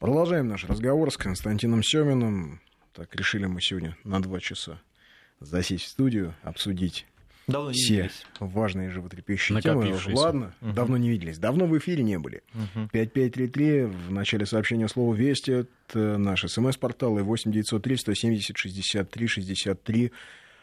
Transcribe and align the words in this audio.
Продолжаем 0.00 0.48
наш 0.48 0.64
разговор 0.64 1.12
с 1.12 1.18
Константином 1.18 1.82
Семиным. 1.82 2.62
Так, 2.94 3.14
решили 3.14 3.44
мы 3.44 3.60
сегодня 3.60 3.98
на 4.02 4.22
два 4.22 4.40
часа 4.40 4.80
засесть 5.40 5.84
в 5.84 5.88
студию, 5.88 6.34
обсудить 6.42 7.06
Давно 7.46 7.72
все 7.72 7.96
виделись. 7.96 8.24
важные 8.38 8.88
животрепещущие 8.88 9.60
темы. 9.60 9.94
Ладно, 10.14 10.54
угу. 10.62 10.72
давно 10.72 10.96
не 10.96 11.10
виделись. 11.10 11.36
Давно 11.36 11.66
в 11.66 11.76
эфире 11.76 12.02
не 12.02 12.18
были. 12.18 12.42
Угу. 12.54 12.88
5533 12.92 13.82
в 13.82 14.10
начале 14.10 14.46
сообщения 14.46 14.88
слова 14.88 15.14
«Вести»— 15.14 15.50
это 15.90 16.16
наш 16.16 16.50
смс-портал, 16.50 17.18
и 17.18 17.22
8903 17.22 17.96
170 17.98 18.56
63 18.56 19.26
63 19.26 20.12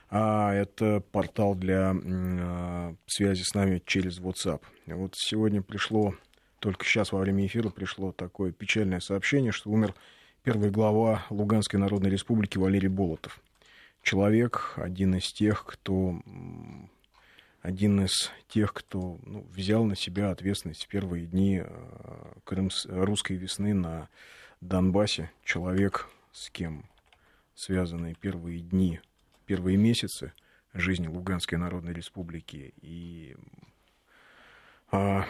а 0.09 0.51
это 0.51 1.03
портал 1.11 1.53
для 1.53 1.93
э, 1.93 2.95
связи 3.05 3.43
с 3.43 3.53
нами 3.53 3.83
через 3.85 4.19
WhatsApp. 4.19 4.61
Вот 4.87 5.13
сегодня 5.15 5.61
пришло, 5.61 6.15
только 6.59 6.85
сейчас 6.85 7.11
во 7.11 7.19
время 7.19 7.45
эфира 7.45 7.69
пришло 7.69 8.11
такое 8.11 8.51
печальное 8.51 8.99
сообщение, 8.99 9.51
что 9.51 9.69
умер 9.69 9.93
первый 10.43 10.71
глава 10.71 11.25
Луганской 11.29 11.79
Народной 11.79 12.09
Республики 12.09 12.57
Валерий 12.57 12.89
Болотов 12.89 13.41
человек, 14.07 14.73
один 14.77 15.15
из 15.15 15.33
тех, 15.33 15.65
кто 15.65 16.21
один 17.61 18.05
из 18.05 18.31
тех, 18.47 18.73
кто 18.73 19.19
ну, 19.25 19.45
взял 19.51 19.83
на 19.83 19.97
себя 19.97 20.31
ответственность 20.31 20.85
в 20.85 20.87
первые 20.87 21.25
дни 21.25 21.61
э, 21.61 22.33
крымс, 22.45 22.85
русской 22.85 23.35
весны 23.35 23.73
на 23.73 24.07
Донбассе. 24.61 25.29
Человек, 25.43 26.07
с 26.31 26.49
кем 26.49 26.85
связаны 27.53 28.13
первые 28.13 28.61
дни, 28.61 29.01
первые 29.45 29.75
месяцы 29.75 30.31
жизни 30.73 31.07
Луганской 31.07 31.57
Народной 31.57 31.91
Республики. 31.91 32.73
И, 32.81 33.35
а, 34.89 35.25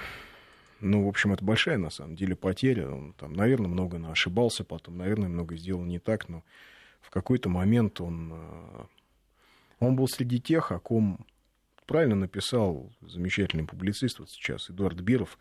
ну, 0.80 1.06
в 1.06 1.08
общем, 1.08 1.34
это 1.34 1.44
большая, 1.44 1.78
на 1.78 1.90
самом 1.90 2.16
деле, 2.16 2.36
потеря. 2.36 2.90
Он 2.90 3.14
там, 3.14 3.34
наверное, 3.34 3.68
много 3.68 3.98
ошибался 4.10 4.64
потом, 4.64 4.98
наверное, 4.98 5.30
много 5.30 5.56
сделал 5.56 5.84
не 5.84 6.00
так, 6.00 6.30
но 6.30 6.44
в 7.02 7.10
какой-то 7.10 7.50
момент 7.50 8.02
он, 8.02 8.32
э, 8.34 8.86
он 9.80 9.96
был 9.96 10.08
среди 10.08 10.40
тех, 10.40 10.72
о 10.72 10.80
ком 10.80 11.26
правильно 11.86 12.16
написал 12.16 12.92
замечательный 13.02 13.64
публицист 13.64 14.20
вот 14.20 14.30
сейчас 14.30 14.70
Эдуард 14.70 15.00
Биров 15.00 15.40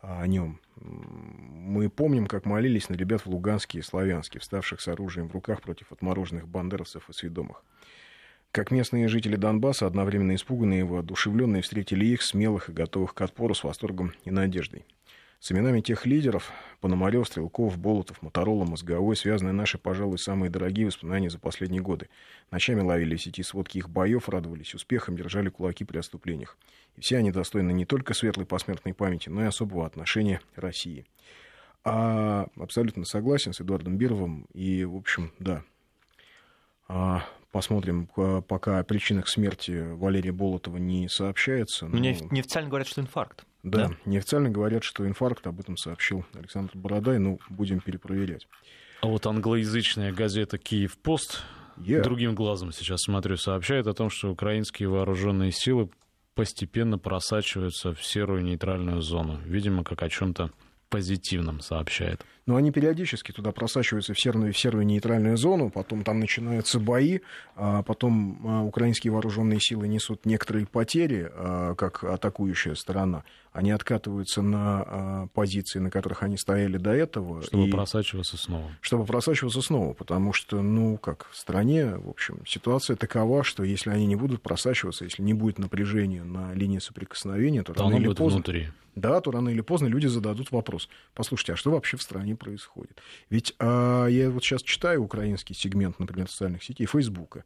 о 0.00 0.26
нем. 0.26 0.60
Мы 0.76 1.88
помним, 1.88 2.26
как 2.26 2.44
молились 2.44 2.88
на 2.88 2.94
ребят 2.94 3.22
в 3.22 3.30
Луганске 3.30 3.78
и 3.78 3.82
Славянске, 3.82 4.38
вставших 4.38 4.80
с 4.80 4.88
оружием 4.88 5.28
в 5.28 5.32
руках 5.32 5.62
против 5.62 5.92
отмороженных 5.92 6.46
бандеровцев 6.46 7.08
и 7.08 7.12
сведомых. 7.12 7.64
Как 8.54 8.70
местные 8.70 9.08
жители 9.08 9.34
Донбасса, 9.34 9.84
одновременно 9.84 10.36
испуганные 10.36 10.80
и 10.80 10.84
воодушевленные, 10.84 11.60
встретили 11.60 12.06
их, 12.06 12.22
смелых 12.22 12.68
и 12.68 12.72
готовых 12.72 13.12
к 13.12 13.20
отпору, 13.20 13.52
с 13.52 13.64
восторгом 13.64 14.14
и 14.22 14.30
надеждой. 14.30 14.84
С 15.40 15.50
именами 15.50 15.80
тех 15.80 16.06
лидеров— 16.06 16.52
Пономарев, 16.80 17.26
Стрелков, 17.26 17.76
Болотов, 17.76 18.22
Моторола, 18.22 18.64
Мозговой— 18.64 19.16
связаны 19.16 19.50
наши, 19.50 19.76
пожалуй, 19.76 20.18
самые 20.18 20.50
дорогие 20.50 20.86
воспоминания 20.86 21.30
за 21.30 21.40
последние 21.40 21.82
годы. 21.82 22.08
Ночами 22.52 22.80
ловили 22.80 23.16
сети 23.16 23.42
сводки 23.42 23.78
их 23.78 23.90
боев, 23.90 24.28
радовались 24.28 24.72
успехам, 24.76 25.16
держали 25.16 25.48
кулаки 25.48 25.82
при 25.82 25.98
отступлениях. 25.98 26.56
И 26.94 27.00
все 27.00 27.16
они 27.16 27.32
достойны 27.32 27.72
не 27.72 27.84
только 27.84 28.14
светлой 28.14 28.46
посмертной 28.46 28.94
памяти, 28.94 29.30
но 29.30 29.42
и 29.42 29.46
особого 29.46 29.84
отношения 29.84 30.40
России. 30.54 31.06
А 31.82 32.46
абсолютно 32.54 33.04
согласен 33.04 33.52
с 33.52 33.60
Эдуардом 33.60 33.96
Бировым. 33.96 34.46
И, 34.54 34.84
в 34.84 34.94
общем, 34.94 35.32
да, 35.40 35.64
а, 36.86 37.24
посмотрим, 37.54 38.08
пока 38.48 38.80
о 38.80 38.82
причинах 38.82 39.28
смерти 39.28 39.94
Валерия 39.94 40.32
Болотова 40.32 40.76
не 40.76 41.08
сообщается. 41.08 41.86
Но... 41.86 41.96
Неофициально 41.96 42.68
говорят, 42.68 42.88
что 42.88 43.00
инфаркт. 43.00 43.46
Да, 43.62 43.88
да, 43.88 43.96
неофициально 44.06 44.50
говорят, 44.50 44.82
что 44.82 45.06
инфаркт, 45.06 45.46
об 45.46 45.60
этом 45.60 45.76
сообщил 45.76 46.26
Александр 46.34 46.72
Бородай, 46.74 47.18
ну, 47.20 47.38
будем 47.48 47.78
перепроверять. 47.78 48.48
А 49.02 49.06
вот 49.06 49.24
англоязычная 49.26 50.12
газета 50.12 50.58
«Киев 50.58 50.98
Пост» 50.98 51.42
yeah. 51.78 52.02
другим 52.02 52.34
глазом 52.34 52.72
сейчас 52.72 53.02
смотрю, 53.02 53.36
сообщает 53.36 53.86
о 53.86 53.94
том, 53.94 54.10
что 54.10 54.32
украинские 54.32 54.88
вооруженные 54.88 55.52
силы 55.52 55.88
постепенно 56.34 56.98
просачиваются 56.98 57.94
в 57.94 58.04
серую 58.04 58.42
нейтральную 58.42 59.00
зону. 59.00 59.38
Видимо, 59.44 59.84
как 59.84 60.02
о 60.02 60.08
чем-то 60.08 60.50
позитивном 60.88 61.60
сообщает. 61.60 62.24
Но 62.46 62.56
они 62.56 62.70
периодически 62.70 63.32
туда 63.32 63.52
просачиваются 63.52 64.12
в 64.12 64.20
серую, 64.20 64.52
в 64.52 64.58
серую 64.58 64.84
нейтральную 64.84 65.36
зону, 65.38 65.70
потом 65.70 66.04
там 66.04 66.20
начинаются 66.20 66.78
бои, 66.78 67.20
а 67.56 67.82
потом 67.82 68.38
а, 68.44 68.62
украинские 68.62 69.12
вооруженные 69.12 69.60
силы 69.60 69.88
несут 69.88 70.26
некоторые 70.26 70.66
потери, 70.66 71.30
а, 71.32 71.74
как 71.74 72.04
атакующая 72.04 72.74
сторона. 72.74 73.24
Они 73.52 73.70
откатываются 73.70 74.42
на 74.42 75.28
позиции, 75.32 75.78
на 75.78 75.88
которых 75.88 76.24
они 76.24 76.36
стояли 76.36 76.76
до 76.76 76.90
этого. 76.90 77.40
Чтобы 77.42 77.68
и... 77.68 77.70
просачиваться 77.70 78.36
снова. 78.36 78.68
Чтобы 78.80 79.04
просачиваться 79.04 79.62
снова, 79.62 79.94
потому 79.94 80.32
что, 80.32 80.60
ну, 80.60 80.98
как 80.98 81.28
в 81.30 81.36
стране, 81.36 81.96
в 81.96 82.10
общем, 82.10 82.42
ситуация 82.46 82.96
такова, 82.96 83.44
что 83.44 83.62
если 83.62 83.90
они 83.90 84.06
не 84.06 84.16
будут 84.16 84.42
просачиваться, 84.42 85.04
если 85.04 85.22
не 85.22 85.34
будет 85.34 85.58
напряжения 85.58 86.24
на 86.24 86.52
линии 86.52 86.80
соприкосновения, 86.80 87.62
то, 87.62 87.72
то 87.72 87.84
рано 87.84 87.94
или 87.94 88.08
поздно... 88.08 88.38
Внутри 88.38 88.68
да, 88.94 89.20
то 89.20 89.30
рано 89.30 89.48
или 89.48 89.60
поздно 89.60 89.86
люди 89.86 90.06
зададут 90.06 90.50
вопрос. 90.50 90.88
Послушайте, 91.14 91.54
а 91.54 91.56
что 91.56 91.70
вообще 91.70 91.96
в 91.96 92.02
стране 92.02 92.36
происходит? 92.36 93.00
Ведь 93.30 93.54
а, 93.58 94.06
я 94.06 94.30
вот 94.30 94.44
сейчас 94.44 94.62
читаю 94.62 95.02
украинский 95.02 95.54
сегмент, 95.54 95.98
например, 95.98 96.28
социальных 96.28 96.62
сетей, 96.62 96.86
Фейсбука, 96.86 97.44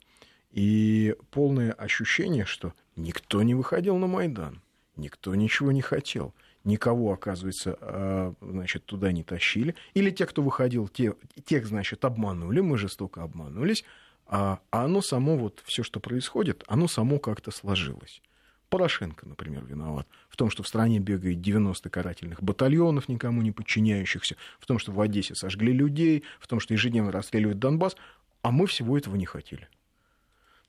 и 0.50 1.14
полное 1.30 1.72
ощущение, 1.72 2.44
что 2.44 2.72
никто 2.96 3.42
не 3.42 3.54
выходил 3.54 3.96
на 3.96 4.06
Майдан, 4.06 4.62
никто 4.96 5.34
ничего 5.34 5.72
не 5.72 5.82
хотел, 5.82 6.34
никого, 6.64 7.12
оказывается, 7.12 7.76
а, 7.80 8.34
значит, 8.40 8.84
туда 8.84 9.12
не 9.12 9.24
тащили, 9.24 9.74
или 9.94 10.10
те, 10.10 10.26
кто 10.26 10.42
выходил, 10.42 10.88
те, 10.88 11.14
тех, 11.44 11.66
значит, 11.66 12.04
обманули, 12.04 12.60
мы 12.60 12.76
жестоко 12.78 13.22
обманулись, 13.22 13.84
а, 14.26 14.60
а 14.70 14.84
оно 14.84 15.00
само, 15.00 15.36
вот 15.36 15.62
все, 15.64 15.82
что 15.82 16.00
происходит, 16.00 16.62
оно 16.66 16.88
само 16.88 17.18
как-то 17.18 17.50
сложилось. 17.50 18.20
Порошенко, 18.68 19.26
например, 19.26 19.64
виноват 19.64 20.06
в 20.28 20.36
том, 20.36 20.50
что 20.50 20.62
в 20.62 20.68
стране 20.68 20.98
бегает 20.98 21.40
90 21.40 21.88
карательных 21.90 22.42
батальонов, 22.42 23.08
никому 23.08 23.42
не 23.42 23.52
подчиняющихся, 23.52 24.36
в 24.58 24.66
том, 24.66 24.78
что 24.78 24.92
в 24.92 25.00
Одессе 25.00 25.34
сожгли 25.34 25.72
людей, 25.72 26.24
в 26.38 26.46
том, 26.46 26.60
что 26.60 26.74
ежедневно 26.74 27.10
расстреливают 27.10 27.58
Донбасс, 27.58 27.96
а 28.42 28.50
мы 28.50 28.66
всего 28.66 28.96
этого 28.96 29.16
не 29.16 29.26
хотели. 29.26 29.68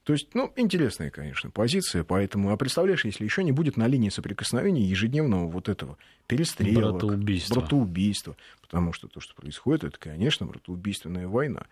То 0.04 0.14
есть, 0.14 0.34
ну, 0.34 0.50
интересная, 0.56 1.10
конечно, 1.10 1.50
позиция, 1.50 2.04
поэтому, 2.04 2.50
а 2.50 2.56
представляешь, 2.56 3.04
если 3.04 3.22
еще 3.22 3.44
не 3.44 3.52
будет 3.52 3.76
на 3.76 3.86
линии 3.86 4.08
соприкосновения 4.08 4.82
ежедневного 4.82 5.46
вот 5.46 5.68
этого 5.68 5.98
перестрелок, 6.26 6.94
братоубийства. 6.94 7.60
братоубийства, 7.60 8.36
потому 8.62 8.94
что 8.94 9.08
то, 9.08 9.20
что 9.20 9.34
происходит, 9.34 9.84
это, 9.84 9.98
конечно, 9.98 10.46
братоубийственная 10.46 11.28
война. 11.28 11.66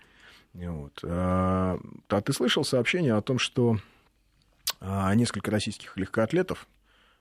Вот. 0.53 0.99
А, 1.03 1.81
а 2.09 2.21
ты 2.21 2.33
слышал 2.33 2.65
сообщение 2.65 3.15
о 3.15 3.23
том, 3.23 3.39
что 3.39 3.79
несколько 4.81 5.51
российских 5.51 5.97
легкоатлетов 5.97 6.69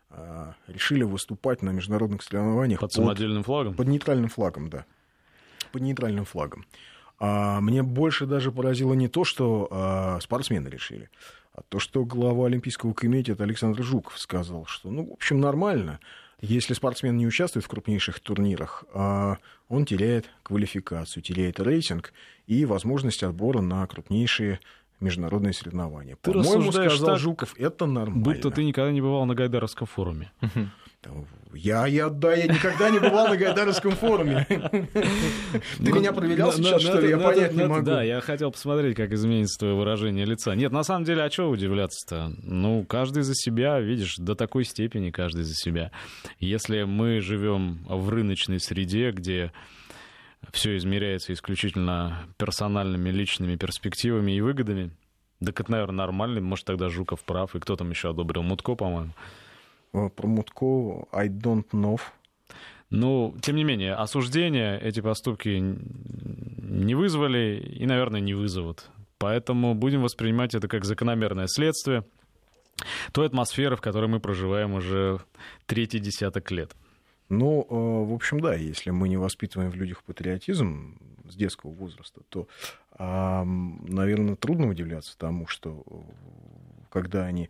а, 0.09 0.55
решили 0.67 1.03
выступать 1.03 1.61
на 1.61 1.71
международных 1.71 2.23
соревнованиях 2.23 2.79
под 2.79 2.93
самодельным 2.93 3.43
флагом? 3.43 3.73
Под 3.73 3.87
нейтральным 3.87 4.29
флагом, 4.29 4.69
да. 4.69 4.85
Под 5.71 5.81
нейтральным 5.81 6.25
флагом. 6.25 6.65
А 7.19 7.59
мне 7.61 7.83
больше 7.83 8.25
даже 8.25 8.51
поразило 8.51 8.93
не 8.93 9.07
то, 9.07 9.23
что 9.23 9.67
а, 9.71 10.19
спортсмены 10.21 10.69
решили, 10.69 11.09
а 11.53 11.61
то, 11.67 11.79
что 11.79 12.05
глава 12.05 12.45
Олимпийского 12.45 12.93
комитета 12.93 13.43
Александр 13.43 13.83
Жуков 13.83 14.17
сказал, 14.19 14.65
что, 14.65 14.91
ну, 14.91 15.09
в 15.09 15.13
общем, 15.13 15.41
нормально. 15.41 15.99
Если 16.39 16.75
спортсмен 16.75 17.17
не 17.17 17.25
участвует 17.25 17.65
в 17.65 17.67
крупнейших 17.67 18.19
турнирах, 18.19 18.85
а 18.93 19.37
он 19.69 19.85
теряет 19.85 20.29
квалификацию, 20.43 21.23
теряет 21.23 21.59
рейтинг 21.59 22.13
и 22.45 22.63
возможность 22.65 23.23
отбора 23.23 23.59
на 23.61 23.85
крупнейшие 23.87 24.59
международные 24.99 25.53
соревнования. 25.53 26.17
Ты 26.21 26.31
По-моему, 26.31 26.71
сказал 26.71 27.07
так, 27.07 27.19
Жуков, 27.19 27.55
это 27.57 27.85
нормально. 27.85 28.23
Будто 28.23 28.51
ты 28.51 28.63
никогда 28.63 28.91
не 28.91 29.01
бывал 29.01 29.25
на 29.25 29.35
Гайдаровском 29.35 29.87
форуме. 29.87 30.31
Я, 31.53 31.87
я, 31.87 32.09
да, 32.09 32.33
я 32.33 32.47
никогда 32.47 32.89
не 32.89 32.99
бывал 32.99 33.29
на 33.29 33.37
Гайдаровском 33.37 33.91
форуме. 33.91 34.45
Ты 34.49 35.91
меня 35.91 36.11
проверял 36.11 36.51
сейчас, 36.51 36.81
что 36.81 36.99
ли? 36.99 37.09
Я 37.09 37.17
понять 37.17 37.53
не 37.53 37.65
могу. 37.65 37.85
Да, 37.85 38.03
я 38.03 38.19
хотел 38.19 38.51
посмотреть, 38.51 38.95
как 38.95 39.11
изменится 39.13 39.59
твое 39.59 39.75
выражение 39.75 40.25
лица. 40.25 40.55
Нет, 40.55 40.71
на 40.71 40.83
самом 40.83 41.05
деле, 41.05 41.23
а 41.23 41.29
чего 41.29 41.49
удивляться-то? 41.49 42.33
Ну, 42.43 42.83
каждый 42.83 43.23
за 43.23 43.33
себя, 43.35 43.79
видишь, 43.79 44.15
до 44.17 44.35
такой 44.35 44.65
степени 44.65 45.11
каждый 45.11 45.43
за 45.43 45.53
себя. 45.53 45.91
Если 46.39 46.83
мы 46.83 47.21
живем 47.21 47.85
в 47.87 48.09
рыночной 48.09 48.59
среде, 48.59 49.11
где 49.11 49.51
все 50.51 50.77
измеряется 50.77 51.33
исключительно 51.33 52.27
персональными, 52.37 53.09
личными 53.09 53.55
перспективами 53.55 54.31
и 54.33 54.41
выгодами. 54.41 54.91
Так 55.43 55.59
это, 55.59 55.71
наверное, 55.71 55.97
нормально. 55.97 56.41
Может, 56.41 56.65
тогда 56.65 56.89
Жуков 56.89 57.23
прав. 57.23 57.55
И 57.55 57.59
кто 57.59 57.75
там 57.75 57.89
еще 57.89 58.09
одобрил? 58.09 58.43
Мутко, 58.43 58.75
по-моему. 58.75 59.13
Про 59.91 60.27
Мутко 60.27 61.07
I 61.11 61.29
don't 61.29 61.69
know. 61.71 61.99
Ну, 62.89 63.35
тем 63.41 63.55
не 63.57 63.63
менее, 63.63 63.95
осуждения 63.95 64.77
эти 64.77 65.01
поступки 65.01 65.49
не 65.49 66.95
вызвали 66.95 67.59
и, 67.59 67.85
наверное, 67.85 68.21
не 68.21 68.33
вызовут. 68.33 68.89
Поэтому 69.17 69.73
будем 69.73 70.01
воспринимать 70.03 70.55
это 70.55 70.67
как 70.67 70.85
закономерное 70.85 71.47
следствие 71.47 72.05
той 73.11 73.25
атмосферы, 73.27 73.75
в 73.75 73.81
которой 73.81 74.07
мы 74.07 74.19
проживаем 74.19 74.73
уже 74.73 75.19
третий 75.65 75.99
десяток 75.99 76.49
лет. 76.51 76.75
Но, 77.29 77.63
в 77.63 78.13
общем, 78.13 78.39
да, 78.39 78.55
если 78.55 78.89
мы 78.91 79.09
не 79.09 79.17
воспитываем 79.17 79.71
в 79.71 79.75
людях 79.75 80.03
патриотизм 80.03 80.97
с 81.29 81.35
детского 81.35 81.71
возраста, 81.71 82.21
то, 82.29 82.47
наверное, 82.97 84.35
трудно 84.35 84.69
удивляться 84.69 85.17
тому, 85.17 85.47
что 85.47 85.83
когда 86.89 87.25
они 87.25 87.49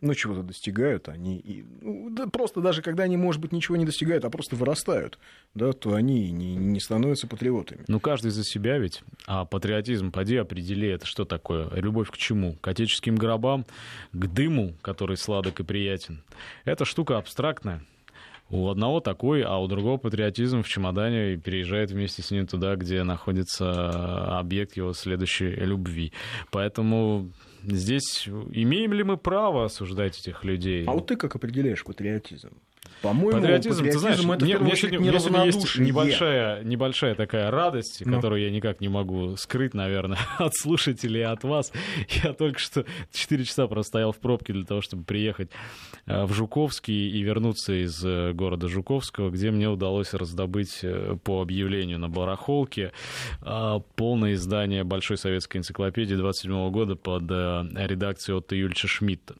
ну, 0.00 0.14
чего-то 0.14 0.42
достигают, 0.42 1.08
они 1.08 1.38
и, 1.38 1.64
ну, 1.80 2.08
да, 2.10 2.26
просто 2.26 2.60
даже 2.60 2.82
когда 2.82 3.04
они, 3.04 3.16
может 3.16 3.40
быть, 3.40 3.52
ничего 3.52 3.76
не 3.76 3.84
достигают, 3.84 4.24
а 4.24 4.30
просто 4.30 4.54
вырастают, 4.54 5.18
да, 5.54 5.72
то 5.72 5.94
они 5.94 6.30
не, 6.30 6.54
не 6.54 6.78
становятся 6.78 7.26
патриотами. 7.26 7.84
Ну, 7.88 8.00
каждый 8.00 8.30
за 8.30 8.44
себя 8.44 8.78
ведь, 8.78 9.02
а 9.26 9.44
патриотизм, 9.44 10.12
поди 10.12 10.36
определи, 10.36 10.88
это 10.88 11.06
что 11.06 11.24
такое? 11.24 11.68
Любовь 11.74 12.10
к 12.10 12.16
чему? 12.16 12.54
К 12.60 12.68
отеческим 12.68 13.16
гробам, 13.16 13.66
к 14.12 14.26
дыму, 14.26 14.74
который 14.82 15.16
сладок 15.16 15.60
и 15.60 15.64
приятен. 15.64 16.22
Это 16.64 16.84
штука 16.84 17.18
абстрактная. 17.18 17.82
У 18.50 18.68
одного 18.68 19.00
такой, 19.00 19.42
а 19.42 19.58
у 19.58 19.68
другого 19.68 19.96
патриотизм 19.96 20.62
в 20.62 20.68
чемодане 20.68 21.34
и 21.34 21.36
переезжает 21.36 21.92
вместе 21.92 22.22
с 22.22 22.30
ним 22.30 22.46
туда, 22.46 22.74
где 22.74 23.04
находится 23.04 24.38
объект 24.38 24.76
его 24.76 24.92
следующей 24.92 25.50
любви. 25.50 26.12
Поэтому 26.50 27.30
здесь 27.62 28.26
имеем 28.26 28.92
ли 28.92 29.04
мы 29.04 29.16
право 29.16 29.64
осуждать 29.64 30.18
этих 30.18 30.44
людей? 30.44 30.84
А 30.86 30.92
вот 30.92 31.06
ты 31.06 31.16
как 31.16 31.36
определяешь 31.36 31.84
патриотизм? 31.84 32.50
По-моему, 33.02 33.40
патриотизм, 33.40 33.78
патриотизм 33.78 33.84
ты 33.84 33.98
знаешь, 33.98 34.18
это, 34.18 34.44
мне, 34.44 34.58
мне, 34.58 34.76
сегодня, 34.76 35.00
мне 35.00 35.18
сегодня 35.18 35.44
есть 35.44 35.78
небольшая, 35.78 36.62
небольшая 36.64 37.14
такая 37.14 37.50
радость, 37.50 38.02
ну. 38.04 38.16
которую 38.16 38.42
я 38.42 38.50
никак 38.50 38.80
не 38.80 38.88
могу 38.88 39.36
скрыть, 39.36 39.74
наверное, 39.74 40.18
от 40.38 40.54
слушателей, 40.54 41.24
от 41.24 41.44
вас. 41.44 41.72
Я 42.22 42.32
только 42.32 42.58
что 42.58 42.84
4 43.12 43.44
часа 43.44 43.66
простоял 43.66 44.12
в 44.12 44.18
пробке 44.18 44.52
для 44.52 44.64
того, 44.64 44.80
чтобы 44.80 45.04
приехать 45.04 45.50
э, 46.06 46.24
в 46.24 46.32
Жуковский 46.32 47.10
и 47.10 47.22
вернуться 47.22 47.72
из 47.72 48.04
э, 48.04 48.32
города 48.32 48.68
Жуковского, 48.68 49.30
где 49.30 49.50
мне 49.50 49.68
удалось 49.68 50.14
раздобыть 50.14 50.80
э, 50.82 51.16
по 51.22 51.42
объявлению 51.42 51.98
на 51.98 52.08
барахолке 52.08 52.92
полное 53.96 54.34
издание 54.34 54.84
Большой 54.84 55.16
советской 55.16 55.58
энциклопедии 55.58 56.14
27 56.14 56.70
года 56.70 56.96
под 56.96 57.22
редакцией 57.22 58.38
Отто 58.38 58.54
Юльча 58.54 58.88
Шмидта. 58.88 59.34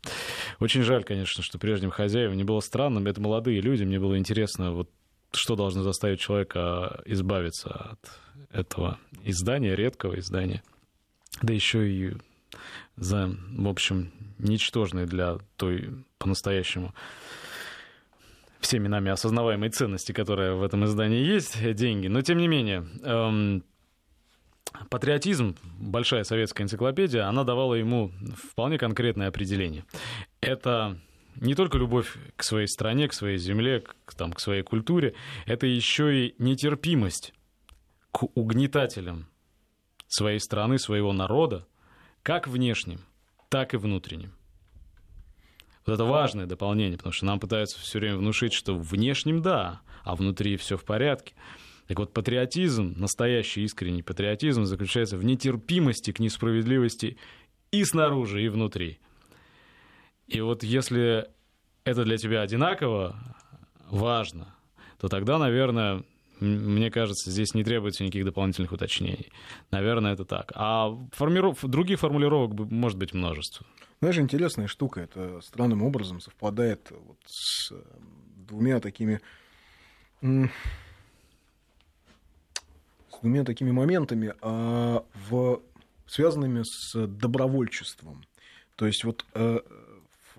Очень 0.58 0.82
жаль, 0.82 1.04
конечно, 1.04 1.42
что 1.42 1.58
прежним 1.58 1.90
хозяевам 1.90 2.36
не 2.36 2.44
было 2.44 2.60
странным. 2.60 3.06
Это 3.06 3.20
молодые 3.20 3.39
молодые 3.40 3.62
люди, 3.62 3.84
мне 3.84 3.98
было 3.98 4.18
интересно, 4.18 4.72
вот 4.72 4.90
что 5.32 5.56
должно 5.56 5.82
заставить 5.82 6.20
человека 6.20 7.00
избавиться 7.06 7.70
от 7.70 8.20
этого 8.50 8.98
издания, 9.24 9.74
редкого 9.74 10.18
издания, 10.18 10.62
да 11.40 11.54
еще 11.54 11.88
и 11.90 12.12
за, 12.96 13.34
в 13.56 13.68
общем, 13.68 14.12
ничтожные 14.38 15.06
для 15.06 15.38
той 15.56 16.04
по-настоящему 16.18 16.92
всеми 18.60 18.88
нами 18.88 19.10
осознаваемой 19.10 19.70
ценности, 19.70 20.12
которая 20.12 20.52
в 20.52 20.62
этом 20.62 20.84
издании 20.84 21.24
есть, 21.24 21.56
деньги. 21.74 22.08
Но, 22.08 22.20
тем 22.20 22.36
не 22.36 22.48
менее, 22.48 22.86
эм, 23.02 23.64
патриотизм, 24.90 25.56
большая 25.78 26.24
советская 26.24 26.66
энциклопедия, 26.66 27.26
она 27.26 27.44
давала 27.44 27.74
ему 27.74 28.12
вполне 28.36 28.76
конкретное 28.76 29.28
определение. 29.28 29.84
Это 30.42 30.98
не 31.40 31.54
только 31.54 31.78
любовь 31.78 32.16
к 32.36 32.42
своей 32.42 32.68
стране, 32.68 33.08
к 33.08 33.12
своей 33.12 33.38
земле, 33.38 33.82
к, 34.04 34.14
там, 34.14 34.32
к 34.32 34.40
своей 34.40 34.62
культуре, 34.62 35.14
это 35.46 35.66
еще 35.66 36.26
и 36.26 36.34
нетерпимость 36.38 37.32
к 38.12 38.24
угнетателям 38.34 39.26
своей 40.06 40.38
страны, 40.38 40.78
своего 40.78 41.12
народа, 41.12 41.66
как 42.22 42.46
внешним, 42.46 43.00
так 43.48 43.74
и 43.74 43.76
внутренним. 43.76 44.32
Вот 45.86 45.94
это 45.94 46.04
важное 46.04 46.46
дополнение, 46.46 46.98
потому 46.98 47.12
что 47.12 47.24
нам 47.24 47.40
пытаются 47.40 47.80
все 47.80 47.98
время 47.98 48.18
внушить, 48.18 48.52
что 48.52 48.76
внешним 48.76 49.40
да, 49.40 49.80
а 50.04 50.14
внутри 50.14 50.56
все 50.56 50.76
в 50.76 50.84
порядке. 50.84 51.34
Так 51.86 51.98
вот, 51.98 52.12
патриотизм, 52.12 52.94
настоящий 52.96 53.62
искренний 53.62 54.02
патриотизм 54.02 54.64
заключается 54.64 55.16
в 55.16 55.24
нетерпимости 55.24 56.12
к 56.12 56.20
несправедливости 56.20 57.16
и 57.72 57.84
снаружи, 57.84 58.44
и 58.44 58.48
внутри. 58.48 59.00
И 60.30 60.40
вот 60.40 60.62
если 60.62 61.28
это 61.84 62.04
для 62.04 62.16
тебя 62.16 62.42
одинаково 62.42 63.16
важно, 63.90 64.54
то 64.98 65.08
тогда, 65.08 65.38
наверное, 65.38 66.04
мне 66.38 66.90
кажется, 66.90 67.30
здесь 67.30 67.52
не 67.54 67.64
требуется 67.64 68.04
никаких 68.04 68.24
дополнительных 68.24 68.70
уточнений. 68.70 69.32
Наверное, 69.72 70.12
это 70.12 70.24
так. 70.24 70.52
А 70.54 70.96
формиров... 71.12 71.58
других 71.62 71.98
формулировок 71.98 72.70
может 72.70 72.96
быть 72.96 73.12
множество. 73.12 73.66
Знаешь, 74.00 74.18
интересная 74.18 74.68
штука. 74.68 75.00
Это 75.00 75.40
странным 75.42 75.82
образом 75.82 76.20
совпадает 76.20 76.90
вот 76.90 77.18
с 77.26 77.72
э, 77.72 77.82
двумя 78.48 78.80
такими 78.80 79.20
с 80.22 80.48
двумя 83.20 83.44
такими 83.44 83.70
моментами, 83.70 84.34
а, 84.40 85.04
в, 85.28 85.60
связанными 86.06 86.62
с 86.62 87.06
добровольчеством. 87.06 88.24
То 88.76 88.86
есть 88.86 89.04
вот 89.04 89.26
э, 89.34 89.60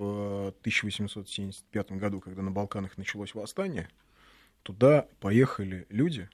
в 0.02 0.48
1875 0.62 1.92
году, 1.92 2.20
когда 2.20 2.42
на 2.42 2.52
Балканах 2.52 2.98
началось 2.98 3.36
восстание, 3.36 3.88
туда 4.64 5.06
поехали 5.20 5.86
люди 5.90 6.28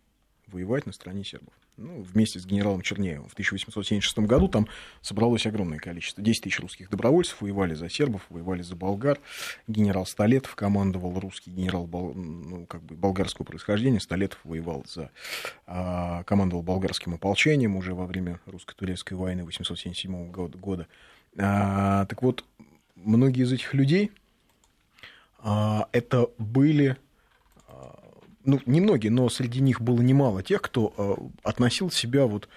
воевать 0.48 0.86
на 0.86 0.94
стороне 0.94 1.26
сербов. 1.26 1.54
Ну, 1.76 2.02
вместе 2.02 2.40
с 2.40 2.46
генералом 2.46 2.82
Чернеевым. 2.82 3.28
В 3.30 3.34
1876 3.34 4.20
году 4.20 4.48
там 4.48 4.68
собралось 5.02 5.46
огромное 5.46 5.78
количество. 5.78 6.24
10 6.24 6.44
тысяч 6.44 6.60
русских 6.60 6.90
добровольцев 6.90 7.40
воевали 7.40 7.76
за 7.76 7.88
сербов, 7.88 8.26
воевали 8.30 8.64
за 8.64 8.76
болгар. 8.76 9.20
Генерал 9.68 10.08
Столетов 10.08 10.56
командовал, 10.56 11.20
русский 11.20 11.52
генерал 11.52 11.88
ну, 11.88 12.66
как 12.66 12.82
бы 12.82 12.96
болгарского 12.96 13.46
происхождения. 13.46 14.00
Столетов 14.00 14.40
воевал 14.44 14.86
за... 14.88 15.12
А, 15.68 16.24
командовал 16.24 16.64
болгарским 16.64 17.14
ополчением 17.14 17.76
уже 17.76 17.94
во 17.94 18.08
время 18.08 18.40
русско-турецкой 18.48 19.14
войны 19.14 19.42
1877 19.42 20.32
года. 20.32 20.88
А, 21.38 22.08
так 22.08 22.24
вот, 22.24 22.44
многие 23.04 23.44
из 23.44 23.52
этих 23.52 23.74
людей 23.74 24.12
а, 25.40 25.88
это 25.92 26.30
были, 26.38 26.98
а, 27.68 28.00
ну, 28.44 28.60
немногие, 28.66 29.12
но 29.12 29.30
среди 29.30 29.62
них 29.62 29.82
было 29.82 30.02
немало 30.02 30.44
тех, 30.44 30.62
кто 30.62 30.94
а, 30.98 31.50
относил 31.50 31.92
себя 31.92 32.26
вот 32.26 32.50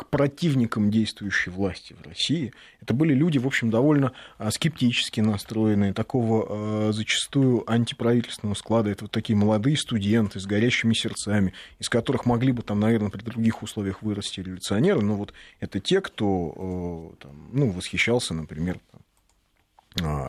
к 0.00 0.06
противникам 0.06 0.90
действующей 0.90 1.52
власти 1.52 1.92
в 1.92 2.08
России. 2.08 2.54
Это 2.80 2.94
были 2.94 3.12
люди, 3.12 3.36
в 3.36 3.46
общем, 3.46 3.68
довольно 3.68 4.12
а, 4.38 4.50
скептически 4.50 5.20
настроенные, 5.20 5.92
такого 5.92 6.46
а, 6.48 6.92
зачастую 6.92 7.70
антиправительственного 7.70 8.54
склада. 8.54 8.88
Это 8.88 9.04
вот 9.04 9.10
такие 9.10 9.36
молодые 9.36 9.76
студенты 9.76 10.40
с 10.40 10.46
горящими 10.46 10.94
сердцами, 10.94 11.52
из 11.80 11.90
которых 11.90 12.24
могли 12.24 12.52
бы 12.52 12.62
там, 12.62 12.80
наверное, 12.80 13.10
при 13.10 13.20
других 13.20 13.62
условиях 13.62 14.00
вырасти 14.00 14.40
революционеры, 14.40 15.02
но 15.02 15.16
вот 15.16 15.34
это 15.60 15.80
те, 15.80 16.00
кто 16.00 16.54
а, 16.56 17.22
там, 17.22 17.50
ну, 17.52 17.70
восхищался, 17.70 18.32
например, 18.32 18.80
там, 19.96 20.24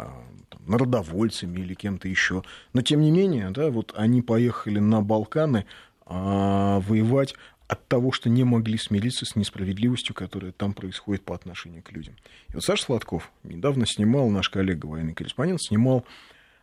народовольцами 0.68 1.62
или 1.62 1.76
кем-то 1.76 2.10
еще. 2.10 2.44
Но 2.74 2.82
тем 2.82 3.00
не 3.00 3.12
менее, 3.12 3.52
да, 3.52 3.70
вот 3.70 3.94
они 3.96 4.22
поехали 4.22 4.80
на 4.80 5.02
Балканы 5.02 5.66
воевать 6.06 7.36
от 7.72 7.88
того, 7.88 8.12
что 8.12 8.30
не 8.30 8.44
могли 8.44 8.78
смириться 8.78 9.26
с 9.26 9.38
несправедливостью, 9.38 10.14
которая 10.14 10.52
там 10.52 10.74
происходит 10.74 11.24
по 11.24 11.34
отношению 11.34 11.82
к 11.82 11.94
людям. 11.94 12.18
И 12.50 12.54
вот 12.54 12.66
Саша 12.66 12.84
Сладков 12.84 13.32
недавно 13.44 13.86
снимал, 13.86 14.30
наш 14.30 14.50
коллега, 14.50 14.88
военный 14.88 15.14
корреспондент, 15.14 15.62
снимал 15.62 16.06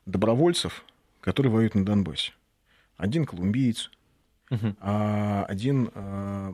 добровольцев, 0.05 0.85
которые 1.23 1.51
воюют 1.51 1.75
на 1.75 1.83
Донбассе. 1.83 2.35
Один 2.99 3.25
колумбиец, 3.25 3.91
uh 4.51 4.77
а 4.81 5.47
один 5.49 5.91
а, 5.95 6.53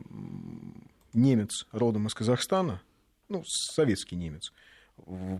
немец 1.13 1.65
родом 1.73 2.07
из 2.07 2.13
Казахстана, 2.13 2.81
ну, 3.27 3.43
советский 3.45 4.15
немец, 4.15 4.53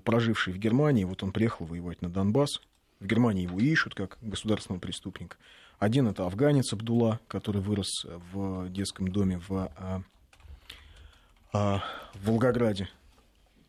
проживший 0.04 0.52
в 0.52 0.58
Германии, 0.58 1.06
вот 1.06 1.24
он 1.24 1.32
приехал 1.32 1.66
воевать 1.66 2.02
на 2.02 2.10
Донбасс. 2.10 2.60
В 3.00 3.06
Германии 3.06 3.44
его 3.44 3.60
ищут 3.62 3.96
как 3.96 4.18
государственного 4.20 4.82
преступника. 4.82 5.38
Один 5.80 6.08
это 6.08 6.26
афганец 6.26 6.72
Абдулла, 6.74 7.20
который 7.28 7.62
вырос 7.62 8.06
в 8.32 8.70
детском 8.70 9.10
доме 9.10 9.40
в, 9.48 9.72
а, 9.76 10.02
а, 11.52 11.84
в 12.14 12.28
Волгограде. 12.28 12.90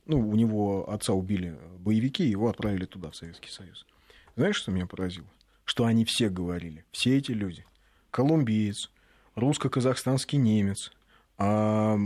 Ну, 0.07 0.29
у 0.29 0.37
него 0.37 0.89
отца 0.89 1.13
убили 1.13 1.59
боевики, 1.79 2.25
его 2.25 2.49
отправили 2.49 2.85
туда, 2.85 3.11
в 3.11 3.17
Советский 3.17 3.51
Союз. 3.51 3.87
Знаешь, 4.37 4.57
что 4.57 4.71
меня 4.71 4.87
поразило? 4.87 5.27
Что 5.65 5.85
они 5.85 6.05
все 6.05 6.29
говорили, 6.29 6.85
все 6.93 7.17
эти 7.17 7.33
люди. 7.33 7.65
Колумбиец, 8.11 8.91
русско-казахстанский 9.35 10.39
немец, 10.39 10.93
а, 11.39 11.99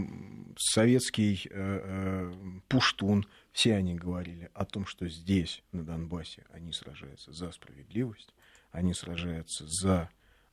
советский 0.56 1.48
а, 1.50 1.52
а, 1.54 2.60
пуштун, 2.68 3.26
все 3.52 3.74
они 3.74 3.94
говорили 3.94 4.50
о 4.54 4.64
том, 4.64 4.86
что 4.86 5.08
здесь, 5.08 5.62
на 5.72 5.84
Донбассе, 5.84 6.44
они 6.52 6.72
сражаются 6.72 7.32
за 7.32 7.52
справедливость, 7.52 8.32
они 8.72 8.94
сражаются 8.94 9.64
за 9.66 10.10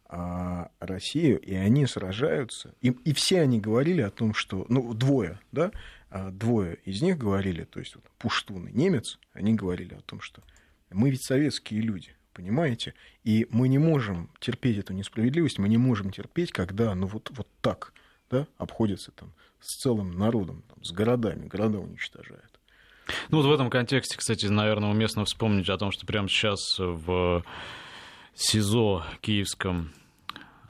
а, 0.10 0.70
Россию, 0.80 1.40
и 1.40 1.54
они 1.54 1.86
сражаются, 1.86 2.74
и, 2.82 2.90
и 2.90 3.14
все 3.14 3.42
они 3.42 3.60
говорили 3.60 4.02
о 4.02 4.10
том, 4.10 4.34
что, 4.34 4.66
ну, 4.70 4.94
двое, 4.94 5.40
да, 5.52 5.72
а, 6.10 6.32
двое 6.32 6.76
из 6.86 7.02
них 7.02 7.18
говорили, 7.18 7.66
то 7.66 7.80
есть 7.80 7.96
вот, 7.96 8.06
Пуштун 8.18 8.68
и 8.68 8.72
немец, 8.72 9.20
они 9.34 9.54
говорили 9.54 9.96
о 9.96 10.02
том, 10.02 10.22
что 10.22 10.42
мы 10.90 11.10
ведь 11.10 11.24
советские 11.24 11.82
люди, 11.82 12.16
понимаете? 12.34 12.94
И 13.24 13.48
мы 13.50 13.68
не 13.68 13.78
можем 13.78 14.30
терпеть 14.40 14.78
эту 14.78 14.94
несправедливость, 14.94 15.60
мы 15.60 15.68
не 15.68 15.78
можем 15.78 16.12
терпеть, 16.12 16.54
когда 16.54 16.96
ну 16.96 17.08
вот, 17.08 17.30
вот 17.36 17.48
так 17.62 17.94
да, 18.30 18.48
обходятся 18.58 19.12
там 19.12 19.34
с 19.60 19.82
целым 19.82 20.18
народом, 20.18 20.64
там, 20.70 20.82
с 20.84 20.92
городами, 20.92 21.48
города 21.48 21.80
уничтожают. 21.80 22.60
Ну 23.30 23.38
вот 23.38 23.46
в 23.46 23.52
этом 23.52 23.70
контексте, 23.70 24.18
кстати, 24.18 24.46
наверное, 24.46 24.90
уместно 24.90 25.26
вспомнить 25.26 25.70
о 25.70 25.78
том, 25.78 25.92
что 25.92 26.06
прямо 26.06 26.30
сейчас 26.30 26.78
в 26.78 27.44
СИЗО 28.40 29.04
киевском 29.22 29.90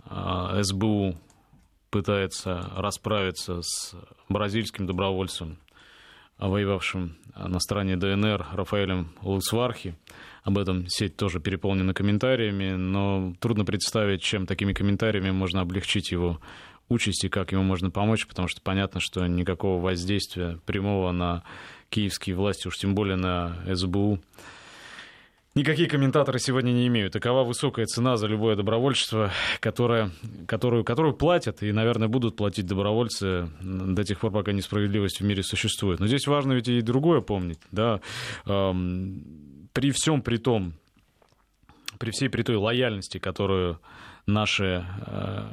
а, 0.05 0.63
СБУ 0.63 1.17
пытается 1.89 2.71
расправиться 2.77 3.61
с 3.61 3.93
бразильским 4.29 4.87
добровольцем, 4.87 5.57
воевавшим 6.37 7.17
на 7.35 7.59
стороне 7.59 7.97
ДНР 7.97 8.47
Рафаэлем 8.53 9.11
Лусвархи. 9.21 9.97
Об 10.43 10.57
этом 10.57 10.87
сеть 10.87 11.17
тоже 11.17 11.41
переполнена 11.41 11.93
комментариями, 11.93 12.71
но 12.71 13.33
трудно 13.41 13.65
представить, 13.65 14.21
чем 14.21 14.45
такими 14.45 14.71
комментариями 14.71 15.31
можно 15.31 15.59
облегчить 15.59 16.11
его 16.11 16.39
участь 16.87 17.25
и 17.25 17.29
как 17.29 17.51
ему 17.51 17.63
можно 17.63 17.91
помочь, 17.91 18.25
потому 18.27 18.47
что 18.47 18.61
понятно, 18.61 19.01
что 19.01 19.27
никакого 19.27 19.81
воздействия 19.81 20.57
прямого 20.65 21.11
на 21.11 21.43
киевские 21.89 22.37
власти, 22.37 22.69
уж 22.69 22.77
тем 22.77 22.95
более 22.95 23.17
на 23.17 23.57
СБУ, 23.75 24.21
никакие 25.57 25.89
комментаторы 25.89 26.39
сегодня 26.39 26.71
не 26.71 26.87
имеют. 26.87 27.13
Такова 27.13 27.43
высокая 27.43 27.85
цена 27.85 28.15
за 28.15 28.27
любое 28.27 28.55
добровольчество, 28.55 29.31
которое, 29.59 30.11
которую, 30.47 30.83
которую 30.83 31.15
платят 31.15 31.63
и, 31.63 31.71
наверное, 31.71 32.07
будут 32.07 32.35
платить 32.35 32.65
добровольцы 32.65 33.49
до 33.61 34.03
тех 34.03 34.19
пор, 34.19 34.31
пока 34.31 34.51
несправедливость 34.51 35.19
в 35.19 35.25
мире 35.25 35.43
существует. 35.43 35.99
Но 35.99 36.07
здесь 36.07 36.27
важно 36.27 36.53
ведь 36.53 36.67
и 36.67 36.81
другое 36.81 37.21
помнить. 37.21 37.59
Да? 37.71 37.99
Эм, 38.45 39.69
при 39.73 39.91
всем 39.91 40.21
при 40.21 40.37
том, 40.37 40.73
при 41.97 42.11
всей 42.11 42.29
при 42.29 42.43
той 42.43 42.55
лояльности, 42.55 43.17
которую 43.17 43.79
наши 44.27 44.85
э, 45.07 45.51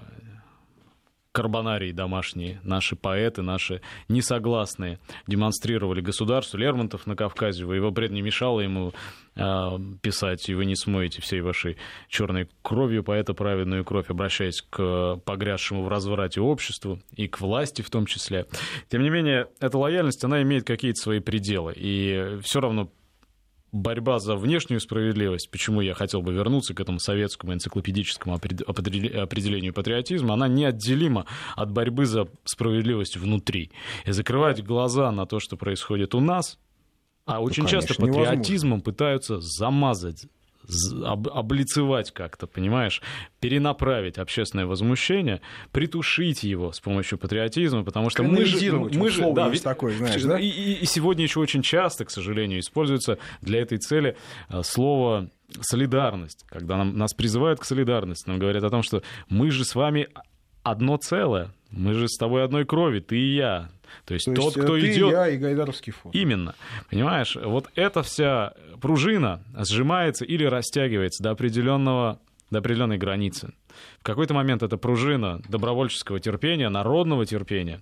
карбонарии 1.35 1.91
домашние, 1.91 2.61
наши 2.63 2.95
поэты, 2.95 3.43
наши 3.43 3.83
несогласные 4.09 5.01
демонстрировали 5.27 6.01
государству. 6.01 6.59
Лермонтов 6.59 7.09
на 7.09 7.17
Кавказе, 7.17 7.65
его 7.65 7.91
бред 7.91 8.13
не 8.13 8.23
мешало 8.23 8.61
ему 8.61 8.93
э, 9.35 9.43
писать, 10.01 10.49
и 10.49 10.55
вы 10.55 10.65
не 10.65 10.77
смоете 10.77 11.21
всей 11.21 11.41
вашей 11.41 11.77
черной 12.09 12.49
кровью 12.63 13.03
поэта 13.03 13.35
праведную 13.35 13.85
кровь, 13.85 14.11
обращаясь 14.11 14.63
к 14.63 15.17
погрязшему 15.25 15.83
в 15.83 15.89
разврате 15.89 16.41
обществу 16.41 17.01
и 17.17 17.27
к 17.27 17.41
власти 17.41 17.83
в 17.83 17.91
том 17.91 18.07
числе. 18.07 18.47
Тем 18.89 19.03
не 19.03 19.11
менее, 19.11 19.49
эта 19.59 19.77
лояльность, 19.77 20.23
она 20.23 20.41
имеет 20.43 20.65
какие-то 20.65 21.03
свои 21.03 21.19
пределы, 21.19 21.73
и 21.75 22.39
все 22.43 22.61
равно 22.61 22.89
борьба 23.75 24.21
за 24.21 24.37
внешнюю 24.37 24.81
справедливость, 24.81 25.51
почему 25.51 25.81
я 25.81 25.95
хотел 25.95 26.23
бы 26.23 26.33
вернуться 26.33 26.75
к 26.75 26.81
этому 26.81 27.01
советскому 27.01 27.53
энциклопедическому 27.55 28.37
определению 28.37 29.75
патриотизма, 29.75 30.35
она 30.35 30.49
неотделима 30.49 31.27
от 31.57 31.73
борьбы 31.73 32.07
за 32.07 32.29
справедливость 32.45 33.17
внутри. 33.17 33.73
И 34.07 34.13
закрывать 34.13 34.65
глаза 34.65 35.11
на 35.11 35.27
то, 35.27 35.41
что 35.41 35.57
происходит 35.57 36.15
у 36.15 36.21
нас, 36.21 36.59
а 37.27 37.41
очень 37.41 37.65
ну, 37.65 37.69
конечно, 37.69 37.89
часто 37.89 38.01
патриотизмом 38.01 38.79
невозможно. 38.79 38.85
пытаются 38.85 39.41
замазать 39.41 40.27
облицевать 41.07 42.11
как-то, 42.13 42.47
понимаешь, 42.47 43.03
перенаправить 43.41 44.19
общественное 44.19 44.67
возмущение, 44.67 45.41
притушить 45.73 46.43
его 46.43 46.73
с 46.73 46.81
помощью 46.81 47.19
патриотизма, 47.19 47.85
потому 47.85 48.11
что 48.11 48.23
мы 48.23 48.45
же, 48.45 48.73
мы 48.73 49.11
же, 49.11 49.33
да, 49.33 49.49
ведь, 49.49 49.63
такой, 49.63 49.95
знаешь, 49.95 50.23
да? 50.23 50.39
И, 50.39 50.49
и, 50.49 50.85
сегодня 50.87 51.25
еще 51.25 51.41
очень 51.41 51.63
часто, 51.63 52.05
к 52.05 52.11
сожалению, 52.11 52.61
используется 52.61 53.19
для 53.41 53.61
этой 53.61 53.79
цели 53.79 54.17
а, 54.49 54.63
слово 54.63 55.31
солидарность, 55.61 56.45
когда 56.49 56.77
нам, 56.79 56.97
нас 56.97 57.15
призывают 57.15 57.61
к 57.61 57.65
солидарности, 57.65 58.29
нам 58.29 58.39
говорят 58.39 58.65
о 58.65 58.71
том, 58.71 58.83
что 58.83 59.03
мы 59.29 59.51
же 59.51 59.65
с 59.65 59.75
вами 59.75 60.09
одно 60.63 60.97
целое, 60.97 61.51
мы 61.71 61.93
же 61.93 62.09
с 62.09 62.17
тобой 62.17 62.45
одной 62.45 62.65
крови, 62.65 63.01
ты 63.01 63.19
и 63.19 63.35
я. 63.37 63.71
То 64.05 64.15
есть, 64.15 64.27
То 64.27 64.35
тот, 64.35 64.45
есть 64.45 64.59
кто 64.59 64.75
ты, 64.75 64.93
идет... 64.93 65.13
я 65.13 65.29
и 65.29 65.37
Гайдаровский 65.37 65.93
фонд. 65.93 66.15
Именно. 66.15 66.55
Понимаешь, 66.91 67.37
вот 67.37 67.71
эта 67.75 68.03
вся 68.03 68.55
пружина 68.81 69.43
сжимается 69.57 70.25
или 70.25 70.45
растягивается 70.45 71.23
до 71.23 71.31
определенного 71.31 72.21
до 72.51 72.59
определенной 72.59 72.99
границы. 72.99 73.53
В 74.01 74.05
какой-то 74.05 74.33
момент 74.33 74.63
эта 74.63 74.77
пружина 74.77 75.41
добровольческого 75.49 76.21
терпения, 76.21 76.69
народного 76.69 77.27
терпения, 77.27 77.81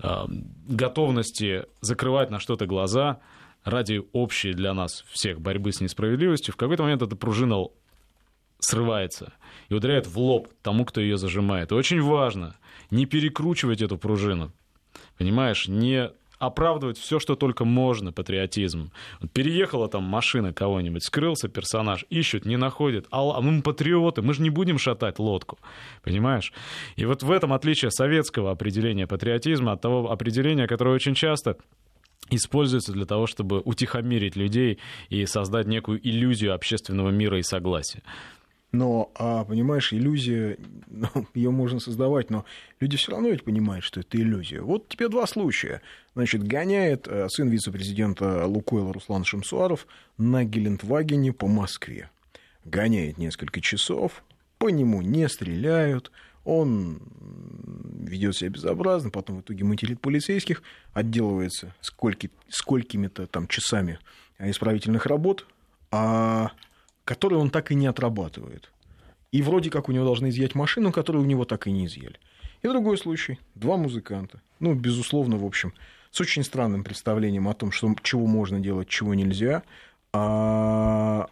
э, 0.00 0.24
готовности 0.68 1.64
закрывать 1.80 2.30
на 2.30 2.38
что-то 2.38 2.66
глаза 2.66 3.18
ради 3.64 4.02
общей 4.12 4.52
для 4.52 4.74
нас 4.74 5.04
всех 5.10 5.40
борьбы 5.40 5.72
с 5.72 5.80
несправедливостью, 5.80 6.54
в 6.54 6.56
какой-то 6.56 6.82
момент 6.84 7.02
эта 7.02 7.16
пружина 7.16 7.66
срывается 8.58 9.32
и 9.68 9.74
ударяет 9.74 10.06
в 10.06 10.18
лоб 10.18 10.48
тому, 10.62 10.84
кто 10.84 11.00
ее 11.00 11.16
зажимает. 11.16 11.72
И 11.72 11.74
очень 11.74 12.00
важно 12.00 12.54
не 12.90 13.06
перекручивать 13.06 13.82
эту 13.82 13.98
пружину, 13.98 14.52
понимаешь, 15.22 15.68
не 15.68 16.10
оправдывать 16.40 16.98
все, 16.98 17.20
что 17.20 17.36
только 17.36 17.64
можно 17.64 18.10
патриотизм. 18.12 18.90
Переехала 19.32 19.88
там 19.88 20.02
машина 20.02 20.52
кого-нибудь, 20.52 21.04
скрылся 21.04 21.46
персонаж, 21.48 22.04
ищут, 22.10 22.44
не 22.44 22.56
находят. 22.56 23.06
А 23.12 23.40
мы 23.40 23.62
патриоты, 23.62 24.22
мы 24.22 24.34
же 24.34 24.42
не 24.42 24.50
будем 24.50 24.78
шатать 24.78 25.20
лодку, 25.20 25.60
понимаешь? 26.02 26.52
И 26.96 27.04
вот 27.04 27.22
в 27.22 27.30
этом 27.30 27.52
отличие 27.52 27.92
советского 27.92 28.50
определения 28.50 29.06
патриотизма 29.06 29.72
от 29.72 29.80
того 29.80 30.10
определения, 30.10 30.66
которое 30.66 30.96
очень 30.96 31.14
часто 31.14 31.56
используется 32.30 32.92
для 32.92 33.06
того, 33.06 33.28
чтобы 33.28 33.60
утихомирить 33.60 34.34
людей 34.34 34.80
и 35.08 35.24
создать 35.26 35.68
некую 35.68 36.00
иллюзию 36.02 36.54
общественного 36.54 37.10
мира 37.10 37.38
и 37.38 37.42
согласия. 37.42 38.02
Но, 38.72 39.12
а, 39.16 39.44
понимаешь, 39.44 39.92
иллюзия, 39.92 40.58
ну, 40.88 41.08
ее 41.34 41.50
можно 41.50 41.78
создавать, 41.78 42.30
но 42.30 42.46
люди 42.80 42.96
все 42.96 43.12
равно 43.12 43.28
ведь 43.28 43.44
понимают, 43.44 43.84
что 43.84 44.00
это 44.00 44.16
иллюзия. 44.16 44.62
Вот 44.62 44.88
тебе 44.88 45.08
два 45.08 45.26
случая. 45.26 45.82
Значит, 46.14 46.42
гоняет 46.42 47.06
э, 47.06 47.28
сын 47.28 47.48
вице-президента 47.48 48.46
Лукойла 48.46 48.92
Руслан 48.92 49.24
Шамсуаров 49.24 49.86
на 50.16 50.44
Гелендвагене 50.44 51.34
по 51.34 51.46
Москве. 51.46 52.10
Гоняет 52.64 53.18
несколько 53.18 53.60
часов, 53.60 54.24
по 54.58 54.70
нему 54.70 55.02
не 55.02 55.28
стреляют, 55.28 56.10
он 56.44 57.00
ведет 58.00 58.36
себя 58.36 58.50
безобразно, 58.50 59.10
потом 59.10 59.38
в 59.38 59.40
итоге 59.42 59.64
материт 59.64 60.00
полицейских, 60.00 60.62
отделывается 60.92 61.74
скольки, 61.80 62.30
сколькими-то 62.48 63.26
там 63.26 63.48
часами 63.48 63.98
исправительных 64.38 65.06
работ, 65.06 65.46
а 65.90 66.52
который 67.04 67.38
он 67.38 67.50
так 67.50 67.70
и 67.70 67.74
не 67.74 67.86
отрабатывает. 67.86 68.70
И 69.30 69.42
вроде 69.42 69.70
как 69.70 69.88
у 69.88 69.92
него 69.92 70.04
должны 70.04 70.28
изъять 70.28 70.54
машину, 70.54 70.92
которую 70.92 71.24
у 71.24 71.26
него 71.26 71.44
так 71.44 71.66
и 71.66 71.72
не 71.72 71.86
изъяли. 71.86 72.18
И 72.62 72.68
другой 72.68 72.98
случай. 72.98 73.40
Два 73.54 73.76
музыканта. 73.76 74.40
Ну, 74.60 74.74
безусловно, 74.74 75.36
в 75.36 75.44
общем, 75.44 75.72
с 76.10 76.20
очень 76.20 76.44
странным 76.44 76.84
представлением 76.84 77.48
о 77.48 77.54
том, 77.54 77.72
что, 77.72 77.94
чего 78.02 78.26
можно 78.26 78.60
делать, 78.60 78.88
чего 78.88 79.14
нельзя. 79.14 79.62
А, 80.12 81.26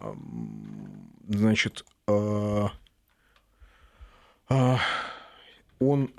значит, 1.27 1.85
а, 2.07 2.71
а, 4.49 4.79
он 5.79 6.11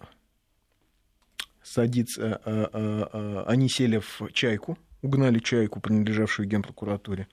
садится, 1.63 2.41
а, 2.45 2.71
а, 2.73 3.11
а, 3.13 3.45
они 3.49 3.69
сели 3.69 3.99
в 3.99 4.33
чайку, 4.33 4.79
угнали 5.03 5.39
чайку, 5.39 5.81
принадлежавшую 5.81 6.49
генпрокуратуре. 6.49 7.27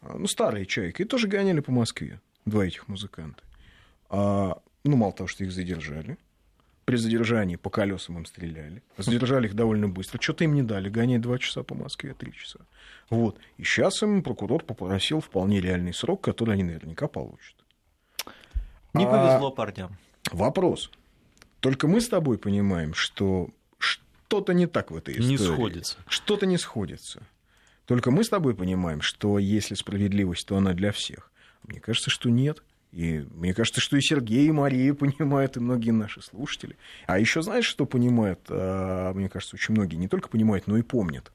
А, 0.00 0.16
ну, 0.18 0.26
старая 0.26 0.64
чайка, 0.64 1.02
и 1.02 1.06
тоже 1.06 1.28
гоняли 1.28 1.60
по 1.60 1.72
Москве, 1.72 2.20
два 2.44 2.64
этих 2.64 2.88
музыканта. 2.88 3.42
А, 4.08 4.60
ну, 4.84 4.96
мало 4.96 5.12
того, 5.12 5.26
что 5.26 5.44
их 5.44 5.52
задержали, 5.52 6.16
при 6.84 6.96
задержании 6.96 7.56
по 7.56 7.70
колесам 7.70 8.18
им 8.18 8.26
стреляли, 8.26 8.82
задержали 8.96 9.46
их 9.46 9.54
довольно 9.54 9.88
быстро, 9.88 10.20
что-то 10.20 10.44
им 10.44 10.54
не 10.54 10.62
дали, 10.62 10.88
гонять 10.88 11.20
два 11.20 11.38
часа 11.38 11.62
по 11.62 11.74
Москве, 11.74 12.14
три 12.14 12.32
часа. 12.32 12.60
Вот. 13.10 13.38
И 13.58 13.64
сейчас 13.64 14.02
им 14.02 14.22
прокурор 14.22 14.64
попросил 14.64 15.20
вполне 15.20 15.60
реальный 15.60 15.94
срок, 15.94 16.22
который 16.22 16.54
они 16.54 16.64
наверняка 16.64 17.06
получат. 17.06 17.54
Не 18.94 19.04
а 19.04 19.08
повезло 19.08 19.48
а... 19.48 19.50
парням. 19.52 19.96
Вопрос. 20.32 20.90
Только 21.60 21.86
мы 21.86 22.00
с 22.00 22.08
тобой 22.08 22.38
понимаем, 22.38 22.94
что 22.94 23.50
что-то 23.78 24.52
не 24.54 24.66
так 24.66 24.90
в 24.90 24.96
этой 24.96 25.14
истории. 25.14 25.28
Не 25.28 25.38
сходится. 25.38 25.98
Что-то 26.08 26.46
не 26.46 26.58
сходится. 26.58 27.22
Только 27.90 28.12
мы 28.12 28.22
с 28.22 28.28
тобой 28.28 28.54
понимаем, 28.54 29.00
что 29.00 29.40
если 29.40 29.74
справедливость, 29.74 30.46
то 30.46 30.56
она 30.56 30.74
для 30.74 30.92
всех. 30.92 31.32
Мне 31.64 31.80
кажется, 31.80 32.08
что 32.08 32.30
нет. 32.30 32.62
И 32.92 33.26
мне 33.34 33.52
кажется, 33.52 33.80
что 33.80 33.96
и 33.96 34.00
Сергей, 34.00 34.46
и 34.46 34.52
Мария 34.52 34.94
понимают, 34.94 35.56
и 35.56 35.60
многие 35.60 35.90
наши 35.90 36.22
слушатели. 36.22 36.76
А 37.08 37.18
еще 37.18 37.42
знаешь, 37.42 37.64
что 37.64 37.86
понимают? 37.86 38.38
А, 38.48 39.12
мне 39.12 39.28
кажется, 39.28 39.56
очень 39.56 39.74
многие 39.74 39.96
не 39.96 40.06
только 40.06 40.28
понимают, 40.28 40.68
но 40.68 40.76
и 40.76 40.82
помнят. 40.82 41.32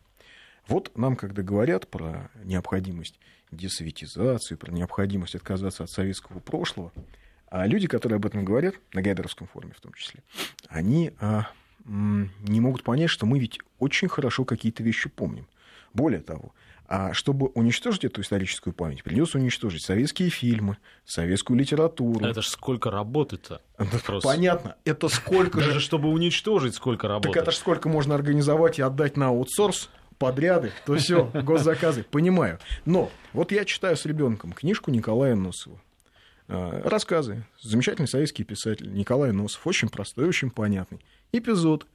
Вот 0.70 0.98
нам, 0.98 1.18
когда 1.18 1.44
говорят 1.44 1.90
про 1.90 2.32
необходимость 2.46 3.20
десоветизации, 3.52 4.56
про 4.56 4.72
необходимость 4.72 5.36
отказаться 5.36 5.84
от 5.84 5.90
советского 5.90 6.40
прошлого, 6.40 6.94
а 7.48 7.68
люди, 7.68 7.88
которые 7.88 8.16
об 8.16 8.26
этом 8.26 8.46
говорят, 8.46 8.76
на 8.94 9.02
Гайдаровском 9.02 9.48
форуме 9.48 9.74
в 9.76 9.82
том 9.82 9.92
числе, 9.92 10.24
они 10.70 11.12
а, 11.20 11.50
не 11.84 12.62
могут 12.62 12.86
понять, 12.86 13.10
что 13.10 13.26
мы 13.26 13.40
ведь 13.40 13.60
очень 13.78 14.08
хорошо 14.08 14.46
какие-то 14.46 14.84
вещи 14.84 15.10
помним. 15.10 15.48
Более 15.96 16.20
того, 16.20 16.54
А 16.88 17.14
чтобы 17.14 17.48
уничтожить 17.48 18.04
эту 18.06 18.22
историческую 18.22 18.74
память, 18.74 19.04
придется 19.04 19.40
уничтожить 19.40 19.84
советские 19.84 20.30
фильмы, 20.30 20.78
советскую 21.06 21.58
литературу. 21.58 22.24
Это 22.24 22.42
ж 22.42 22.48
сколько 22.48 22.92
работы-то? 22.92 23.62
Понятно. 24.22 24.76
Это 24.84 25.08
сколько 25.08 25.62
же... 25.62 25.68
Даже 25.68 25.80
чтобы 25.80 26.10
уничтожить, 26.10 26.76
сколько 26.76 27.08
работы. 27.08 27.30
Так 27.30 27.42
это 27.42 27.52
ж 27.52 27.56
сколько 27.56 27.90
можно 27.90 28.14
организовать 28.14 28.78
и 28.78 28.84
отдать 28.84 29.18
на 29.18 29.30
аутсорс 29.30 29.90
подряды, 30.20 30.74
то 30.86 30.96
все, 30.96 31.26
госзаказы, 31.34 32.04
понимаю. 32.04 32.60
Но 32.86 33.10
вот 33.34 33.52
я 33.52 33.66
читаю 33.66 33.98
с 33.98 34.06
ребенком 34.06 34.52
книжку 34.52 34.92
Николая 34.92 35.36
Носова. 35.36 35.82
А, 36.48 36.82
рассказы. 36.88 37.46
Замечательный 37.62 38.08
советский 38.08 38.44
писатель 38.44 38.94
Николай 38.94 39.32
Носов. 39.32 39.66
Очень 39.66 39.90
простой, 39.90 40.28
очень 40.28 40.52
понятный. 40.52 41.00
Эпизод. 41.32 41.88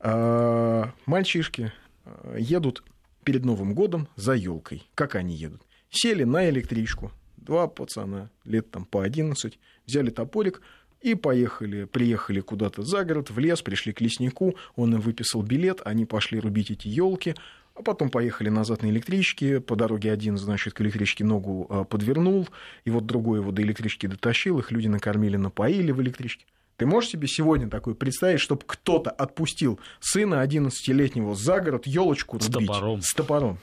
А, 0.00 0.92
мальчишки 1.06 1.72
а, 2.04 2.36
едут 2.38 2.82
перед 3.24 3.44
Новым 3.44 3.74
годом 3.74 4.08
за 4.16 4.34
елкой. 4.34 4.88
Как 4.94 5.14
они 5.14 5.34
едут? 5.34 5.62
Сели 5.90 6.24
на 6.24 6.48
электричку. 6.48 7.12
Два 7.36 7.66
пацана, 7.66 8.30
лет 8.44 8.70
там 8.70 8.84
по 8.84 9.02
11, 9.02 9.58
взяли 9.86 10.10
топорик, 10.10 10.62
и 11.04 11.14
поехали, 11.14 11.84
приехали 11.84 12.40
куда-то 12.40 12.82
за 12.82 13.04
город, 13.04 13.30
в 13.30 13.38
лес, 13.38 13.60
пришли 13.60 13.92
к 13.92 14.00
леснику, 14.00 14.56
он 14.74 14.94
им 14.94 15.00
выписал 15.02 15.42
билет, 15.42 15.82
они 15.84 16.06
пошли 16.06 16.40
рубить 16.40 16.70
эти 16.70 16.88
елки, 16.88 17.34
а 17.74 17.82
потом 17.82 18.08
поехали 18.08 18.48
назад 18.48 18.82
на 18.82 18.86
электричке, 18.86 19.60
по 19.60 19.76
дороге 19.76 20.10
один, 20.12 20.38
значит, 20.38 20.72
к 20.72 20.80
электричке 20.80 21.24
ногу 21.24 21.66
а, 21.68 21.84
подвернул, 21.84 22.48
и 22.86 22.90
вот 22.90 23.04
другой 23.04 23.40
его 23.40 23.52
до 23.52 23.60
электрички 23.60 24.06
дотащил, 24.06 24.58
их 24.58 24.70
люди 24.70 24.86
накормили, 24.86 25.36
напоили 25.36 25.90
в 25.92 26.00
электричке. 26.00 26.46
Ты 26.76 26.86
можешь 26.86 27.10
себе 27.10 27.28
сегодня 27.28 27.68
такое 27.68 27.94
представить, 27.94 28.40
чтобы 28.40 28.62
кто-то 28.66 29.10
отпустил 29.10 29.78
сына 30.00 30.44
11-летнего 30.44 31.34
за 31.34 31.60
город 31.60 31.86
елочку 31.86 32.38
рубить? 32.38 32.48
С 32.48 32.66
топором. 32.66 33.02
С 33.02 33.14
топором. 33.14 33.58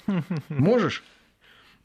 Можешь? 0.49 1.03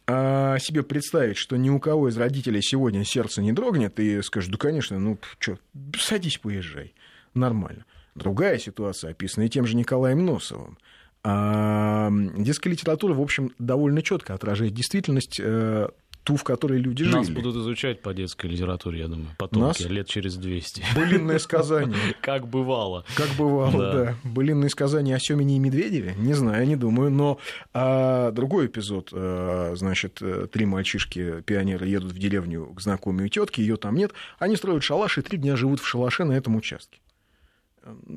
а 0.09 0.59
себе 0.61 0.83
представить, 0.83 1.37
что 1.37 1.57
ни 1.57 1.69
у 1.69 1.81
кого 1.81 2.09
из 2.09 2.17
родителей 2.17 2.63
сегодня 2.63 3.05
сердце 3.05 3.43
не 3.43 3.53
дрогнет, 3.53 3.99
и 3.99 4.23
скажешь, 4.23 4.51
да, 4.51 4.57
конечно, 4.57 4.99
ну, 4.99 5.19
что, 5.39 5.59
садись, 5.99 6.39
поезжай, 6.39 6.95
нормально. 7.35 7.85
Другая 8.15 8.59
ситуация, 8.59 9.11
описанная 9.11 9.49
тем 9.49 9.67
же 9.67 9.77
Николаем 9.77 10.25
Носовым. 10.25 10.79
А, 11.25 12.09
детская 12.37 12.71
литература, 12.71 13.15
в 13.15 13.21
общем, 13.21 13.51
довольно 13.59 14.01
четко 14.01 14.33
отражает 14.33 14.73
действительность 14.75 15.41
э, 15.43 15.89
ту, 16.27 16.37
в 16.37 16.43
которой 16.43 16.81
люди 16.81 17.05
Нас 17.05 17.27
жили. 17.27 17.37
Нас 17.37 17.45
будут 17.45 17.57
изучать 17.63 18.03
по 18.03 18.13
детской 18.13 18.49
литературе, 18.49 18.99
я 18.99 19.07
думаю, 19.07 19.29
потомки, 19.39 19.83
Нас... 19.83 19.91
лет 19.91 20.09
через 20.09 20.35
200. 20.37 20.83
Былинное 20.97 21.39
сказание. 21.39 21.97
Как 22.21 22.49
бывало. 22.49 23.05
Как 23.15 23.29
бывало, 23.39 23.79
да. 23.79 23.93
да. 23.93 24.17
Былинные 24.25 24.69
сказания 24.69 25.15
о 25.15 25.21
Семене 25.21 25.57
и 25.57 25.59
Медведеве? 25.61 26.17
Не 26.19 26.35
знаю, 26.35 26.67
не 26.67 26.75
думаю, 26.75 27.13
но 27.13 27.39
а, 27.73 28.33
другой 28.33 28.67
эпизод, 28.67 29.11
а, 29.13 29.75
значит, 29.77 30.19
э, 30.21 30.49
три 30.51 30.67
мальчишки, 30.67 31.43
пионеры, 31.43 31.87
едут 31.87 32.11
в 32.11 32.19
деревню 32.19 32.75
к 32.75 32.81
знакомой 32.81 33.29
тетке, 33.29 33.63
ее 33.63 33.77
там 33.77 33.95
нет, 33.95 34.11
они 34.41 34.57
строят 34.57 34.83
шалаш 34.83 35.19
и 35.19 35.23
три 35.23 35.39
дня 35.39 35.55
живут 35.55 35.79
в 35.79 35.87
шалаше 35.87 36.25
на 36.25 36.33
этом 36.33 36.57
участке. 36.57 36.99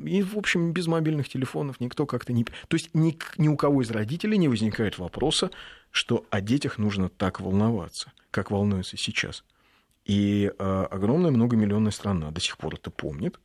И, 0.06 0.24
в 0.24 0.38
общем, 0.38 0.72
без 0.72 0.88
мобильных 0.88 1.30
телефонов 1.30 1.80
никто 1.80 2.06
как-то 2.06 2.34
не... 2.34 2.44
То 2.44 2.76
есть 2.76 2.94
ни, 2.94 3.18
ни 3.38 3.48
у 3.48 3.56
кого 3.56 3.82
из 3.82 3.92
родителей 3.92 4.38
не 4.38 4.48
возникает 4.48 4.98
вопроса, 4.98 5.52
что 5.92 6.26
о 6.30 6.42
детях 6.42 6.78
нужно 6.78 7.10
так 7.10 7.40
волноваться, 7.40 8.12
как 8.32 8.52
волнуется 8.52 8.98
сейчас. 8.98 9.44
И 10.06 10.52
э, 10.58 10.88
огромная 10.92 11.32
многомиллионная 11.32 11.92
страна 11.92 12.32
до 12.32 12.42
сих 12.42 12.58
пор 12.58 12.76
это 12.76 12.90
помнит. 12.90 13.40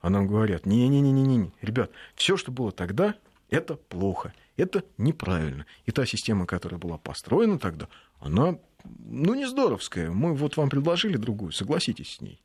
А 0.00 0.10
нам 0.10 0.26
говорят, 0.26 0.66
не-не-не-не-не, 0.66 1.52
ребят, 1.60 1.92
все, 2.16 2.36
что 2.36 2.50
было 2.50 2.72
тогда, 2.72 3.14
это 3.50 3.76
плохо, 3.76 4.34
это 4.56 4.82
неправильно. 4.98 5.64
И 5.86 5.92
та 5.92 6.06
система, 6.06 6.44
которая 6.44 6.80
была 6.80 6.98
построена 6.98 7.58
тогда, 7.60 7.86
она, 8.18 8.58
ну, 8.84 9.34
не 9.34 9.46
здоровская. 9.46 10.10
Мы 10.10 10.34
вот 10.34 10.56
вам 10.56 10.70
предложили 10.70 11.16
другую, 11.16 11.52
согласитесь 11.52 12.16
с 12.16 12.20
ней. 12.20 12.42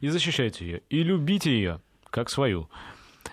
И 0.00 0.08
защищайте 0.08 0.66
ее, 0.66 0.82
и 0.90 1.02
любите 1.02 1.50
ее 1.50 1.80
как 2.10 2.30
свою. 2.30 2.68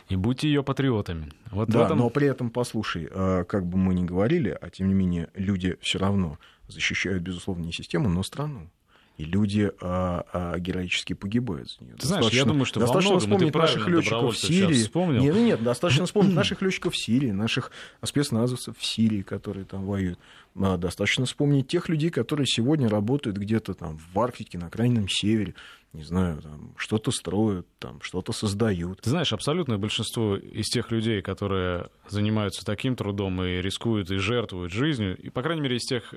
И 0.10 0.15
будьте 0.15 0.48
ее 0.48 0.63
патриотами. 0.63 1.31
Вот 1.51 1.69
да, 1.69 1.86
этом... 1.86 1.97
но 1.97 2.10
при 2.10 2.28
этом, 2.28 2.49
послушай, 2.49 3.10
а, 3.12 3.43
как 3.43 3.65
бы 3.65 3.78
мы 3.78 3.93
ни 3.93 4.04
говорили, 4.04 4.58
а 4.60 4.69
тем 4.69 4.88
не 4.88 4.93
менее 4.93 5.30
люди 5.34 5.78
все 5.82 5.99
равно 5.99 6.39
защищают, 6.67 7.23
безусловно, 7.23 7.63
не 7.63 7.73
систему, 7.73 8.10
но 8.10 8.23
страну 8.23 8.69
и 9.17 9.23
люди 9.23 9.71
а, 9.82 10.25
а, 10.32 10.60
героически 10.60 11.13
погибают 11.13 11.71
за 11.71 11.84
нее. 11.84 11.95
Ты 11.95 12.06
знаешь, 12.06 12.32
я 12.32 12.45
думаю, 12.45 12.65
что 12.65 12.80
достаточно 12.80 13.15
во 13.15 13.19
вспомнить 13.19 13.53
наших 13.53 13.88
летчиков 13.88 14.36
в 14.36 14.38
Сирии. 14.38 15.19
Нет, 15.19 15.36
нет, 15.36 15.63
достаточно 15.63 16.06
вспомнить 16.06 16.36
наших 16.36 16.62
летчиков 16.62 16.93
в 16.93 16.97
Сирии, 16.97 17.32
наших 17.32 17.71
спецназовцев 18.03 18.77
в 18.77 18.86
Сирии, 18.86 19.23
которые 19.23 19.65
там 19.65 19.86
воюют. 19.86 20.19
А, 20.56 20.77
достаточно 20.77 21.25
вспомнить 21.25 21.67
тех 21.67 21.89
людей, 21.89 22.12
которые 22.12 22.45
сегодня 22.45 22.89
работают 22.89 23.38
где-то 23.38 23.73
там 23.73 23.97
в 23.97 24.19
Арктике, 24.19 24.60
на 24.60 24.69
крайнем 24.69 25.08
севере, 25.10 25.56
не 25.93 26.03
знаю, 26.03 26.41
там, 26.41 26.73
что-то 26.77 27.10
строят, 27.10 27.65
там, 27.80 28.01
что-то 28.01 28.34
создают. 28.34 29.01
Ты 29.01 29.10
знаешь, 29.10 29.34
абсолютное 29.34 29.80
большинство 29.80 30.36
из 30.36 30.67
тех 30.67 30.91
людей, 30.91 31.23
которые 31.23 31.89
занимаются 32.08 32.63
таким 32.63 32.95
трудом 32.95 33.41
и 33.41 33.62
рискуют, 33.62 34.12
и 34.12 34.17
жертвуют 34.17 34.71
жизнью, 34.71 35.17
и, 35.17 35.30
по 35.30 35.41
крайней 35.41 35.62
мере, 35.62 35.77
из 35.77 35.86
тех 35.86 36.13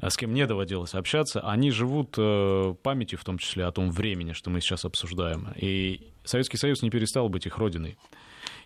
с 0.00 0.16
кем 0.16 0.34
не 0.34 0.46
доводилось 0.46 0.94
общаться, 0.94 1.40
они 1.40 1.70
живут 1.70 2.14
э, 2.18 2.74
памятью, 2.82 3.18
в 3.18 3.24
том 3.24 3.38
числе, 3.38 3.64
о 3.64 3.72
том 3.72 3.90
времени, 3.90 4.32
что 4.32 4.50
мы 4.50 4.60
сейчас 4.60 4.84
обсуждаем. 4.84 5.48
И 5.56 6.08
Советский 6.24 6.56
Союз 6.56 6.82
не 6.82 6.90
перестал 6.90 7.28
быть 7.28 7.46
их 7.46 7.58
родиной. 7.58 7.96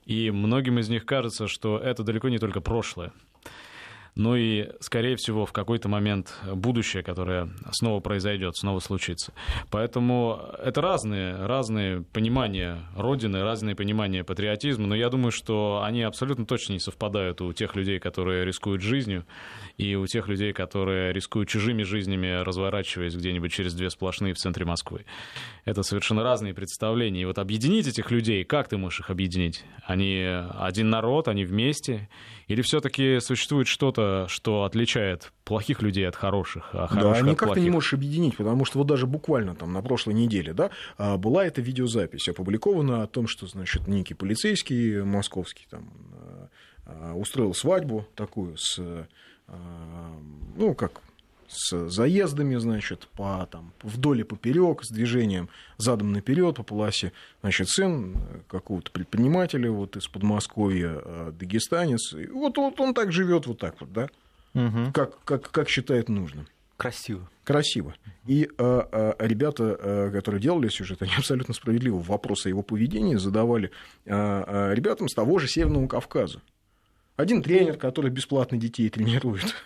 И 0.05 0.31
многим 0.31 0.79
из 0.79 0.88
них 0.88 1.05
кажется, 1.05 1.49
что 1.49 1.79
это 1.79 2.03
далеко 2.03 2.29
не 2.29 2.38
только 2.38 2.61
прошлое 2.61 3.12
ну 4.18 4.35
и, 4.35 4.68
скорее 4.81 5.14
всего, 5.14 5.46
в 5.46 5.52
какой-то 5.52 5.88
момент 5.88 6.35
будущее, 6.52 7.04
которое 7.04 7.48
снова 7.70 8.00
произойдет, 8.00 8.57
снова 8.57 8.81
случится. 8.81 9.33
Поэтому 9.70 10.40
это 10.59 10.81
разные, 10.81 11.46
разные 11.46 12.02
понимания 12.02 12.78
Родины, 12.96 13.44
разные 13.44 13.76
понимания 13.76 14.24
патриотизма, 14.24 14.88
но 14.88 14.96
я 14.96 15.09
думаю, 15.09 15.31
что 15.31 15.83
они 15.85 16.02
абсолютно 16.02 16.46
точно 16.46 16.72
не 16.72 16.81
совпадают 16.81 17.40
у 17.40 17.52
тех 17.52 17.76
людей, 17.76 18.00
которые 18.00 18.44
рискуют 18.44 18.83
жизнью, 18.83 19.24
и 19.76 19.94
у 19.94 20.04
тех 20.09 20.26
людей, 20.26 20.52
которые 20.52 21.12
рискуют 21.12 21.48
чужими 21.48 21.85
жизнями, 21.85 22.42
разворачиваясь 22.42 23.14
где-нибудь 23.14 23.52
через 23.52 23.72
две 23.74 23.88
сплошные 23.88 24.35
в 24.35 24.38
центре 24.38 24.64
Москвы. 24.64 25.04
Это 25.64 25.85
совершенно 25.85 26.24
разные 26.24 26.54
представления. 26.54 27.22
И 27.22 27.24
вот 27.24 27.38
объединить 27.38 27.87
этих 27.87 28.11
людей, 28.11 28.42
как 28.42 28.68
ты 28.68 28.78
можешь 28.78 28.98
их 28.98 29.11
объединить? 29.11 29.64
Они 29.85 30.24
один 30.24 30.90
народ, 30.90 31.28
они 31.28 31.44
вместе, 31.44 32.09
или 32.48 32.62
все-таки 32.62 33.20
существует 33.20 33.68
что-то, 33.68 34.08
что 34.29 34.64
отличает 34.64 35.33
плохих 35.44 35.83
людей 35.83 36.07
от 36.07 36.16
хороших, 36.16 36.71
а 36.73 36.87
хороших 36.87 37.25
да, 37.25 37.31
никак 37.31 37.49
плохих? 37.49 37.55
ты 37.55 37.61
не 37.61 37.71
можешь 37.71 37.94
объединить, 37.94 38.37
потому 38.37 38.64
что 38.64 38.79
вот 38.79 38.87
даже 38.87 39.07
буквально 39.07 39.55
там 39.55 39.73
на 39.73 39.83
прошлой 39.83 40.14
неделе, 40.14 40.53
да, 40.53 40.71
а, 40.97 41.16
была 41.16 41.44
эта 41.44 41.61
видеозапись 41.61 42.29
опубликована 42.29 43.03
о 43.03 43.07
том, 43.07 43.27
что, 43.27 43.47
значит, 43.47 43.87
некий 43.88 44.14
полицейский 44.14 45.03
московский 45.03 45.66
там 45.71 45.90
а, 46.12 46.49
а, 46.87 47.14
устроил 47.14 47.55
свадьбу 47.55 48.07
такую 48.14 48.57
с, 48.57 48.81
ну, 50.57 50.75
как 50.75 51.01
с 51.49 51.89
заездами, 51.89 52.57
значит, 52.57 53.09
по, 53.17 53.49
там, 53.51 53.73
вдоль 53.83 54.21
и 54.21 54.25
поперек, 54.25 54.85
с 54.85 54.91
движением 54.91 55.49
задом 55.79 56.13
наперед 56.13 56.57
по 56.57 56.63
полосе. 56.63 57.13
Значит, 57.41 57.69
сын 57.69 58.17
какого-то 58.49 58.91
предпринимателя 58.91 59.71
вот 59.71 59.97
из 59.97 60.07
Подмосковья, 60.09 61.01
э, 61.03 61.33
дагестанец. 61.39 62.13
И 62.13 62.27
вот, 62.27 62.57
вот 62.59 62.79
он 62.81 62.95
так 62.95 63.13
живет 63.13 63.47
вот 63.47 63.59
так 63.59 63.81
вот, 63.81 63.93
да, 63.93 64.09
угу. 64.55 64.93
как, 64.93 65.25
как, 65.25 65.51
как 65.51 65.69
считает 65.69 66.09
нужным. 66.09 66.47
Красиво. 66.77 67.29
Красиво. 67.43 67.95
И 68.27 68.49
э, 68.57 68.83
э, 68.93 69.15
ребята, 69.19 69.77
э, 69.81 70.11
которые 70.13 70.41
делали 70.41 70.69
сюжет, 70.69 71.03
они 71.03 71.13
абсолютно 71.17 71.53
справедливо 71.55 71.99
вопросы 71.99 72.47
о 72.47 72.49
его 72.51 72.63
поведении 72.63 73.17
задавали 73.17 73.73
э, 74.05 74.13
э, 74.15 74.75
ребятам 74.75 75.09
с 75.09 75.15
того 75.15 75.39
же 75.39 75.49
Северного 75.49 75.89
Кавказа. 75.89 76.41
Один 77.17 77.43
тренер, 77.43 77.79
который 77.79 78.13
бесплатно 78.13 78.59
детей 78.59 78.89
тренирует 78.91 79.57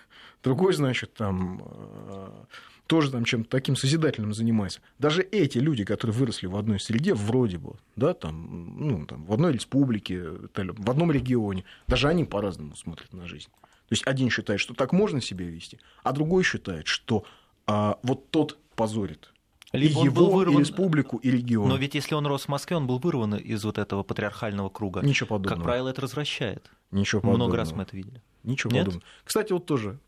другой, 0.42 0.72
значит, 0.74 1.14
там 1.14 1.62
э, 1.64 2.44
тоже 2.86 3.10
там 3.10 3.24
чем-то 3.24 3.48
таким 3.48 3.76
созидательным 3.76 4.34
занимается. 4.34 4.80
Даже 4.98 5.22
эти 5.22 5.58
люди, 5.58 5.84
которые 5.84 6.14
выросли 6.16 6.46
в 6.46 6.56
одной 6.56 6.80
среде, 6.80 7.14
вроде 7.14 7.58
бы, 7.58 7.74
да, 7.96 8.14
там, 8.14 8.76
ну, 8.78 9.06
там, 9.06 9.24
в 9.24 9.32
одной 9.32 9.52
республике, 9.52 10.22
в 10.22 10.90
одном 10.90 11.12
регионе, 11.12 11.64
даже 11.86 12.08
они 12.08 12.24
по-разному 12.24 12.76
смотрят 12.76 13.12
на 13.12 13.26
жизнь. 13.26 13.48
То 13.88 13.94
есть 13.94 14.06
один 14.06 14.30
считает, 14.30 14.60
что 14.60 14.74
так 14.74 14.92
можно 14.92 15.20
себя 15.20 15.46
вести, 15.46 15.78
а 16.02 16.12
другой 16.12 16.44
считает, 16.44 16.86
что 16.86 17.24
а, 17.66 17.98
вот 18.02 18.30
тот 18.30 18.58
позорит 18.74 19.32
либо 19.72 20.00
и 20.00 20.04
его, 20.04 20.30
вырван... 20.30 20.58
и 20.58 20.60
республику, 20.60 21.16
и 21.18 21.30
регион. 21.30 21.68
Но 21.68 21.76
ведь 21.76 21.94
если 21.94 22.14
он 22.14 22.26
рос 22.26 22.44
в 22.44 22.48
Москве, 22.48 22.76
он 22.76 22.86
был 22.86 22.98
вырван 22.98 23.34
из 23.34 23.64
вот 23.64 23.78
этого 23.78 24.02
патриархального 24.02 24.68
круга. 24.68 25.00
Ничего 25.00 25.28
подобного. 25.28 25.56
Как 25.56 25.64
правило, 25.64 25.88
это 25.88 26.02
развращает. 26.02 26.70
Ничего 26.90 27.20
подобного. 27.20 27.46
Много 27.46 27.56
раз 27.56 27.72
мы 27.72 27.82
это 27.84 27.96
видели. 27.96 28.22
Ничего 28.44 28.72
Нет? 28.72 28.84
подобного. 28.84 29.06
Кстати, 29.24 29.52
вот 29.52 29.66
тоже 29.66 29.98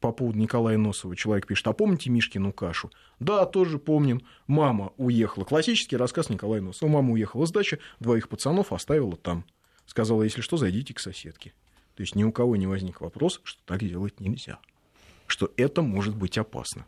по 0.00 0.12
поводу 0.12 0.38
Николая 0.38 0.76
Носова 0.76 1.16
человек 1.16 1.46
пишет, 1.46 1.66
а 1.66 1.72
помните 1.72 2.10
Мишкину 2.10 2.52
кашу? 2.52 2.90
Да, 3.18 3.46
тоже 3.46 3.78
помним. 3.78 4.22
Мама 4.46 4.92
уехала. 4.96 5.44
Классический 5.44 5.96
рассказ 5.96 6.28
Николая 6.28 6.60
Носова. 6.60 6.90
Мама 6.90 7.12
уехала 7.12 7.46
с 7.46 7.50
дачи, 7.50 7.78
двоих 7.98 8.28
пацанов 8.28 8.72
оставила 8.72 9.16
там. 9.16 9.44
Сказала, 9.86 10.22
если 10.22 10.42
что, 10.42 10.56
зайдите 10.56 10.92
к 10.92 11.00
соседке. 11.00 11.54
То 11.94 12.02
есть 12.02 12.14
ни 12.14 12.24
у 12.24 12.32
кого 12.32 12.56
не 12.56 12.66
возник 12.66 13.00
вопрос, 13.00 13.40
что 13.44 13.60
так 13.64 13.80
делать 13.80 14.20
нельзя, 14.20 14.58
что 15.26 15.52
это 15.56 15.82
может 15.82 16.16
быть 16.16 16.36
опасно. 16.36 16.86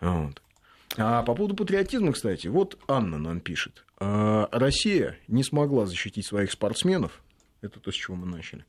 Вот. 0.00 0.40
А 0.96 1.22
по 1.22 1.34
поводу 1.34 1.56
патриотизма, 1.56 2.12
кстати, 2.12 2.46
вот 2.46 2.78
Анна 2.86 3.18
нам 3.18 3.40
пишет. 3.40 3.84
А, 3.98 4.48
Россия 4.52 5.18
не 5.26 5.42
смогла 5.42 5.86
защитить 5.86 6.26
своих 6.26 6.52
спортсменов, 6.52 7.22
это 7.62 7.80
то, 7.80 7.90
с 7.90 7.94
чего 7.94 8.16
мы 8.16 8.26
начали, 8.26 8.64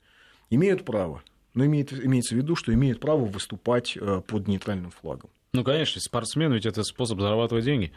имеют 0.49 0.85
право, 0.85 1.21
но 1.55 1.65
имеет, 1.65 1.91
имеется 1.93 2.35
в 2.35 2.37
виду, 2.37 2.55
что 2.55 2.73
имеют 2.73 2.99
право 2.99 3.25
выступать 3.25 3.97
э, 3.97 4.21
под 4.27 4.47
нейтральным 4.47 4.91
флагом. 4.91 5.29
Ну, 5.53 5.63
конечно, 5.63 5.99
спортсмен 6.01 6.53
ведь 6.53 6.65
это 6.65 6.83
способ 6.83 7.19
зарабатывать 7.19 7.65
деньги, 7.65 7.93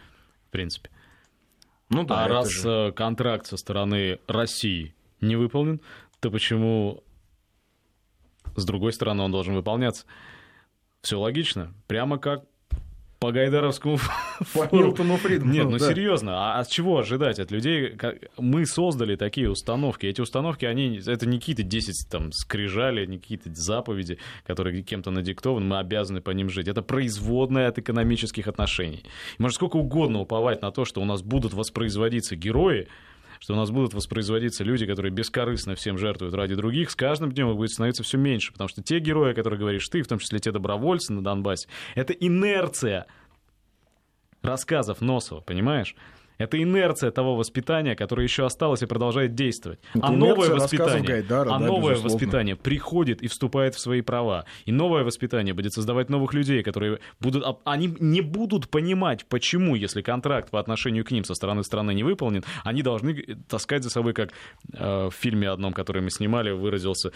в 0.46 0.50
принципе. 0.50 0.90
Ну 1.90 2.04
да. 2.04 2.24
А 2.24 2.28
раз 2.28 2.48
же... 2.48 2.68
Э, 2.68 2.92
контракт 2.92 3.46
со 3.46 3.56
стороны 3.56 4.20
России 4.28 4.94
не 5.20 5.36
выполнен, 5.36 5.80
то 6.20 6.30
почему 6.30 7.02
с 8.56 8.64
другой 8.64 8.92
стороны 8.92 9.22
он 9.22 9.32
должен 9.32 9.54
выполняться? 9.54 10.06
Все 11.02 11.18
логично. 11.18 11.74
Прямо 11.88 12.18
как 12.18 12.44
по 13.18 13.32
Гайдаровскому 13.32 13.98
по 14.54 14.68
Милтону 14.72 15.16
Фридману. 15.16 15.52
Нет, 15.52 15.68
ну 15.68 15.78
да. 15.78 15.88
серьезно, 15.88 16.32
а 16.36 16.60
от 16.60 16.68
чего 16.68 16.98
ожидать 16.98 17.38
от 17.38 17.50
людей? 17.50 17.96
Мы 18.36 18.64
создали 18.66 19.16
такие 19.16 19.50
установки. 19.50 20.06
Эти 20.06 20.20
установки, 20.20 20.64
они, 20.64 21.00
это 21.04 21.26
не 21.26 21.38
какие-то 21.38 21.64
10 21.64 22.08
там 22.10 22.32
скрижали, 22.32 23.06
не 23.06 23.18
какие-то 23.18 23.50
заповеди, 23.52 24.18
которые 24.46 24.82
кем-то 24.82 25.10
надиктованы, 25.10 25.66
мы 25.66 25.78
обязаны 25.78 26.20
по 26.20 26.30
ним 26.30 26.48
жить. 26.48 26.68
Это 26.68 26.82
производное 26.82 27.68
от 27.68 27.78
экономических 27.78 28.46
отношений. 28.46 29.04
Можно 29.38 29.54
сколько 29.54 29.76
угодно 29.76 30.20
уповать 30.20 30.62
на 30.62 30.70
то, 30.70 30.84
что 30.84 31.00
у 31.00 31.04
нас 31.04 31.22
будут 31.22 31.54
воспроизводиться 31.54 32.36
герои, 32.36 32.88
что 33.40 33.54
у 33.54 33.56
нас 33.56 33.70
будут 33.70 33.94
воспроизводиться 33.94 34.64
люди, 34.64 34.86
которые 34.86 35.12
бескорыстно 35.12 35.74
всем 35.74 35.98
жертвуют 35.98 36.34
ради 36.34 36.54
других, 36.54 36.90
с 36.90 36.96
каждым 36.96 37.32
днем 37.32 37.50
их 37.50 37.56
будет 37.56 37.70
становиться 37.70 38.02
все 38.02 38.18
меньше. 38.18 38.52
Потому 38.52 38.68
что 38.68 38.82
те 38.82 38.98
герои, 38.98 39.32
о 39.32 39.34
которых 39.34 39.58
говоришь 39.58 39.88
ты, 39.88 40.02
в 40.02 40.08
том 40.08 40.18
числе 40.18 40.38
те 40.38 40.52
добровольцы 40.52 41.12
на 41.12 41.22
Донбассе, 41.22 41.68
это 41.94 42.12
инерция 42.12 43.06
рассказов 44.42 45.00
Носова, 45.00 45.40
понимаешь? 45.40 45.94
Это 46.38 46.62
инерция 46.62 47.10
того 47.10 47.34
воспитания, 47.34 47.96
которое 47.96 48.22
еще 48.22 48.46
осталось 48.46 48.82
и 48.82 48.86
продолжает 48.86 49.34
действовать. 49.34 49.80
Это 49.92 50.06
а 50.06 50.12
новое 50.12 50.50
воспитание, 50.50 51.06
Гайдара, 51.06 51.54
а 51.54 51.58
да, 51.58 51.66
новое 51.66 51.96
воспитание 51.96 52.54
приходит 52.54 53.22
и 53.22 53.28
вступает 53.28 53.74
в 53.74 53.80
свои 53.80 54.02
права. 54.02 54.44
И 54.64 54.72
новое 54.72 55.02
воспитание 55.02 55.52
будет 55.52 55.72
создавать 55.72 56.08
новых 56.08 56.34
людей, 56.34 56.62
которые 56.62 57.00
будут... 57.20 57.44
Они 57.64 57.94
не 57.98 58.20
будут 58.20 58.68
понимать, 58.68 59.26
почему, 59.26 59.74
если 59.74 60.00
контракт 60.00 60.50
по 60.50 60.60
отношению 60.60 61.04
к 61.04 61.10
ним 61.10 61.24
со 61.24 61.34
стороны 61.34 61.64
страны 61.64 61.92
не 61.92 62.04
выполнен, 62.04 62.44
они 62.64 62.82
должны 62.82 63.14
таскать 63.48 63.82
за 63.82 63.90
собой, 63.90 64.12
как 64.12 64.30
э, 64.72 65.06
в 65.06 65.14
фильме 65.14 65.50
одном, 65.50 65.72
который 65.72 66.02
мы 66.02 66.10
снимали, 66.10 66.52
выразился 66.52 67.10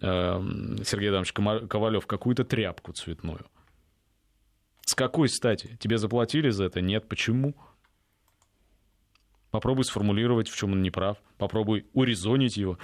э, 0.00 0.40
Сергей 0.84 1.08
Адамович 1.08 1.32
Ковалев, 1.32 2.06
какую-то 2.06 2.44
тряпку 2.44 2.92
цветную. 2.92 3.44
С 4.86 4.94
какой 4.94 5.28
стати? 5.28 5.76
Тебе 5.80 5.98
заплатили 5.98 6.48
за 6.50 6.64
это? 6.64 6.80
Нет. 6.80 7.08
Почему? 7.08 7.54
Попробуй 9.50 9.84
сформулировать, 9.84 10.48
в 10.48 10.56
чем 10.56 10.72
он 10.72 10.82
не 10.82 10.90
прав. 10.90 11.16
Попробуй 11.38 11.86
урезонить 11.94 12.56
его 12.56 12.78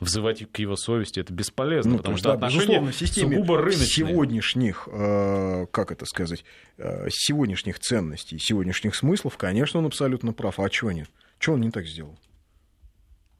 взывать 0.00 0.44
к 0.50 0.58
его 0.58 0.76
совести, 0.76 1.20
это 1.20 1.32
бесполезно, 1.32 1.92
ну, 1.92 1.98
потому 1.98 2.16
что 2.18 2.36
да, 2.36 2.46
отношения 2.46 2.80
в 2.80 2.92
системе 2.92 3.36
сугубо 3.36 3.58
рыночные. 3.58 3.86
сегодняшних, 3.86 4.88
э, 4.92 5.66
как 5.70 5.90
это 5.90 6.04
сказать, 6.04 6.44
э, 6.76 7.08
сегодняшних 7.10 7.78
ценностей, 7.78 8.38
сегодняшних 8.38 8.94
смыслов, 8.94 9.38
конечно, 9.38 9.80
он 9.80 9.86
абсолютно 9.86 10.32
прав. 10.32 10.60
А 10.60 10.68
чего 10.68 10.92
нет? 10.92 11.08
Чего 11.38 11.54
он 11.54 11.62
не 11.62 11.70
так 11.70 11.86
сделал? 11.86 12.14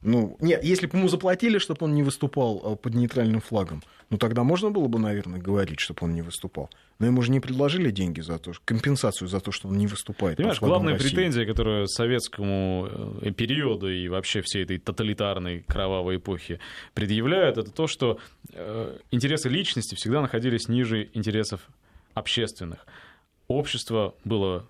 Ну, 0.03 0.37
нет, 0.41 0.63
если 0.63 0.87
бы 0.87 0.99
ему 0.99 1.09
заплатили, 1.09 1.59
чтобы 1.59 1.87
он 1.87 1.95
не 1.95 2.03
выступал 2.03 2.63
э, 2.65 2.77
под 2.77 2.95
нейтральным 2.95 3.41
флагом, 3.41 3.83
ну 4.11 4.19
тогда 4.19 4.45
можно 4.45 4.71
было 4.71 4.87
бы, 4.89 4.99
наверное, 4.99 5.41
говорить, 5.41 5.81
чтобы 5.81 6.01
он 6.03 6.15
не 6.15 6.23
выступал. 6.23 6.71
Но 6.99 7.07
ему 7.07 7.23
же 7.23 7.31
не 7.31 7.41
предложили 7.41 7.91
деньги 7.91 8.21
за 8.21 8.39
то, 8.39 8.53
компенсацию 8.65 9.29
за 9.29 9.41
то, 9.41 9.53
что 9.53 9.69
он 9.69 9.79
не 9.79 9.87
выступает. 9.87 10.37
Понимаешь, 10.37 10.61
главная 10.61 10.95
России. 10.95 11.09
претензия, 11.09 11.47
которую 11.47 11.89
советскому 11.89 12.89
э, 13.23 13.31
периоду 13.33 13.91
и 13.91 14.09
вообще 14.09 14.43
всей 14.43 14.65
этой 14.65 14.79
тоталитарной 14.79 15.61
кровавой 15.61 16.17
эпохи 16.17 16.61
предъявляют, 16.95 17.59
это 17.59 17.71
то, 17.71 17.87
что 17.87 18.19
э, 18.53 18.99
интересы 19.11 19.49
личности 19.49 19.95
всегда 19.95 20.21
находились 20.21 20.69
ниже 20.69 21.09
интересов 21.15 21.69
общественных. 22.15 22.87
Общество 23.49 24.15
было 24.25 24.67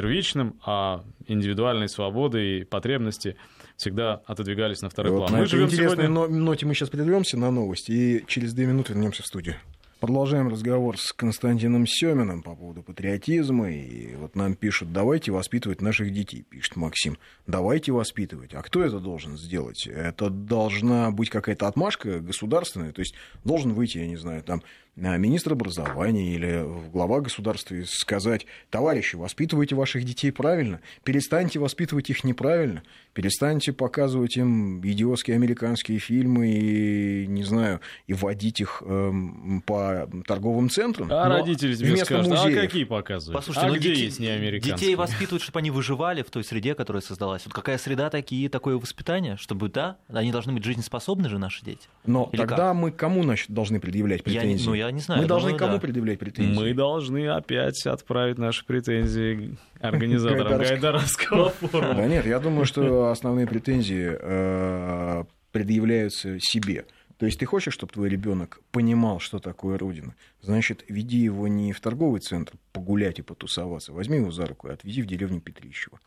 первичным, 0.00 0.60
а 0.64 1.04
индивидуальные 1.26 1.88
свободы 1.88 2.58
и 2.60 2.64
потребности– 2.64 3.36
всегда 3.76 4.22
отодвигались 4.26 4.82
на 4.82 4.90
второй 4.90 5.12
вот 5.12 5.18
план. 5.18 5.32
На 5.32 5.38
мы 5.40 5.46
живем 5.46 5.70
сегодня... 5.70 6.08
ноте 6.08 6.66
мы 6.66 6.74
сейчас 6.74 6.88
прервемся 6.88 7.36
на 7.36 7.50
новости 7.50 7.92
и 7.92 8.24
через 8.26 8.54
две 8.54 8.66
минуты 8.66 8.92
вернемся 8.94 9.22
в 9.22 9.26
студию. 9.26 9.56
Продолжаем 9.98 10.48
разговор 10.48 10.98
с 10.98 11.10
Константином 11.10 11.86
Семиным 11.86 12.42
по 12.42 12.54
поводу 12.54 12.82
патриотизма. 12.82 13.70
И 13.70 14.14
вот 14.16 14.36
нам 14.36 14.54
пишут, 14.54 14.92
давайте 14.92 15.32
воспитывать 15.32 15.80
наших 15.80 16.12
детей, 16.12 16.42
пишет 16.42 16.76
Максим. 16.76 17.16
Давайте 17.46 17.92
воспитывать. 17.92 18.52
А 18.52 18.60
кто 18.60 18.84
это 18.84 19.00
должен 19.00 19.38
сделать? 19.38 19.86
Это 19.86 20.28
должна 20.28 21.10
быть 21.12 21.30
какая-то 21.30 21.66
отмашка 21.66 22.20
государственная. 22.20 22.92
То 22.92 23.00
есть 23.00 23.14
должен 23.42 23.72
выйти, 23.72 23.96
я 23.96 24.06
не 24.06 24.16
знаю, 24.16 24.42
там 24.42 24.62
министр 24.96 25.52
образования 25.52 26.34
или 26.34 26.90
глава 26.90 27.20
государства 27.20 27.74
и 27.74 27.84
сказать, 27.84 28.46
товарищи, 28.70 29.16
воспитывайте 29.16 29.74
ваших 29.74 30.04
детей 30.04 30.30
правильно, 30.30 30.80
перестаньте 31.04 31.58
воспитывать 31.58 32.08
их 32.08 32.24
неправильно, 32.24 32.82
перестаньте 33.12 33.72
показывать 33.74 34.38
им 34.38 34.80
идиотские 34.80 35.36
американские 35.36 35.98
фильмы 35.98 36.48
и, 36.48 37.26
не 37.26 37.44
знаю, 37.44 37.80
и 38.06 38.14
вводить 38.14 38.60
их 38.60 38.82
эм, 38.86 39.62
по 39.66 39.85
торговым 40.26 40.68
центрам. 40.70 41.08
А 41.10 41.28
родители 41.28 41.74
тебе 41.74 41.96
скажут, 41.96 42.32
«А 42.32 42.36
музеев. 42.36 42.58
а 42.58 42.60
какие 42.60 42.84
показывают? 42.84 43.36
Послушайте, 43.36 43.68
а 43.68 43.78
где 43.78 43.90
детей, 43.90 44.04
есть 44.04 44.20
не 44.20 44.28
американские? 44.28 44.74
Детей 44.74 44.94
воспитывают, 44.94 45.42
чтобы 45.42 45.58
они 45.58 45.70
выживали 45.70 46.22
в 46.22 46.30
той 46.30 46.44
среде, 46.44 46.74
которая 46.74 47.00
создалась. 47.00 47.44
Вот 47.44 47.54
какая 47.54 47.78
среда, 47.78 48.10
такие, 48.10 48.48
такое 48.48 48.76
воспитание, 48.76 49.36
чтобы, 49.36 49.68
да, 49.68 49.98
они 50.08 50.32
должны 50.32 50.52
быть 50.52 50.64
жизнеспособны 50.64 51.28
же, 51.28 51.38
наши 51.38 51.64
дети. 51.64 51.88
Но 52.04 52.28
Или 52.32 52.40
тогда 52.40 52.56
как? 52.56 52.74
мы 52.76 52.90
кому 52.90 53.22
значит, 53.22 53.50
должны 53.50 53.80
предъявлять 53.80 54.22
претензии? 54.24 54.64
Я, 54.64 54.66
ну, 54.66 54.74
я 54.74 54.90
не 54.90 55.00
знаю. 55.00 55.22
Мы 55.22 55.28
должны 55.28 55.50
думаю, 55.50 55.58
кому 55.58 55.74
да. 55.74 55.80
предъявлять 55.80 56.18
претензии? 56.18 56.54
Мы 56.54 56.74
должны 56.74 57.28
опять 57.28 57.86
отправить 57.86 58.38
наши 58.38 58.64
претензии 58.64 59.56
организаторам 59.80 60.58
Гайдаровского 60.58 61.50
форума. 61.50 61.94
Да 61.94 62.06
нет, 62.06 62.26
я 62.26 62.38
думаю, 62.38 62.64
что 62.66 63.10
основные 63.10 63.46
претензии 63.46 64.16
э, 64.18 65.24
предъявляются 65.52 66.38
себе. 66.40 66.86
То 67.18 67.26
есть 67.26 67.38
ты 67.38 67.46
хочешь, 67.46 67.72
чтобы 67.72 67.92
твой 67.92 68.08
ребенок 68.08 68.60
понимал, 68.70 69.20
что 69.20 69.38
такое 69.38 69.78
Родина, 69.78 70.14
значит, 70.42 70.84
веди 70.88 71.18
его 71.18 71.48
не 71.48 71.72
в 71.72 71.80
торговый 71.80 72.20
центр 72.20 72.54
погулять 72.72 73.18
и 73.18 73.22
потусоваться, 73.22 73.92
возьми 73.92 74.18
его 74.18 74.30
за 74.30 74.44
руку 74.46 74.68
и 74.68 74.72
отвези 74.72 75.00
в 75.02 75.06
деревню 75.06 75.40
Петрищева. 75.40 75.98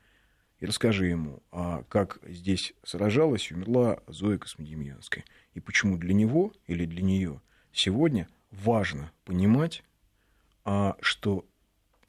И 0.60 0.66
расскажи 0.66 1.08
ему, 1.08 1.42
а 1.52 1.84
как 1.84 2.20
здесь 2.28 2.74
сражалась 2.84 3.50
и 3.50 3.56
умерла 3.56 4.00
Зоя 4.08 4.38
Космодемьянская. 4.38 5.24
И 5.54 5.62
почему 5.62 5.98
для 5.98 6.14
него 6.14 6.54
или 6.68 6.86
для 6.86 7.02
нее 7.02 7.42
сегодня 7.72 8.28
важно 8.52 9.12
понимать, 9.24 9.84
а, 10.66 10.98
что 11.02 11.46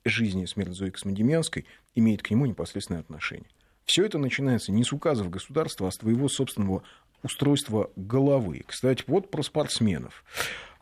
жизнь 0.05 0.41
и 0.41 0.47
смерть 0.47 0.73
Зои 0.75 0.91
Космодемьянской 0.91 1.65
имеет 1.95 2.23
к 2.23 2.31
нему 2.31 2.47
непосредственное 2.47 3.01
отношение. 3.01 3.49
Все 3.85 4.05
это 4.05 4.19
начинается 4.19 4.73
не 4.73 4.85
с 4.85 4.93
указов 4.93 5.31
государства, 5.31 5.89
а 5.89 5.91
с 5.91 5.99
твоего 5.99 6.29
собственного 6.29 6.83
устройства 7.23 7.91
головы. 7.97 8.65
Кстати, 8.67 9.05
вот 9.07 9.31
про 9.31 9.43
спортсменов. 9.43 10.25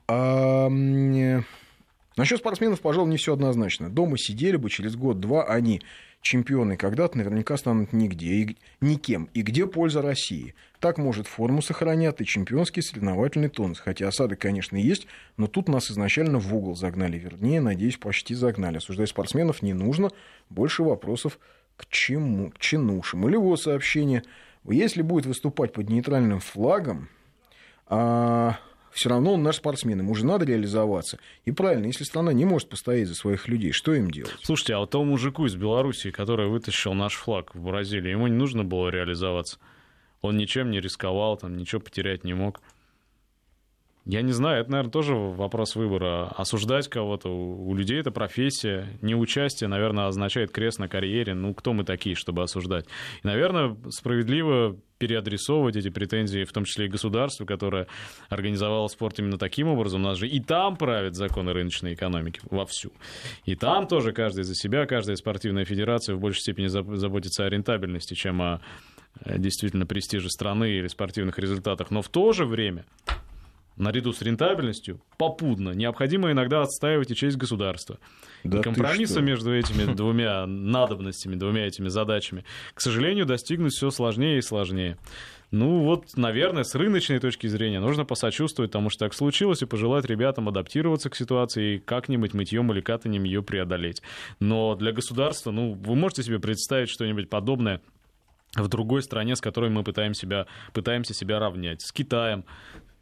А, 0.07 0.69
насчет 0.69 2.39
спортсменов, 2.39 2.81
пожалуй, 2.81 3.11
не 3.11 3.17
все 3.17 3.35
однозначно. 3.35 3.91
Дома 3.91 4.17
сидели 4.19 4.57
бы 4.57 4.71
через 4.71 4.97
год-два 4.97 5.45
они 5.45 5.83
чемпионы 6.21 6.77
когда-то 6.77 7.17
наверняка 7.19 7.57
станут 7.57 7.93
нигде, 7.93 8.27
и, 8.27 8.57
никем. 8.81 9.29
И 9.35 9.43
где 9.43 9.67
польза 9.67 10.03
России? 10.03 10.55
Так, 10.81 10.99
может, 10.99 11.27
форму 11.27 11.63
сохранят 11.63 12.21
и 12.21 12.27
чемпионский 12.27 12.83
соревновательный 12.83 13.49
тонус. 13.49 13.79
Хотя 13.79 14.09
осады, 14.09 14.37
конечно, 14.37 14.77
есть, 14.77 15.07
но 15.37 15.47
тут 15.47 15.69
нас 15.69 15.91
изначально 15.91 16.39
в 16.39 16.55
угол 16.55 16.77
загнали. 16.77 17.19
Вернее, 17.19 17.61
надеюсь, 17.61 17.97
почти 17.97 18.35
загнали. 18.35 18.79
Осуждать 18.79 19.09
спортсменов 19.09 19.63
не 19.63 19.75
нужно. 19.75 20.11
Больше 20.51 20.83
вопросов 20.83 21.39
к 21.77 21.87
чему? 21.89 22.51
К 22.51 22.59
чинушам. 22.59 23.29
Или 23.29 23.37
вот 23.37 23.61
сообщение. 23.61 24.23
Если 24.65 25.03
будет 25.03 25.27
выступать 25.27 25.73
под 25.73 25.89
нейтральным 25.89 26.41
флагом, 26.41 27.09
а 27.87 28.59
все 28.91 29.09
равно 29.09 29.35
он 29.35 29.43
наш 29.43 29.57
спортсмен, 29.57 30.01
ему 30.01 30.15
же 30.15 30.27
надо 30.27 30.45
реализоваться. 30.45 31.19
И 31.45 31.53
правильно, 31.53 31.87
если 31.87 32.05
страна 32.05 32.33
не 32.33 32.45
может 32.45 32.69
постоять 32.69 33.09
за 33.09 33.15
своих 33.15 33.49
людей, 33.49 33.73
что 33.73 33.95
им 33.95 34.11
делать? 34.11 34.35
Слушайте, 34.43 34.75
а 34.75 34.81
вот 34.81 34.91
тому 34.91 35.05
мужику 35.05 35.47
из 35.47 35.55
Белоруссии, 35.55 36.11
который 36.11 36.49
вытащил 36.49 36.95
наш 36.95 37.15
флаг 37.15 37.55
в 37.55 37.63
Бразилии, 37.63 38.11
ему 38.11 38.27
не 38.27 38.37
нужно 38.37 38.65
было 38.65 38.89
реализоваться? 38.89 39.59
Он 40.21 40.37
ничем 40.37 40.71
не 40.71 40.81
рисковал, 40.81 41.37
там, 41.37 41.57
ничего 41.57 41.81
потерять 41.81 42.25
не 42.25 42.35
мог. 42.35 42.61
Я 44.09 44.23
не 44.23 44.33
знаю, 44.33 44.63
это, 44.63 44.71
наверное, 44.71 44.91
тоже 44.91 45.15
вопрос 45.15 45.77
выбора. 45.77 46.29
Осуждать 46.29 46.89
кого-то, 46.89 47.29
у 47.29 47.75
людей 47.75 48.01
это 48.01 48.11
профессия. 48.11 48.87
Неучастие, 49.03 49.69
наверное, 49.69 50.07
означает 50.07 50.51
крест 50.51 50.79
на 50.79 50.89
карьере. 50.89 51.35
Ну, 51.35 51.53
кто 51.53 51.75
мы 51.75 51.85
такие, 51.85 52.17
чтобы 52.17 52.43
осуждать? 52.43 52.87
И, 53.23 53.27
наверное, 53.27 53.77
справедливо 53.91 54.79
переадресовывать 54.97 55.77
эти 55.77 55.91
претензии, 55.91 56.45
в 56.45 56.53
том 56.53 56.65
числе 56.65 56.87
и 56.87 56.89
государству, 56.89 57.45
которое 57.45 57.87
организовало 58.31 58.89
спорт 58.89 59.19
именно 59.19 59.37
таким 59.37 59.69
образом. 59.69 60.01
У 60.01 60.05
нас 60.05 60.17
же 60.17 60.27
и 60.27 60.41
там 60.41 60.77
правят 60.79 61.15
законы 61.15 61.53
рыночной 61.53 61.93
экономики 61.93 62.41
вовсю. 62.51 62.93
И 63.45 63.57
там 63.57 63.87
тоже 63.87 64.13
каждый 64.13 64.45
за 64.45 64.55
себя, 64.55 64.87
каждая 64.87 65.17
спортивная 65.17 65.67
федерация 65.67 66.15
в 66.15 66.21
большей 66.21 66.41
степени 66.41 66.69
заботится 66.69 67.45
о 67.45 67.51
рентабельности, 67.51 68.15
чем 68.15 68.41
о 68.41 68.63
э, 69.27 69.39
действительно 69.39 69.85
престиже 69.85 70.31
страны 70.31 70.71
или 70.79 70.87
спортивных 70.87 71.39
результатах. 71.39 71.91
Но 71.91 72.01
в 72.01 72.09
то 72.09 72.33
же 72.33 72.47
время 72.47 72.87
наряду 73.79 74.13
с 74.13 74.23
рентабельностью, 74.23 75.01
попутно, 75.17 75.71
необходимо 75.71 76.31
иногда 76.33 76.63
отстаивать 76.63 77.11
и 77.11 77.17
честь 77.17 77.37
государства. 77.37 77.99
Да 78.45 78.59
и 78.59 78.63
компромисса 78.63 79.21
между 79.21 79.55
этими 79.55 79.93
двумя 79.93 80.47
надобностями, 80.47 81.37
двумя 81.37 81.67
этими 81.67 81.89
задачами, 81.89 82.45
к 82.75 82.81
сожалению, 82.81 83.27
достигнуть 83.27 83.73
все 83.73 83.91
сложнее 83.91 84.39
и 84.39 84.43
сложнее. 84.43 84.99
Ну 85.51 85.83
вот, 85.83 86.17
наверное, 86.17 86.63
с 86.63 86.75
рыночной 86.75 87.21
точки 87.21 87.47
зрения 87.47 87.81
нужно 87.81 88.05
посочувствовать 88.05 88.71
тому, 88.71 88.91
что 88.91 89.07
так 89.07 89.15
случилось, 89.15 89.63
и 89.63 89.67
пожелать 89.67 90.05
ребятам 90.05 90.49
адаптироваться 90.49 91.09
к 91.09 91.17
ситуации 91.17 91.77
и 91.77 91.79
как-нибудь 91.79 92.35
мытьем 92.35 92.71
или 92.73 92.83
катанием 92.83 93.25
ее 93.25 93.43
преодолеть. 93.43 94.03
Но 94.41 94.75
для 94.75 94.93
государства, 94.93 95.51
ну, 95.51 95.73
вы 95.73 95.95
можете 95.95 96.23
себе 96.23 96.39
представить 96.39 96.91
что-нибудь 96.91 97.31
подобное 97.31 97.81
в 98.55 98.69
другой 98.69 99.03
стране, 99.03 99.37
с 99.37 99.41
которой 99.41 99.71
мы 99.71 99.85
пытаемся 99.85 100.23
себя, 100.23 100.47
пытаемся 100.75 101.15
себя 101.15 101.39
равнять. 101.39 101.81
С 101.81 101.93
Китаем, 101.93 102.45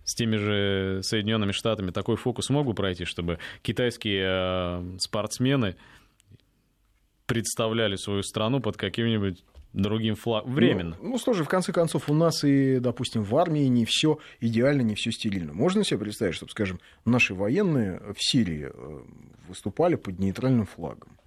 с 0.06 0.14
теми 0.14 0.36
же 0.36 1.00
Соединенными 1.02 1.52
Штатами 1.52 1.90
такой 1.90 2.16
фокус 2.16 2.48
мог 2.48 2.64
бы 2.66 2.74
пройти, 2.74 3.04
чтобы 3.04 3.38
китайские 3.62 4.24
э, 4.24 4.98
спортсмены 4.98 5.76
представляли 7.26 7.96
свою 7.96 8.22
страну 8.22 8.60
под 8.60 8.76
каким-нибудь 8.76 9.44
другим 9.72 10.14
флагом 10.14 10.54
временно. 10.54 10.96
Ну, 11.02 11.10
ну, 11.10 11.18
слушай, 11.18 11.44
в 11.44 11.48
конце 11.48 11.72
концов, 11.72 12.08
у 12.08 12.14
нас 12.14 12.44
и, 12.44 12.78
допустим, 12.78 13.24
в 13.24 13.36
армии 13.36 13.66
не 13.66 13.84
все 13.84 14.18
идеально, 14.40 14.82
не 14.82 14.94
все 14.94 15.10
стилильно. 15.10 15.52
Можно 15.52 15.84
себе 15.84 15.98
представить, 15.98 16.36
чтобы, 16.36 16.52
скажем, 16.52 16.80
наши 17.04 17.34
военные 17.34 18.00
в 18.14 18.16
Сирии 18.18 18.70
э, 18.72 19.00
выступали 19.48 19.96
под 19.96 20.20
нейтральным 20.20 20.66
флагом? 20.66 21.18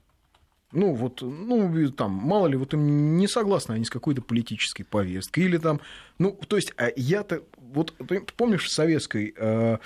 Ну, 0.71 0.93
вот, 0.93 1.21
ну, 1.21 1.89
там, 1.89 2.11
мало 2.11 2.45
ли, 2.45 2.55
вот 2.55 2.73
им 2.75 3.17
не 3.17 3.27
согласны 3.27 3.73
они 3.73 3.85
с 3.85 3.89
какой-то 3.89 4.21
политической 4.21 4.83
повесткой, 4.83 5.45
или 5.45 5.57
там, 5.57 5.81
ну, 6.19 6.31
то 6.47 6.57
есть, 6.57 6.73
а 6.77 6.91
я-то, 6.95 7.41
вот, 7.57 7.95
помнишь, 8.37 8.65
в 8.65 8.69
советской 8.69 9.33
э, 9.35 9.77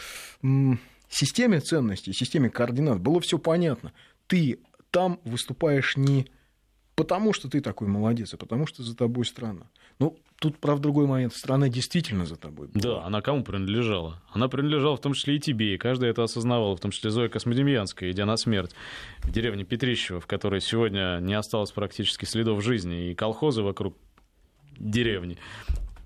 системе 1.10 1.62
ценностей, 1.62 2.12
системе 2.12 2.50
координат 2.50 3.00
было 3.00 3.22
все 3.22 3.38
понятно. 3.38 3.94
Ты 4.28 4.60
там 4.92 5.22
выступаешь 5.24 5.96
не 5.96 6.28
потому, 6.96 7.34
что 7.34 7.50
ты 7.50 7.62
такой 7.62 7.88
молодец, 7.88 8.34
а 8.34 8.38
потому, 8.38 8.68
что 8.68 8.84
за 8.84 8.96
тобой 8.96 9.26
страна. 9.26 9.68
Ну, 10.00 10.18
тут, 10.40 10.58
правда, 10.58 10.84
другой 10.84 11.08
момент. 11.08 11.34
Страна 11.34 11.70
действительно 11.70 12.26
за 12.26 12.36
тобой 12.36 12.68
была. 12.68 12.82
Да, 12.82 13.06
она 13.06 13.22
кому 13.22 13.44
принадлежала? 13.44 14.22
Она 14.32 14.48
принадлежала 14.48 14.98
в 14.98 15.02
том 15.02 15.14
числе 15.14 15.38
и 15.38 15.40
тебе, 15.40 15.76
и 15.76 15.78
каждый 15.78 16.10
это 16.10 16.24
осознавал, 16.24 16.76
в 16.76 16.80
том 16.80 16.92
числе 16.92 17.10
Зоя 17.10 17.30
Космодемьянская, 17.30 18.12
идя 18.12 18.26
на 18.26 18.38
смерть 18.38 18.76
в 19.20 19.32
деревне 19.32 19.64
Петрищево, 19.64 20.20
в 20.20 20.28
которой 20.28 20.62
сегодня 20.62 21.20
не 21.22 21.34
осталось 21.34 21.72
практически 21.72 22.26
следов 22.26 22.64
жизни, 22.64 23.12
и 23.12 23.16
колхозы 23.16 23.62
вокруг 23.62 23.96
деревни 24.78 25.38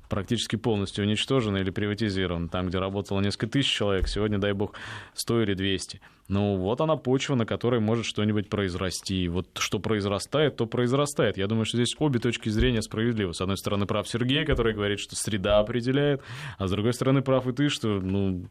практически 0.10 0.56
полностью 0.56 1.06
уничтожены 1.06 1.58
или 1.60 1.70
приватизированы. 1.70 2.50
Там, 2.50 2.68
где 2.68 2.80
работало 2.80 3.22
несколько 3.22 3.48
тысяч 3.48 3.72
человек, 3.72 4.08
сегодня, 4.08 4.38
дай 4.38 4.54
бог, 4.54 4.74
100 5.14 5.44
или 5.44 5.54
200. 5.54 6.02
Ну, 6.30 6.58
вот 6.58 6.82
она 6.82 6.98
почва, 6.98 7.36
на 7.36 7.46
которой 7.46 7.80
может 7.80 8.06
что-нибудь 8.06 8.50
произрасти. 8.50 9.30
Вот 9.30 9.48
что 9.60 9.80
произрастает, 9.80 10.58
то 10.58 10.66
произрастает. 10.66 11.38
Я 11.38 11.48
думаю, 11.48 11.66
что 11.66 11.78
здесь 11.78 11.96
обе 12.00 12.20
точки 12.20 12.50
зрения 12.50 12.82
справедливы. 12.82 13.34
С 13.34 13.40
одной 13.40 13.58
стороны, 13.58 13.86
прав 13.86 14.08
Сергей, 14.10 14.44
который 14.46 14.74
говорит, 14.74 15.00
что 15.00 15.16
среда 15.16 15.60
определяет, 15.60 16.22
а 16.58 16.68
с 16.68 16.72
другой 16.72 16.94
стороны, 16.94 17.22
прав 17.22 17.48
и 17.48 17.54
ты, 17.54 17.70
что, 17.70 18.02
ну, 18.02 18.48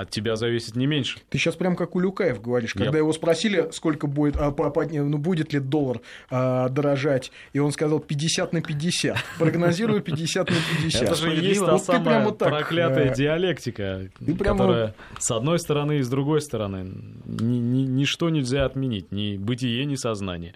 от 0.00 0.10
тебя 0.10 0.36
зависит 0.36 0.76
не 0.76 0.86
меньше. 0.86 1.18
Ты 1.28 1.38
сейчас 1.38 1.56
прям 1.56 1.76
как 1.76 1.94
Улюкаев 1.94 2.40
говоришь, 2.40 2.74
когда 2.74 2.98
Yep. 2.98 2.98
его 2.98 3.12
спросили, 3.12 3.68
сколько 3.72 4.06
будет, 4.06 4.36
а, 4.36 4.50
по, 4.50 4.70
по, 4.70 4.84
ну, 4.84 5.18
будет 5.18 5.52
ли 5.52 5.60
доллар 5.60 6.00
а, 6.30 6.68
дорожать, 6.68 7.30
и 7.52 7.58
он 7.58 7.72
сказал 7.72 8.00
50 8.00 8.52
на 8.52 8.62
50. 8.62 9.16
Прогнозирую 9.38 10.00
50 10.02 10.50
на 10.50 10.56
50. 10.82 11.02
Это 11.02 11.14
же 11.14 11.30
есть 11.30 11.60
та 11.64 11.78
самая 11.78 12.30
проклятая 12.30 13.14
диалектика, 13.14 14.08
которая 14.38 14.94
с 15.18 15.30
одной 15.30 15.58
стороны 15.58 15.98
и 15.98 16.02
с 16.02 16.08
другой 16.08 16.40
стороны. 16.40 16.90
Ничто 17.26 18.30
нельзя 18.30 18.64
отменить, 18.64 19.12
ни 19.12 19.36
бытие, 19.36 19.84
ни 19.84 19.94
сознание. 19.94 20.54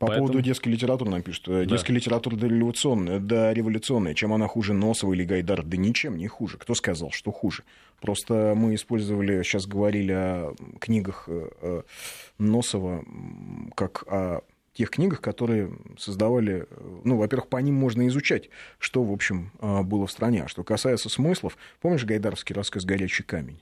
По 0.00 0.06
Поэтому... 0.06 0.28
поводу 0.28 0.42
детской 0.42 0.70
литературы 0.70 1.10
нам 1.10 1.20
пишут. 1.20 1.44
Да. 1.46 1.64
Детская 1.66 1.92
литература 1.92 2.34
дореволюционная, 2.34 3.18
да, 3.18 3.52
революционная. 3.52 4.14
Чем 4.14 4.32
она 4.32 4.46
хуже 4.46 4.72
Носова 4.72 5.12
или 5.12 5.24
Гайдар? 5.24 5.62
Да 5.62 5.76
ничем 5.76 6.16
не 6.16 6.26
хуже. 6.26 6.56
Кто 6.56 6.74
сказал, 6.74 7.10
что 7.10 7.30
хуже? 7.30 7.64
Просто 8.00 8.54
мы 8.56 8.74
использовали, 8.74 9.42
сейчас 9.42 9.66
говорили 9.66 10.12
о 10.12 10.54
книгах 10.80 11.24
э, 11.26 11.50
э, 11.60 11.82
Носова 12.38 13.04
как 13.74 14.04
о 14.06 14.40
тех 14.72 14.88
книгах, 14.88 15.20
которые 15.20 15.70
создавали, 15.98 16.66
ну, 17.04 17.18
во-первых, 17.18 17.48
по 17.48 17.58
ним 17.58 17.74
можно 17.74 18.08
изучать, 18.08 18.48
что, 18.78 19.04
в 19.04 19.12
общем, 19.12 19.52
э, 19.60 19.82
было 19.82 20.06
в 20.06 20.10
стране. 20.10 20.44
А 20.44 20.48
что 20.48 20.64
касается 20.64 21.10
смыслов, 21.10 21.58
помнишь 21.82 22.06
гайдаровский 22.06 22.54
рассказ 22.54 22.86
«Горячий 22.86 23.22
камень»? 23.22 23.60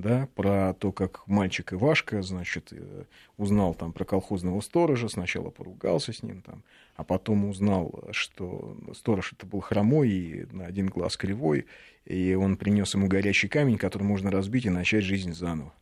Да, 0.00 0.28
про 0.34 0.74
то, 0.74 0.92
как 0.92 1.26
мальчик 1.26 1.72
Ивашка, 1.72 2.22
значит, 2.22 2.72
э, 2.72 3.04
узнал 3.36 3.74
там 3.74 3.92
про 3.92 4.04
колхозного 4.04 4.60
сторожа, 4.60 5.08
сначала 5.08 5.50
поругался 5.50 6.12
с 6.12 6.22
ним 6.22 6.42
там, 6.42 6.64
а 6.96 7.04
потом 7.04 7.44
узнал, 7.44 8.04
что 8.12 8.76
сторож 8.94 9.32
это 9.32 9.46
был 9.46 9.60
хромой 9.60 10.10
и 10.10 10.46
на 10.50 10.66
один 10.66 10.86
глаз 10.86 11.16
кривой, 11.16 11.66
и 12.06 12.34
он 12.34 12.56
принес 12.56 12.94
ему 12.94 13.08
горячий 13.08 13.48
камень, 13.48 13.78
который 13.78 14.04
можно 14.04 14.30
разбить 14.30 14.66
и 14.66 14.70
начать 14.70 15.04
жизнь 15.04 15.32
заново. 15.32 15.72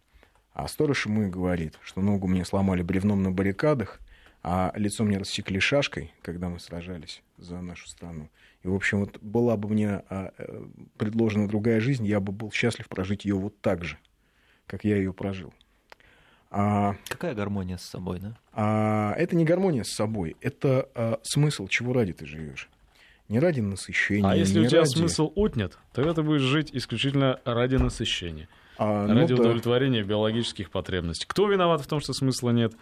А 0.52 0.66
сторож 0.66 1.06
ему 1.06 1.22
и 1.22 1.30
говорит, 1.30 1.78
что 1.82 2.00
ногу 2.00 2.26
мне 2.26 2.44
сломали 2.44 2.82
бревном 2.82 3.22
на 3.22 3.30
баррикадах, 3.30 4.00
а 4.42 4.72
лицо 4.74 5.04
мне 5.04 5.18
рассекли 5.18 5.60
шашкой, 5.60 6.12
когда 6.22 6.48
мы 6.48 6.58
сражались 6.58 7.22
за 7.36 7.60
нашу 7.60 7.88
страну. 7.88 8.28
И, 8.64 8.68
в 8.68 8.74
общем, 8.74 9.00
вот 9.00 9.18
была 9.20 9.56
бы 9.56 9.68
мне 9.68 10.02
а, 10.08 10.32
э, 10.36 10.64
предложена 10.96 11.46
другая 11.46 11.80
жизнь, 11.80 12.06
я 12.06 12.18
бы 12.18 12.32
был 12.32 12.50
счастлив 12.50 12.88
прожить 12.88 13.24
ее 13.24 13.36
вот 13.36 13.60
так 13.60 13.84
же 13.84 13.98
как 14.68 14.84
я 14.84 14.96
ее 14.96 15.12
прожил. 15.12 15.52
А, 16.50 16.94
Какая 17.08 17.34
гармония 17.34 17.76
с 17.76 17.82
собой, 17.82 18.20
да? 18.20 18.38
А, 18.52 19.12
это 19.14 19.34
не 19.36 19.44
гармония 19.44 19.82
с 19.82 19.94
собой, 19.94 20.36
это 20.40 20.88
а, 20.94 21.18
смысл, 21.22 21.66
чего 21.66 21.92
ради 21.92 22.12
ты 22.12 22.26
живешь. 22.26 22.68
Не 23.28 23.40
ради 23.40 23.60
насыщения. 23.60 24.30
А 24.30 24.34
если 24.34 24.60
у 24.60 24.66
тебя 24.66 24.80
ради... 24.80 24.90
смысл 24.90 25.30
отнят, 25.36 25.78
тогда 25.92 26.14
ты 26.14 26.22
будешь 26.22 26.40
жить 26.42 26.70
исключительно 26.72 27.40
ради 27.44 27.76
насыщения. 27.76 28.48
А, 28.78 29.06
ради 29.06 29.32
ну, 29.32 29.40
удовлетворения 29.40 30.02
да. 30.02 30.08
биологических 30.08 30.70
потребностей. 30.70 31.26
Кто 31.28 31.48
виноват 31.48 31.82
в 31.82 31.86
том, 31.86 32.00
что 32.00 32.12
смысла 32.14 32.50
нет? 32.50 32.72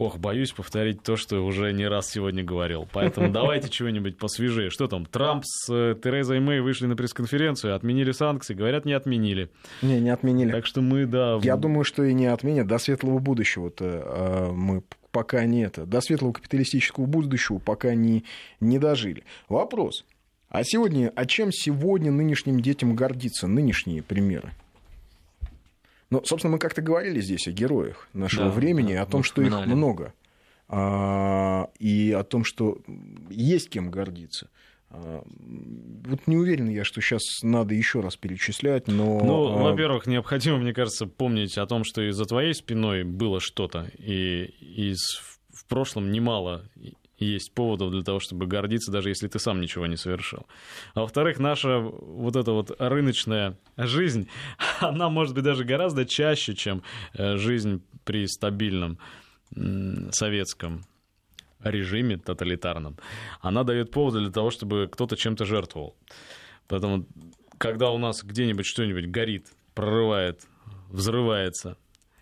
Ох, 0.00 0.16
боюсь 0.16 0.50
повторить 0.52 1.02
то, 1.02 1.16
что 1.16 1.44
уже 1.44 1.74
не 1.74 1.86
раз 1.86 2.10
сегодня 2.10 2.42
говорил. 2.42 2.88
Поэтому 2.90 3.28
давайте 3.32 3.68
чего-нибудь 3.68 4.16
посвежее. 4.16 4.70
Что 4.70 4.86
там? 4.86 5.04
Трамп 5.04 5.44
с 5.44 5.70
э, 5.70 5.94
Терезой 6.02 6.40
Мэй 6.40 6.60
вышли 6.60 6.86
на 6.86 6.96
пресс-конференцию, 6.96 7.76
отменили 7.76 8.12
санкции. 8.12 8.54
Говорят, 8.54 8.86
не 8.86 8.94
отменили. 8.94 9.50
Не, 9.82 10.00
не 10.00 10.08
отменили. 10.08 10.52
Так 10.52 10.64
что 10.64 10.80
мы, 10.80 11.04
да... 11.04 11.38
Я 11.42 11.58
думаю, 11.58 11.84
что 11.84 12.02
и 12.02 12.14
не 12.14 12.24
отменят. 12.28 12.66
До 12.66 12.78
светлого 12.78 13.18
будущего-то 13.18 13.84
э, 13.84 14.52
мы 14.52 14.82
пока 15.12 15.44
нет. 15.44 15.78
До 15.86 16.00
светлого 16.00 16.32
капиталистического 16.32 17.04
будущего 17.04 17.58
пока 17.58 17.94
не, 17.94 18.24
не 18.58 18.78
дожили. 18.78 19.24
Вопрос. 19.50 20.06
А 20.48 20.64
сегодня, 20.64 21.12
а 21.14 21.26
чем 21.26 21.52
сегодня 21.52 22.10
нынешним 22.10 22.60
детям 22.60 22.96
гордиться? 22.96 23.46
Нынешние 23.46 24.02
примеры. 24.02 24.54
Ну, 26.10 26.22
собственно, 26.24 26.52
мы 26.52 26.58
как-то 26.58 26.82
говорили 26.82 27.20
здесь 27.20 27.46
о 27.46 27.52
героях 27.52 28.08
нашего 28.12 28.46
да, 28.46 28.50
времени, 28.50 28.94
да, 28.94 29.02
о 29.02 29.06
том, 29.06 29.22
что 29.22 29.42
их 29.42 29.66
много, 29.66 30.12
а, 30.68 31.70
и 31.78 32.12
о 32.12 32.24
том, 32.24 32.44
что 32.44 32.78
есть 33.30 33.70
кем 33.70 33.90
гордиться. 33.90 34.48
А, 34.90 35.22
вот 36.04 36.26
не 36.26 36.36
уверен 36.36 36.68
я, 36.68 36.84
что 36.84 37.00
сейчас 37.00 37.22
надо 37.42 37.74
еще 37.74 38.00
раз 38.00 38.16
перечислять, 38.16 38.88
но... 38.88 39.20
Ну, 39.20 39.48
а... 39.52 39.70
во-первых, 39.70 40.06
необходимо, 40.06 40.58
мне 40.58 40.74
кажется, 40.74 41.06
помнить 41.06 41.56
о 41.58 41.66
том, 41.66 41.84
что 41.84 42.02
и 42.02 42.10
за 42.10 42.24
твоей 42.24 42.54
спиной 42.54 43.04
было 43.04 43.38
что-то, 43.38 43.90
и 43.98 44.44
из 44.60 44.98
в 45.52 45.66
прошлом 45.66 46.10
немало 46.10 46.64
есть 47.26 47.52
поводов 47.52 47.90
для 47.90 48.02
того, 48.02 48.18
чтобы 48.18 48.46
гордиться, 48.46 48.90
даже 48.90 49.10
если 49.10 49.28
ты 49.28 49.38
сам 49.38 49.60
ничего 49.60 49.86
не 49.86 49.96
совершил. 49.96 50.46
А 50.94 51.00
во-вторых, 51.00 51.38
наша 51.38 51.78
вот 51.78 52.36
эта 52.36 52.52
вот 52.52 52.74
рыночная 52.78 53.58
жизнь, 53.76 54.28
она 54.80 55.08
может 55.08 55.34
быть 55.34 55.44
даже 55.44 55.64
гораздо 55.64 56.04
чаще, 56.06 56.54
чем 56.54 56.82
э, 57.14 57.36
жизнь 57.36 57.82
при 58.04 58.26
стабильном 58.26 58.98
советском 60.12 60.84
режиме 61.58 62.16
тоталитарном. 62.16 62.96
Она 63.40 63.64
дает 63.64 63.90
повод 63.90 64.14
для 64.14 64.30
того, 64.30 64.50
чтобы 64.50 64.88
кто-то 64.90 65.16
чем-то 65.16 65.44
жертвовал. 65.44 65.96
Поэтому 66.68 67.06
когда 67.58 67.90
у 67.90 67.98
нас 67.98 68.22
где-нибудь 68.22 68.64
что-нибудь 68.64 69.06
горит, 69.10 69.48
прорывает, 69.74 70.42
взрывается 70.88 71.76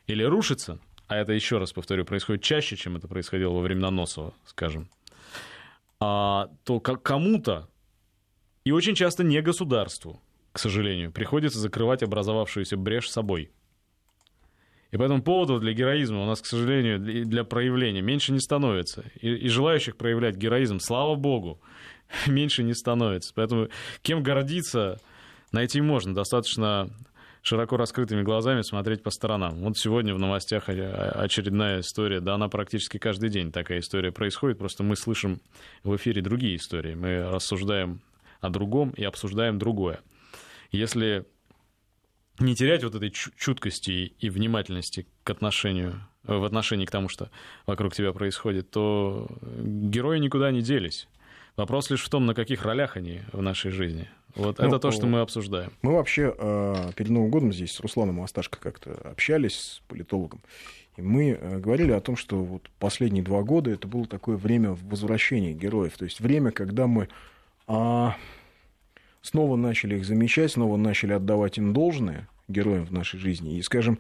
или 0.07 0.25
рушится, 0.25 0.81
а 1.09 1.17
это, 1.17 1.33
еще 1.33 1.59
раз 1.59 1.73
повторю, 1.73 2.05
происходит 2.05 2.43
чаще, 2.43 2.77
чем 2.77 2.97
это 2.97 3.09
происходило 3.09 3.53
во 3.53 3.61
времена 3.61 3.91
Носова, 3.91 4.35
скажем, 4.45 4.89
а, 6.01 6.51
то 6.65 6.81
кому-то, 6.81 7.69
и 8.65 8.71
очень 8.71 8.95
часто 8.95 9.25
не 9.25 9.41
государству, 9.41 10.21
к 10.53 10.59
сожалению, 10.59 11.11
приходится 11.11 11.59
закрывать 11.59 12.03
образовавшуюся 12.03 12.77
брешь 12.77 13.11
собой. 13.11 13.51
И 14.91 14.97
поэтому 14.97 15.23
поводов 15.23 15.61
для 15.61 15.73
героизма 15.73 16.23
у 16.23 16.27
нас, 16.27 16.41
к 16.41 16.47
сожалению, 16.47 16.99
для 16.99 17.45
проявления 17.45 18.01
меньше 18.01 18.33
не 18.33 18.41
становится. 18.41 19.05
И, 19.21 19.29
и 19.29 19.49
желающих 19.49 19.97
проявлять 19.97 20.37
героизм, 20.37 20.79
слава 20.79 21.15
богу, 21.15 21.61
меньше 22.27 22.63
не 22.63 22.75
становится. 22.75 23.33
Поэтому 23.35 23.69
кем 24.03 24.23
гордиться 24.23 24.99
найти 25.53 25.81
можно. 25.81 26.15
Достаточно 26.15 26.91
широко 27.43 27.77
раскрытыми 27.77 28.23
глазами 28.23 28.63
смотреть 28.63 29.03
по 29.03 29.11
сторонам. 29.11 29.63
Вот 29.63 29.79
сегодня 29.79 30.15
в 30.15 30.19
новостях 30.19 30.69
очередная 30.69 31.81
история, 31.81 32.21
да, 32.21 32.35
она 32.35 32.49
практически 32.49 32.99
каждый 32.99 33.31
день 33.31 33.53
такая 33.53 33.81
история 33.81 34.13
происходит, 34.13 34.59
просто 34.59 34.83
мы 34.83 34.97
слышим 34.97 35.41
в 35.85 35.95
эфире 35.97 36.23
другие 36.23 36.57
истории, 36.57 36.95
мы 36.95 37.31
рассуждаем 37.31 38.01
о 38.41 38.51
другом 38.51 38.91
и 38.91 39.05
обсуждаем 39.05 39.59
другое. 39.59 40.01
Если 40.71 41.25
не 42.39 42.55
терять 42.55 42.85
вот 42.85 42.95
этой 42.95 43.11
чуткости 43.11 44.15
и 44.19 44.31
внимательности 44.31 45.07
к 45.25 45.31
отношению, 45.31 46.07
в 46.23 46.45
отношении 46.45 46.85
к 46.85 46.91
тому, 46.91 47.09
что 47.09 47.31
вокруг 47.67 47.95
тебя 47.95 48.13
происходит, 48.13 48.71
то 48.71 49.27
герои 49.43 50.19
никуда 50.19 50.51
не 50.51 50.63
делись. 50.63 51.09
Вопрос 51.59 51.91
лишь 51.91 52.05
в 52.05 52.09
том, 52.09 52.25
на 52.25 52.35
каких 52.35 52.65
ролях 52.65 52.97
они 52.97 53.21
в 53.33 53.43
нашей 53.43 53.73
жизни. 53.73 54.09
Вот 54.37 54.59
ну, 54.59 54.69
это 54.69 54.79
то, 54.79 54.93
что 54.93 55.07
мы 55.07 55.19
обсуждаем. 55.19 55.73
Мы 55.83 55.93
вообще 55.93 56.33
э, 56.39 56.93
перед 56.95 57.11
Новым 57.11 57.31
годом 57.31 57.53
здесь 57.53 57.73
с 57.73 57.81
Русланом 57.81 58.21
Асташко 58.23 58.61
как-то 58.61 58.93
общались 59.11 59.57
с 59.57 59.83
политологом. 59.89 60.41
И 60.97 61.03
мы 61.03 61.31
э, 61.31 61.59
говорили 61.59 61.91
о 61.91 62.01
том, 62.01 62.17
что 62.17 62.37
вот 62.37 62.71
последние 62.79 63.25
два 63.25 63.43
года 63.43 63.73
это 63.73 63.89
было 63.89 64.07
такое 64.07 64.37
время 64.37 64.79
возвращения 64.83 65.53
героев. 65.53 65.99
То 65.99 66.05
есть 66.05 66.21
время, 66.21 66.53
когда 66.53 66.87
мы 66.87 67.09
а, 67.67 68.17
снова 69.21 69.57
начали 69.57 69.97
их 69.97 70.05
замечать, 70.05 70.53
снова 70.53 70.77
начали 70.77 71.13
отдавать 71.13 71.59
им 71.59 71.73
должное 71.73 72.29
героям 72.47 72.87
в 72.87 72.93
нашей 72.93 73.19
жизни. 73.19 73.57
И, 73.57 73.63
скажем, 73.63 73.99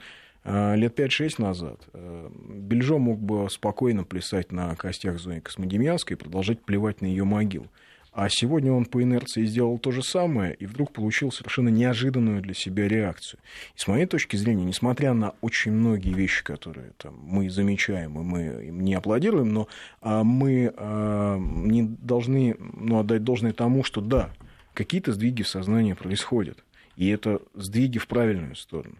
лет 0.77 0.99
5-6 0.99 1.35
назад 1.39 1.81
э, 1.93 2.31
Бельжо 2.49 2.99
мог 2.99 3.21
бы 3.21 3.49
спокойно 3.51 4.05
плясать 4.05 4.53
на 4.53 4.75
костях 4.77 5.19
Зои 5.19 5.41
Космодемьянской 5.41 6.17
и 6.17 6.19
продолжать 6.19 6.65
плевать 6.65 7.01
на 7.01 7.07
ее 7.07 7.25
могилу. 7.25 7.69
А 8.13 8.29
сегодня 8.31 8.73
он 8.73 8.85
по 8.85 9.01
инерции 9.01 9.45
сделал 9.45 9.79
то 9.79 9.93
же 9.93 10.03
самое 10.03 10.53
и 10.55 10.67
вдруг 10.67 10.93
получил 10.93 11.31
совершенно 11.31 11.69
неожиданную 11.69 12.43
для 12.43 12.53
себя 12.53 12.89
реакцию. 12.89 13.39
И 13.77 13.79
с 13.79 13.87
моей 13.87 14.07
точки 14.07 14.35
зрения, 14.37 14.65
несмотря 14.65 15.13
на 15.13 15.35
очень 15.41 15.71
многие 15.71 16.13
вещи, 16.15 16.43
которые 16.43 16.93
там, 16.97 17.17
мы 17.23 17.49
замечаем 17.49 18.19
и 18.19 18.23
мы 18.25 18.67
им 18.67 18.81
не 18.81 18.95
аплодируем, 18.95 19.51
но 19.51 19.69
а, 20.01 20.25
мы 20.25 20.73
а, 20.77 21.39
не 21.39 21.83
должны 21.83 22.57
ну, 22.59 22.99
отдать 22.99 23.23
должное 23.23 23.53
тому, 23.53 23.85
что 23.85 24.01
да, 24.01 24.31
какие-то 24.75 25.13
сдвиги 25.13 25.43
в 25.43 25.49
сознании 25.49 25.93
происходят. 25.93 26.65
И 26.97 27.09
это 27.09 27.41
сдвиги 27.55 27.99
в 27.99 28.09
правильную 28.09 28.57
сторону. 28.57 28.97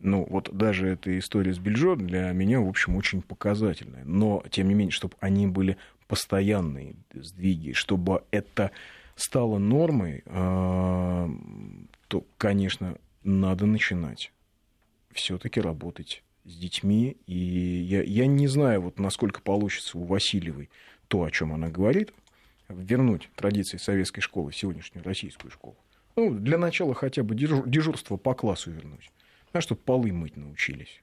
Ну, 0.00 0.26
вот 0.28 0.56
даже 0.56 0.86
эта 0.88 1.18
история 1.18 1.52
с 1.52 1.58
Бельжо 1.58 1.96
для 1.96 2.30
меня, 2.32 2.60
в 2.60 2.68
общем, 2.68 2.96
очень 2.96 3.20
показательная. 3.20 4.04
Но, 4.04 4.42
тем 4.50 4.68
не 4.68 4.74
менее, 4.74 4.92
чтобы 4.92 5.14
они 5.20 5.46
были 5.46 5.76
постоянные 6.06 6.94
сдвиги, 7.12 7.72
чтобы 7.72 8.22
это 8.30 8.70
стало 9.16 9.58
нормой, 9.58 10.22
а, 10.26 11.28
то, 12.06 12.24
конечно, 12.38 12.96
надо 13.24 13.66
начинать 13.66 14.32
все-таки 15.12 15.60
работать 15.60 16.22
с 16.44 16.56
детьми. 16.56 17.16
И 17.26 17.36
я, 17.36 18.02
я 18.02 18.26
не 18.26 18.46
знаю, 18.46 18.82
вот 18.82 18.98
насколько 18.98 19.42
получится 19.42 19.98
у 19.98 20.04
Васильевой 20.04 20.70
то, 21.08 21.24
о 21.24 21.30
чем 21.30 21.52
она 21.52 21.68
говорит, 21.68 22.12
вернуть 22.68 23.30
традиции 23.34 23.78
советской 23.78 24.20
школы 24.20 24.52
сегодняшнюю 24.52 25.04
российскую 25.04 25.50
школу. 25.50 25.76
Ну, 26.16 26.34
для 26.34 26.58
начала 26.58 26.94
хотя 26.94 27.22
бы 27.22 27.34
дежурство 27.34 28.16
по 28.16 28.34
классу 28.34 28.70
вернуть, 28.70 29.10
да, 29.52 29.60
чтобы 29.60 29.80
полы 29.80 30.12
мыть 30.12 30.36
научились. 30.36 31.02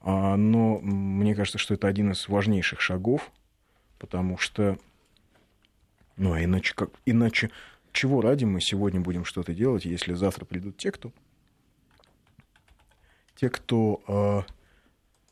А, 0.00 0.36
но 0.36 0.78
мне 0.80 1.34
кажется, 1.34 1.58
что 1.58 1.74
это 1.74 1.88
один 1.88 2.12
из 2.12 2.28
важнейших 2.28 2.80
шагов 2.80 3.30
потому 3.98 4.38
что, 4.38 4.78
ну, 6.16 6.32
а 6.32 6.42
иначе, 6.42 6.74
как, 6.74 6.90
иначе 7.04 7.50
чего 7.92 8.20
ради 8.20 8.44
мы 8.44 8.60
сегодня 8.60 9.00
будем 9.00 9.24
что-то 9.24 9.54
делать, 9.54 9.84
если 9.84 10.14
завтра 10.14 10.44
придут 10.44 10.76
те, 10.76 10.92
кто, 10.92 11.12
те, 13.36 13.50
кто 13.50 14.02
а, 14.06 14.46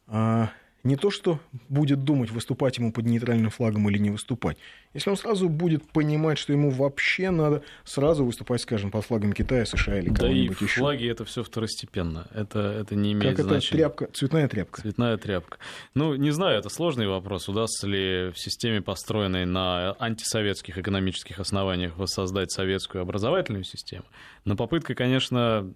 а, 0.06 0.50
не 0.86 0.96
то, 0.96 1.10
что 1.10 1.40
будет 1.68 2.04
думать, 2.04 2.30
выступать 2.30 2.78
ему 2.78 2.92
под 2.92 3.06
нейтральным 3.06 3.50
флагом 3.50 3.88
или 3.90 3.98
не 3.98 4.10
выступать. 4.10 4.56
Если 4.94 5.10
он 5.10 5.16
сразу 5.16 5.48
будет 5.48 5.84
понимать, 5.90 6.38
что 6.38 6.52
ему 6.52 6.70
вообще 6.70 7.30
надо 7.30 7.62
сразу 7.84 8.24
выступать, 8.24 8.62
скажем, 8.62 8.90
под 8.90 9.04
флагом 9.04 9.32
Китая, 9.32 9.66
США 9.66 9.98
или 9.98 10.08
кого-нибудь 10.08 10.58
да 10.58 10.64
еще. 10.64 10.80
флаги 10.80 11.08
это 11.08 11.24
все 11.24 11.42
второстепенно. 11.42 12.28
Это, 12.32 12.60
это 12.60 12.94
не 12.94 13.12
имеет 13.12 13.36
как 13.36 13.46
значения. 13.46 13.82
это 13.82 13.96
тряпка, 13.96 14.08
цветная 14.14 14.48
тряпка? 14.48 14.82
Цветная 14.82 15.16
тряпка. 15.18 15.58
Ну, 15.94 16.14
не 16.14 16.30
знаю, 16.30 16.58
это 16.58 16.68
сложный 16.68 17.08
вопрос. 17.08 17.48
Удастся 17.48 17.86
ли 17.86 18.30
в 18.30 18.38
системе, 18.38 18.80
построенной 18.80 19.44
на 19.44 19.94
антисоветских 19.98 20.78
экономических 20.78 21.40
основаниях, 21.40 21.96
воссоздать 21.96 22.52
советскую 22.52 23.02
образовательную 23.02 23.64
систему? 23.64 24.04
Но 24.44 24.56
попытка, 24.56 24.94
конечно... 24.94 25.70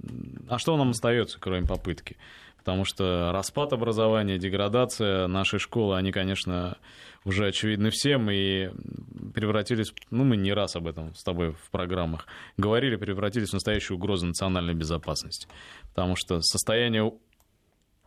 А 0.48 0.58
что 0.58 0.76
нам 0.76 0.90
остается, 0.90 1.38
кроме 1.40 1.66
попытки? 1.66 2.16
Потому 2.60 2.84
что 2.84 3.32
распад 3.32 3.72
образования, 3.72 4.38
деградация 4.38 5.26
нашей 5.26 5.58
школы, 5.58 5.96
они, 5.96 6.12
конечно, 6.12 6.78
уже 7.24 7.48
очевидны 7.48 7.90
всем 7.90 8.30
и 8.30 8.70
превратились, 9.34 9.92
ну, 10.10 10.24
мы 10.24 10.36
не 10.36 10.52
раз 10.52 10.76
об 10.76 10.86
этом 10.86 11.14
с 11.14 11.22
тобой 11.22 11.52
в 11.52 11.70
программах 11.70 12.26
говорили, 12.56 12.96
превратились 12.96 13.50
в 13.50 13.54
настоящую 13.54 13.98
угрозу 13.98 14.26
национальной 14.26 14.74
безопасности. 14.74 15.48
Потому 15.88 16.16
что 16.16 16.40
состояние 16.40 17.12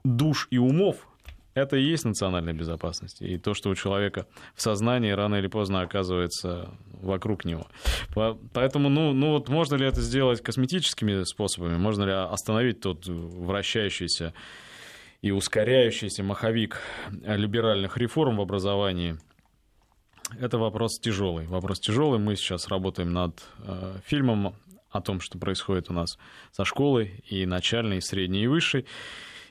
душ 0.04 0.48
и 0.50 0.58
умов 0.58 1.08
это 1.54 1.78
и 1.78 1.84
есть 1.84 2.06
национальная 2.06 2.54
безопасность. 2.54 3.22
И 3.22 3.38
то, 3.38 3.54
что 3.54 3.70
у 3.70 3.76
человека 3.76 4.26
в 4.56 4.62
сознании 4.62 5.12
рано 5.12 5.36
или 5.36 5.48
поздно 5.48 5.82
оказывается 5.82 6.72
вокруг 7.02 7.46
него. 7.46 7.68
Поэтому, 8.54 8.90
ну, 8.90 9.14
ну 9.14 9.32
вот 9.32 9.50
можно 9.50 9.76
ли 9.76 9.86
это 9.86 10.02
сделать 10.02 10.42
косметическими 10.42 11.24
способами? 11.24 11.78
Можно 11.78 12.04
ли 12.04 12.12
остановить 12.12 12.82
тот 12.82 13.06
вращающийся 13.06 14.34
и 15.22 15.32
ускоряющийся 15.32 16.24
маховик 16.24 16.82
либеральных 17.10 17.98
реформ 17.98 18.38
в 18.38 18.42
образовании? 18.42 19.18
Это 20.40 20.58
вопрос 20.58 21.00
тяжелый. 21.00 21.46
Вопрос 21.48 21.80
тяжелый. 21.80 22.20
Мы 22.20 22.36
сейчас 22.36 22.68
работаем 22.68 23.14
над 23.14 23.44
э, 23.60 23.98
фильмом 24.06 24.56
о 24.90 25.02
том, 25.02 25.20
что 25.20 25.38
происходит 25.38 25.90
у 25.90 25.94
нас 25.94 26.18
со 26.52 26.66
школой 26.66 27.24
и 27.28 27.46
начальной, 27.46 27.98
и 27.98 28.02
средней, 28.02 28.44
и 28.44 28.48
высшей. 28.48 28.86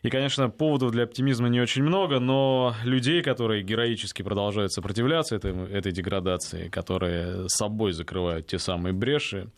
И, 0.02 0.10
конечно, 0.10 0.50
поводов 0.50 0.90
для 0.90 1.04
оптимизма 1.04 1.48
не 1.48 1.60
очень 1.60 1.84
много, 1.84 2.18
но 2.18 2.74
людей, 2.82 3.22
которые 3.22 3.62
героически 3.62 4.22
продолжают 4.22 4.72
сопротивляться 4.72 5.36
этой, 5.36 5.52
этой 5.70 5.92
деградации, 5.92 6.68
которые 6.68 7.48
собой 7.48 7.92
закрывают 7.92 8.48
те 8.48 8.58
самые 8.58 8.92
бреши, 8.92 9.48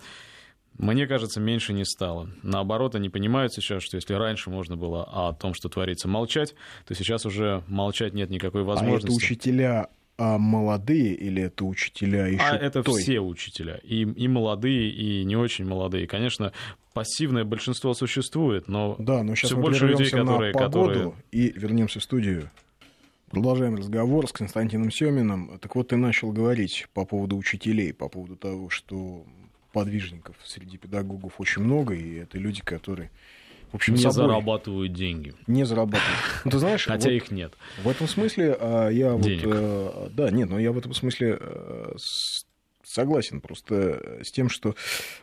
мне 0.77 1.07
кажется, 1.07 1.41
меньше 1.41 1.73
не 1.73 1.85
стало. 1.85 2.29
Наоборот, 2.43 2.95
они 2.95 3.09
понимают 3.09 3.55
сейчас, 3.55 3.83
что 3.83 3.97
если 3.97 4.13
раньше 4.15 4.51
можно 4.51 4.77
было 4.77 5.05
о 5.05 5.33
том, 5.33 5.55
что 5.55 5.69
творится, 5.69 6.09
молчать, 6.09 6.55
то 6.87 6.95
сейчас 6.95 7.25
уже 7.25 7.63
молчать 7.69 8.13
нет 8.13 8.29
никакой 8.29 8.65
возможности. 8.65 9.07
А 9.07 9.09
это 9.09 9.17
учителя 9.17 9.89
а 10.17 10.39
молодые 10.39 11.13
или 11.15 11.43
это 11.43 11.65
учителя 11.65 12.29
еще 12.29 12.43
А 12.43 12.57
это 12.57 12.85
той? 12.85 13.03
все 13.03 13.19
учителя, 13.19 13.81
и, 13.83 14.03
и 14.03 14.29
молодые, 14.29 14.89
и 14.91 15.25
не 15.25 15.37
очень 15.37 15.65
молодые. 15.65 16.07
Конечно, 16.07 16.53
пассивное 16.95 17.45
большинство 17.45 17.93
существует, 17.93 18.69
но, 18.69 18.97
да, 18.99 19.23
но 19.23 19.35
сейчас 19.35 19.51
все 19.51 19.61
больше 19.61 19.87
людей, 19.87 20.09
которые, 20.09 20.53
на 20.53 20.59
погоду 20.59 20.89
которые... 20.89 21.15
И 21.33 21.53
вернемся 21.59 22.01
в 22.01 22.05
студию. 22.05 22.51
Продолжаем 23.31 23.75
разговор 23.75 24.29
с 24.29 24.33
Константином 24.33 24.91
Семиным. 24.93 25.59
Так 25.61 25.75
вот, 25.75 25.89
ты 25.89 25.97
начал 25.97 26.31
говорить 26.31 26.87
по 26.95 27.05
поводу 27.05 27.37
учителей, 27.37 27.93
по 27.93 28.09
поводу 28.09 28.37
того, 28.37 28.71
что 28.71 29.27
подвижников 29.73 30.37
среди 30.45 30.79
педагогов 30.79 31.35
очень 31.39 31.63
много, 31.63 31.95
и 31.95 32.15
это 32.15 32.39
люди, 32.39 32.63
которые 32.63 33.11
в 33.73 33.75
общем, 33.75 33.95
не 33.95 34.03
собой 34.03 34.29
зарабатывают 34.29 34.93
деньги. 34.93 35.35
Не 35.49 35.65
зарабатывают. 35.65 36.21
Ну, 36.45 36.51
ты 36.53 36.59
знаешь, 36.61 36.85
Хотя 36.87 37.09
вот 37.11 37.17
их 37.17 37.33
нет. 37.33 37.55
В 37.83 37.89
этом 37.89 38.07
смысле 38.07 38.57
а, 38.61 38.89
я 38.89 39.19
Денег. 39.19 39.45
вот... 39.45 39.55
Э, 39.57 40.09
да, 40.13 40.31
нет, 40.31 40.49
но 40.49 40.61
я 40.61 40.71
в 40.71 40.79
этом 40.79 40.95
смысле 40.95 41.39
э, 41.41 41.93
согласен 42.95 43.41
просто 43.41 44.21
с 44.23 44.31
тем, 44.31 44.49
что 44.49 44.75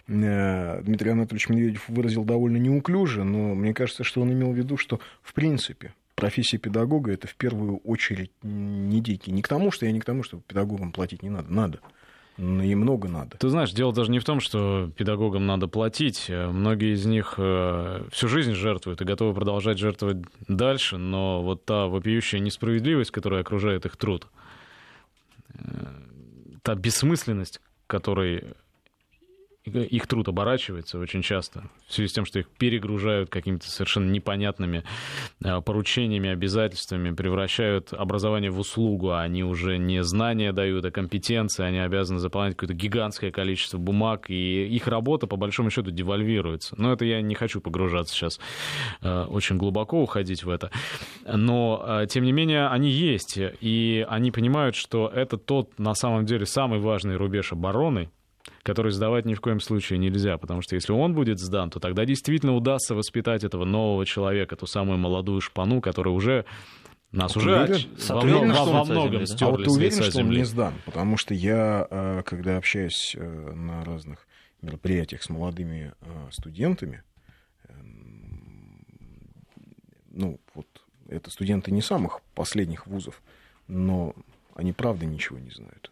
э, 0.07 0.82
Дмитрий 0.84 1.11
Анатольевич 1.11 1.49
Медведев 1.49 1.88
выразил 1.88 2.26
довольно 2.26 2.57
неуклюже, 2.57 3.24
но 3.24 3.55
мне 3.55 3.74
кажется, 3.74 4.03
что 4.03 4.22
он 4.22 4.32
имел 4.34 4.51
в 4.51 4.57
виду, 4.57 4.78
что 4.78 4.99
в 5.22 5.34
принципе 5.34 5.93
профессия 6.15 6.57
педагога 6.57 7.11
это 7.13 7.28
в 7.28 7.36
первую 7.36 7.78
очередь 7.78 8.32
не 8.43 8.99
деньги. 9.01 9.30
Не 9.30 9.41
к 9.41 9.47
тому, 9.47 9.72
что 9.72 9.86
я 9.86 9.91
не 9.91 9.99
к 9.99 10.05
тому, 10.05 10.24
что 10.24 10.39
педагогам 10.39 10.91
платить 10.91 11.24
не 11.24 11.30
надо. 11.30 11.51
Надо. 11.51 11.80
Ну, 12.38 12.63
и 12.63 12.76
много 12.76 13.07
надо. 13.07 13.38
Ты 13.38 13.49
знаешь, 13.49 13.72
дело 13.72 13.93
даже 13.93 14.11
не 14.11 14.19
в 14.19 14.24
том, 14.24 14.39
что 14.39 14.89
педагогам 14.97 15.45
надо 15.45 15.67
платить. 15.67 16.28
Многие 16.30 16.93
из 16.93 17.05
них 17.05 17.36
э, 17.38 18.03
всю 18.11 18.28
жизнь 18.28 18.53
жертвуют 18.53 19.01
и 19.01 19.05
готовы 19.05 19.34
продолжать 19.34 19.78
жертвовать 19.78 20.17
дальше, 20.47 20.97
но 20.97 21.41
вот 21.41 21.65
та 21.65 21.88
вопиющая 21.88 22.39
несправедливость, 22.39 23.11
которая 23.11 23.41
окружает 23.41 23.86
их 23.86 23.95
труд, 23.97 24.28
э, 25.53 25.59
та 26.62 26.76
бессмысленность, 26.76 27.62
которой 27.88 28.55
их 29.66 30.07
труд 30.07 30.28
оборачивается 30.28 30.97
очень 30.97 31.22
часто, 31.22 31.64
в 31.88 31.93
связи 31.93 32.09
с 32.09 32.14
тем, 32.14 32.26
что 32.26 32.39
их 32.39 32.47
перегружают 32.47 33.30
какими-то 33.30 33.70
совершенно 33.70 34.09
непонятными 34.09 34.84
а, 35.43 35.62
поручениями, 35.62 36.30
обязательствами, 36.30 37.12
превращают 37.12 37.93
образование 37.93 38.49
в 38.49 38.57
услугу, 38.57 39.12
а 39.12 39.22
они 39.22 39.43
уже 39.43 39.78
не 39.78 40.03
знания 40.03 40.51
дают, 40.51 40.86
а 40.86 40.91
компетенции, 40.91 41.64
они 41.64 41.78
обязаны 41.78 42.18
заполнять 42.18 42.55
какое-то 42.55 42.74
гигантское 42.74 43.32
количество 43.32 43.78
бумаг, 43.78 44.32
и 44.32 44.66
их 44.66 44.88
работа, 44.88 45.28
по 45.28 45.36
большому 45.36 45.70
счету, 45.70 45.91
девальвируется. 45.91 46.74
Но 46.80 46.93
это 46.93 47.05
я 47.05 47.22
не 47.22 47.36
хочу 47.36 47.62
погружаться 47.62 48.16
сейчас, 48.16 48.39
а, 49.01 49.26
очень 49.28 49.57
глубоко 49.57 50.01
уходить 50.01 50.43
в 50.43 50.49
это. 50.49 50.72
Но, 51.32 51.84
а, 51.86 52.05
тем 52.07 52.24
не 52.24 52.32
менее, 52.32 52.68
они 52.68 52.89
есть, 52.89 53.38
и 53.38 54.05
они 54.09 54.32
понимают, 54.32 54.76
что 54.76 55.07
это 55.07 55.38
тот, 55.38 55.78
на 55.78 55.93
самом 55.93 56.26
деле, 56.26 56.47
самый 56.47 56.80
важный 56.80 57.16
рубеж 57.16 57.51
обороны, 57.51 58.09
который 58.64 58.91
сдавать 58.91 59.26
ни 59.26 59.34
в 59.34 59.41
коем 59.41 59.59
случае 59.59 59.99
нельзя, 59.99 60.38
потому 60.38 60.62
что 60.62 60.76
если 60.76 60.91
он 60.91 61.14
будет 61.14 61.39
сдан, 61.39 61.70
то 61.70 61.80
тогда 61.80 62.05
действительно 62.05 62.55
удастся 62.55 62.95
воспитать 62.95 63.43
этого 63.43 63.66
нового 63.66 64.05
человека, 64.05 64.55
ту 64.55 64.66
самую 64.66 64.97
молодую 64.97 65.41
шпану, 65.41 65.82
которая 65.82 66.14
уже 66.14 66.45
нас 67.12 67.36
уже 67.36 67.64
уверен, 67.64 67.89
во, 68.07 68.20
уверен, 68.20 68.53
во, 68.53 68.66
во 68.66 68.86
многом 68.86 69.26
стерли 69.26 69.43
а 69.43 69.51
вот 69.51 69.64
ты 69.66 69.70
уверен, 69.72 70.03
что 70.03 70.20
он 70.20 70.30
не 70.30 70.45
сдан? 70.45 70.74
Потому 70.86 71.18
что 71.18 71.34
я, 71.34 71.86
э, 71.89 72.24
когда 72.26 72.57
общаюсь 72.57 73.16
э, 73.18 73.51
на 73.53 73.84
разных 73.84 74.28
мероприятиях 74.62 75.22
с 75.22 75.30
молодыми 75.30 75.93
э, 75.99 76.28
студентами, 76.32 77.03
эм, 77.68 78.86
ну, 80.12 80.39
вот, 80.53 80.68
это 81.09 81.30
студенты 81.32 81.72
не 81.72 81.82
самых 81.82 82.22
последних 82.34 82.88
вузов, 82.88 83.22
но 83.68 84.16
они 84.55 84.72
правда 84.72 85.05
ничего 85.05 85.38
не 85.38 85.49
знают. 85.49 85.91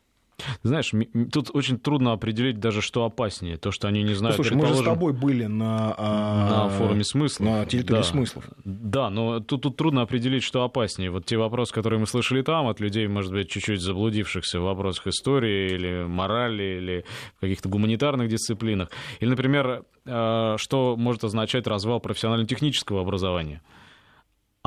Знаешь, 0.63 0.91
тут 1.31 1.49
очень 1.53 1.79
трудно 1.79 2.11
определить 2.11 2.59
даже, 2.59 2.81
что 2.81 3.05
опаснее. 3.05 3.57
То, 3.57 3.71
что 3.71 3.87
они 3.87 4.03
не 4.03 4.13
знают... 4.13 4.37
Ну, 4.37 4.43
слушай, 4.43 4.57
мы 4.57 4.67
же 4.67 4.75
с 4.75 4.83
тобой 4.83 5.13
были 5.13 5.45
на... 5.45 5.93
А, 5.97 6.65
на 6.65 6.69
форуме 6.69 7.03
смыслов. 7.03 7.47
На 7.47 7.65
территории 7.65 7.99
да. 7.99 8.03
смыслов. 8.03 8.45
Да, 8.63 9.09
но 9.09 9.39
тут, 9.39 9.61
тут 9.63 9.77
трудно 9.77 10.01
определить, 10.01 10.43
что 10.43 10.63
опаснее. 10.63 11.11
Вот 11.11 11.25
те 11.25 11.37
вопросы, 11.37 11.73
которые 11.73 11.99
мы 11.99 12.07
слышали 12.07 12.41
там 12.41 12.67
от 12.67 12.79
людей, 12.79 13.07
может 13.07 13.31
быть, 13.31 13.49
чуть-чуть 13.49 13.81
заблудившихся 13.81 14.59
в 14.59 14.63
вопросах 14.63 15.07
истории 15.07 15.73
или 15.73 16.03
морали, 16.05 16.63
или 16.63 17.05
в 17.37 17.41
каких-то 17.41 17.69
гуманитарных 17.69 18.29
дисциплинах. 18.29 18.89
Или, 19.19 19.29
например, 19.29 19.83
а, 20.05 20.55
что 20.57 20.95
может 20.97 21.23
означать 21.23 21.67
развал 21.67 21.99
профессионально-технического 21.99 23.01
образования 23.01 23.61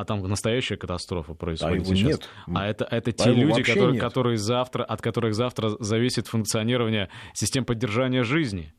а 0.02 0.04
там 0.04 0.20
настоящая 0.22 0.76
катастрофа 0.76 1.34
происходит 1.34 1.82
а 1.82 1.84
сейчас. 1.84 2.08
Нет. 2.08 2.28
А 2.54 2.66
это, 2.66 2.84
это 2.84 3.10
а 3.10 3.12
те 3.12 3.32
люди, 3.32 3.62
которые, 3.62 4.00
которые 4.00 4.36
завтра, 4.36 4.84
от 4.84 5.00
которых 5.00 5.34
завтра 5.34 5.70
зависит 5.78 6.26
функционирование 6.26 7.08
систем 7.34 7.64
поддержания 7.64 8.24
жизни. 8.24 8.74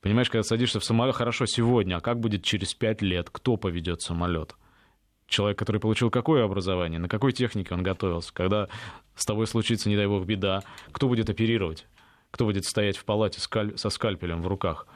Понимаешь, 0.00 0.28
когда 0.28 0.42
садишься 0.42 0.80
в 0.80 0.84
самолет, 0.84 1.14
хорошо 1.14 1.46
сегодня, 1.46 1.96
а 1.96 2.00
как 2.00 2.20
будет 2.20 2.42
через 2.42 2.74
пять 2.74 3.00
лет? 3.00 3.30
Кто 3.30 3.56
поведет 3.56 4.02
самолет? 4.02 4.56
Человек, 5.28 5.58
который 5.58 5.80
получил 5.80 6.10
какое 6.10 6.44
образование, 6.44 7.00
на 7.00 7.08
какой 7.08 7.32
технике 7.32 7.74
он 7.74 7.82
готовился? 7.82 8.32
Когда 8.32 8.68
с 9.14 9.24
тобой 9.24 9.46
случится, 9.46 9.88
не 9.88 9.96
дай 9.96 10.06
бог, 10.06 10.24
беда, 10.24 10.62
кто 10.92 11.08
будет 11.08 11.30
оперировать? 11.30 11.86
Кто 12.30 12.44
будет 12.44 12.64
стоять 12.64 12.96
в 12.96 13.04
палате 13.04 13.40
со 13.40 13.90
скальпелем 13.90 14.42
в 14.42 14.46
руках? 14.48 14.86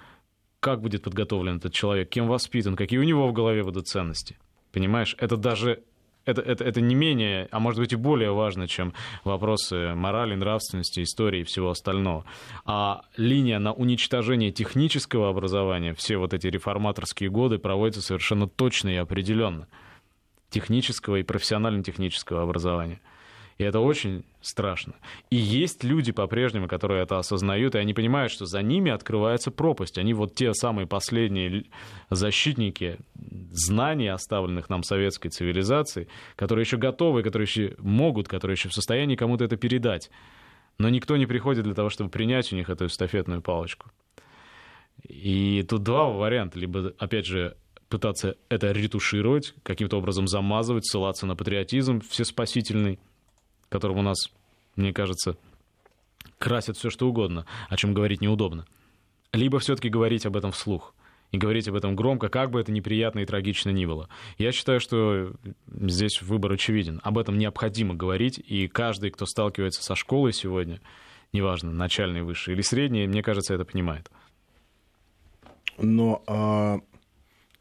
Как 0.58 0.80
будет 0.80 1.02
подготовлен 1.02 1.56
этот 1.56 1.72
человек? 1.72 2.10
Кем 2.10 2.28
воспитан? 2.28 2.76
Какие 2.76 2.98
у 2.98 3.04
него 3.04 3.26
в 3.28 3.32
голове 3.32 3.62
будут 3.64 3.86
ценности? 3.86 4.36
Понимаешь, 4.72 5.16
это 5.18 5.36
даже 5.36 5.82
это, 6.24 6.42
это, 6.42 6.64
это 6.64 6.80
не 6.80 6.94
менее, 6.94 7.48
а 7.50 7.60
может 7.60 7.80
быть 7.80 7.92
и 7.92 7.96
более 7.96 8.32
важно, 8.32 8.68
чем 8.68 8.92
вопросы 9.24 9.94
морали, 9.94 10.34
нравственности, 10.34 11.02
истории 11.02 11.40
и 11.40 11.44
всего 11.44 11.70
остального. 11.70 12.24
А 12.64 13.02
линия 13.16 13.58
на 13.58 13.72
уничтожение 13.72 14.50
технического 14.50 15.30
образования 15.30 15.94
все 15.94 16.18
вот 16.18 16.34
эти 16.34 16.46
реформаторские 16.46 17.30
годы 17.30 17.58
проводится 17.58 18.02
совершенно 18.02 18.48
точно 18.48 18.90
и 18.90 18.96
определенно. 18.96 19.66
Технического 20.50 21.16
и 21.16 21.22
профессионально-технического 21.22 22.42
образования. 22.42 23.00
И 23.60 23.62
это 23.62 23.80
очень 23.80 24.24
страшно. 24.40 24.94
И 25.28 25.36
есть 25.36 25.84
люди 25.84 26.12
по-прежнему, 26.12 26.66
которые 26.66 27.02
это 27.02 27.18
осознают, 27.18 27.74
и 27.74 27.78
они 27.78 27.92
понимают, 27.92 28.32
что 28.32 28.46
за 28.46 28.62
ними 28.62 28.90
открывается 28.90 29.50
пропасть. 29.50 29.98
Они 29.98 30.14
вот 30.14 30.34
те 30.34 30.54
самые 30.54 30.86
последние 30.86 31.66
защитники 32.08 32.96
знаний, 33.50 34.08
оставленных 34.08 34.70
нам 34.70 34.82
советской 34.82 35.28
цивилизацией, 35.28 36.08
которые 36.36 36.62
еще 36.62 36.78
готовы, 36.78 37.22
которые 37.22 37.44
еще 37.44 37.74
могут, 37.76 38.28
которые 38.28 38.54
еще 38.54 38.70
в 38.70 38.72
состоянии 38.72 39.14
кому-то 39.14 39.44
это 39.44 39.58
передать. 39.58 40.10
Но 40.78 40.88
никто 40.88 41.18
не 41.18 41.26
приходит 41.26 41.64
для 41.64 41.74
того, 41.74 41.90
чтобы 41.90 42.08
принять 42.08 42.50
у 42.54 42.56
них 42.56 42.70
эту 42.70 42.86
эстафетную 42.86 43.42
палочку. 43.42 43.90
И 45.06 45.66
тут 45.68 45.82
два 45.82 46.08
варианта. 46.08 46.58
Либо, 46.58 46.94
опять 46.96 47.26
же, 47.26 47.58
пытаться 47.90 48.36
это 48.48 48.72
ретушировать, 48.72 49.52
каким-то 49.62 49.98
образом 49.98 50.28
замазывать, 50.28 50.86
ссылаться 50.86 51.26
на 51.26 51.36
патриотизм 51.36 52.00
всеспасительный, 52.08 52.98
которым 53.70 53.98
у 53.98 54.02
нас, 54.02 54.30
мне 54.76 54.92
кажется, 54.92 55.36
красят 56.38 56.76
все 56.76 56.90
что 56.90 57.08
угодно, 57.08 57.46
о 57.68 57.76
чем 57.76 57.94
говорить 57.94 58.20
неудобно. 58.20 58.66
Либо 59.32 59.58
все-таки 59.58 59.88
говорить 59.88 60.26
об 60.26 60.36
этом 60.36 60.52
вслух 60.52 60.94
и 61.30 61.38
говорить 61.38 61.68
об 61.68 61.76
этом 61.76 61.94
громко, 61.94 62.28
как 62.28 62.50
бы 62.50 62.60
это 62.60 62.72
неприятно 62.72 63.20
и 63.20 63.26
трагично 63.26 63.70
ни 63.70 63.86
было. 63.86 64.08
Я 64.36 64.50
считаю, 64.52 64.80
что 64.80 65.32
здесь 65.68 66.20
выбор 66.20 66.52
очевиден. 66.52 67.00
Об 67.04 67.18
этом 67.18 67.38
необходимо 67.38 67.94
говорить, 67.94 68.38
и 68.38 68.66
каждый, 68.66 69.10
кто 69.10 69.26
сталкивается 69.26 69.82
со 69.82 69.94
школой 69.94 70.32
сегодня, 70.32 70.80
неважно, 71.32 71.70
начальной, 71.70 72.22
высшей 72.22 72.54
или 72.54 72.62
средней, 72.62 73.06
мне 73.06 73.22
кажется, 73.22 73.54
это 73.54 73.64
понимает. 73.64 74.10
Но 75.78 76.22
а, 76.26 76.80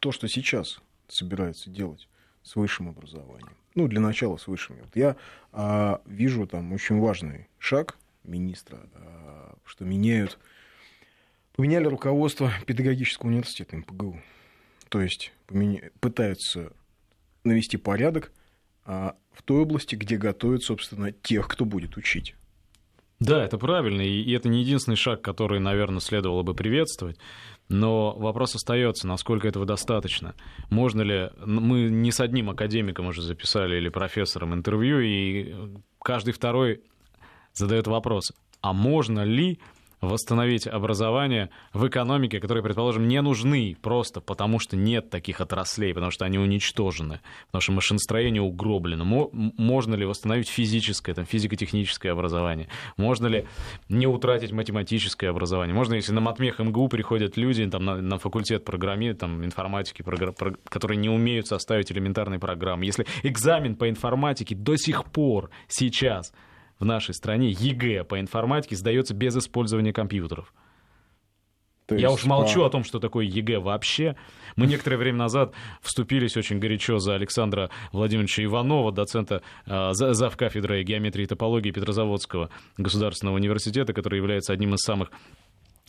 то, 0.00 0.10
что 0.10 0.26
сейчас 0.28 0.80
собираются 1.06 1.70
делать 1.70 2.08
с 2.42 2.56
высшим 2.56 2.88
образованием, 2.88 3.54
ну, 3.80 3.88
для 3.88 4.00
начала 4.00 4.36
с 4.36 4.46
высшими. 4.46 4.80
Вот 4.80 4.94
я 4.94 5.16
а, 5.52 6.02
вижу 6.04 6.46
там 6.46 6.72
очень 6.72 6.98
важный 6.98 7.48
шаг 7.58 7.96
министра, 8.24 8.78
а, 8.94 9.56
что 9.64 9.84
меняют, 9.84 10.38
поменяли 11.54 11.86
руководство 11.86 12.52
педагогического 12.66 13.28
университета 13.28 13.76
МПГУ. 13.76 14.20
То 14.88 15.00
есть 15.00 15.32
поменя... 15.46 15.90
пытаются 16.00 16.72
навести 17.44 17.78
порядок 17.78 18.32
а, 18.84 19.16
в 19.32 19.42
той 19.42 19.62
области, 19.62 19.94
где 19.96 20.16
готовят, 20.16 20.62
собственно, 20.62 21.10
тех, 21.12 21.48
кто 21.48 21.64
будет 21.64 21.96
учить. 21.96 22.34
Да, 23.20 23.44
это 23.44 23.58
правильно, 23.58 24.00
и 24.00 24.32
это 24.32 24.48
не 24.48 24.62
единственный 24.62 24.96
шаг, 24.96 25.20
который, 25.20 25.60
наверное, 25.60 26.00
следовало 26.00 26.42
бы 26.42 26.54
приветствовать. 26.54 27.18
Но 27.68 28.14
вопрос 28.16 28.54
остается, 28.54 29.06
насколько 29.06 29.46
этого 29.46 29.66
достаточно. 29.66 30.34
Можно 30.70 31.02
ли... 31.02 31.30
Мы 31.44 31.82
не 31.90 32.12
с 32.12 32.20
одним 32.20 32.48
академиком 32.48 33.06
уже 33.06 33.20
записали 33.20 33.76
или 33.76 33.90
профессором 33.90 34.54
интервью, 34.54 35.00
и 35.00 35.54
каждый 36.02 36.32
второй 36.32 36.82
задает 37.52 37.86
вопрос, 37.86 38.32
а 38.62 38.72
можно 38.72 39.22
ли 39.22 39.60
восстановить 40.00 40.66
образование 40.66 41.50
в 41.72 41.86
экономике, 41.86 42.40
которые, 42.40 42.62
предположим, 42.62 43.06
не 43.08 43.20
нужны 43.20 43.76
просто 43.80 44.20
потому, 44.20 44.58
что 44.58 44.76
нет 44.76 45.10
таких 45.10 45.40
отраслей, 45.40 45.92
потому 45.92 46.10
что 46.10 46.24
они 46.24 46.38
уничтожены, 46.38 47.20
потому 47.46 47.60
что 47.60 47.72
машиностроение 47.72 48.42
угроблено. 48.42 49.30
Можно 49.32 49.94
ли 49.94 50.06
восстановить 50.06 50.48
физическое, 50.48 51.14
там, 51.14 51.26
физико-техническое 51.26 52.10
образование? 52.10 52.68
Можно 52.96 53.26
ли 53.26 53.46
не 53.88 54.06
утратить 54.06 54.52
математическое 54.52 55.28
образование? 55.28 55.74
Можно, 55.74 55.94
если 55.94 56.12
на 56.12 56.20
матмех 56.20 56.58
МГУ 56.58 56.88
приходят 56.88 57.36
люди 57.36 57.66
там, 57.66 57.84
на, 57.84 57.96
на 58.00 58.18
факультет 58.18 58.64
программы, 58.64 59.14
там, 59.14 59.44
информатики, 59.44 60.02
програ... 60.02 60.32
которые 60.64 60.98
не 60.98 61.08
умеют 61.08 61.46
составить 61.46 61.92
элементарные 61.92 62.38
программы, 62.38 62.84
если 62.84 63.06
экзамен 63.22 63.76
по 63.76 63.88
информатике 63.88 64.54
до 64.54 64.76
сих 64.76 65.04
пор 65.04 65.50
сейчас 65.68 66.32
в 66.80 66.84
нашей 66.84 67.14
стране 67.14 67.50
ЕГЭ 67.50 68.04
по 68.04 68.18
информатике 68.18 68.74
сдается 68.74 69.14
без 69.14 69.36
использования 69.36 69.92
компьютеров. 69.92 70.52
То 71.86 71.96
Я 71.96 72.10
уж 72.10 72.24
молчу 72.24 72.60
по... 72.60 72.66
о 72.66 72.70
том, 72.70 72.84
что 72.84 73.00
такое 73.00 73.26
ЕГЭ 73.26 73.58
вообще. 73.58 74.16
Мы 74.56 74.66
некоторое 74.66 74.96
время 74.96 75.18
назад 75.18 75.52
вступились 75.82 76.36
очень 76.36 76.58
горячо 76.58 76.98
за 76.98 77.14
Александра 77.14 77.68
Владимировича 77.92 78.44
Иванова, 78.44 78.92
доцента 78.92 79.42
э, 79.66 79.90
зав. 79.92 80.36
кафедры 80.36 80.82
геометрии 80.82 81.24
и 81.24 81.26
топологии 81.26 81.72
Петрозаводского 81.72 82.48
государственного 82.78 83.36
университета, 83.36 83.92
который 83.92 84.16
является 84.16 84.52
одним 84.52 84.74
из 84.74 84.80
самых 84.80 85.10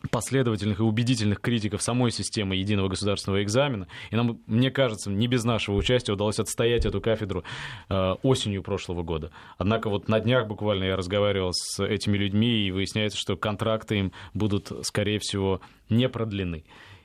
последовательных 0.09 0.79
и 0.79 0.83
убедительных 0.83 1.41
критиков 1.41 1.81
самой 1.81 2.11
системы 2.11 2.55
единого 2.55 2.87
государственного 2.87 3.43
экзамена. 3.43 3.87
И 4.09 4.15
нам, 4.15 4.41
мне 4.47 4.71
кажется, 4.71 5.11
не 5.11 5.27
без 5.27 5.43
нашего 5.43 5.75
участия 5.75 6.13
удалось 6.13 6.39
отстоять 6.39 6.85
эту 6.85 7.01
кафедру 7.01 7.43
э, 7.89 8.15
осенью 8.23 8.63
прошлого 8.63 9.03
года. 9.03 9.31
Однако 9.57 9.89
вот 9.89 10.07
на 10.07 10.19
днях 10.19 10.47
буквально 10.47 10.85
я 10.85 10.95
разговаривал 10.95 11.51
с 11.53 11.83
этими 11.83 12.17
людьми, 12.17 12.67
и 12.67 12.71
выясняется, 12.71 13.17
что 13.17 13.37
контракты 13.37 13.99
им 13.99 14.11
будут, 14.33 14.71
скорее 14.83 15.19
всего, 15.19 15.61
не 15.89 16.09
продлены 16.09 16.63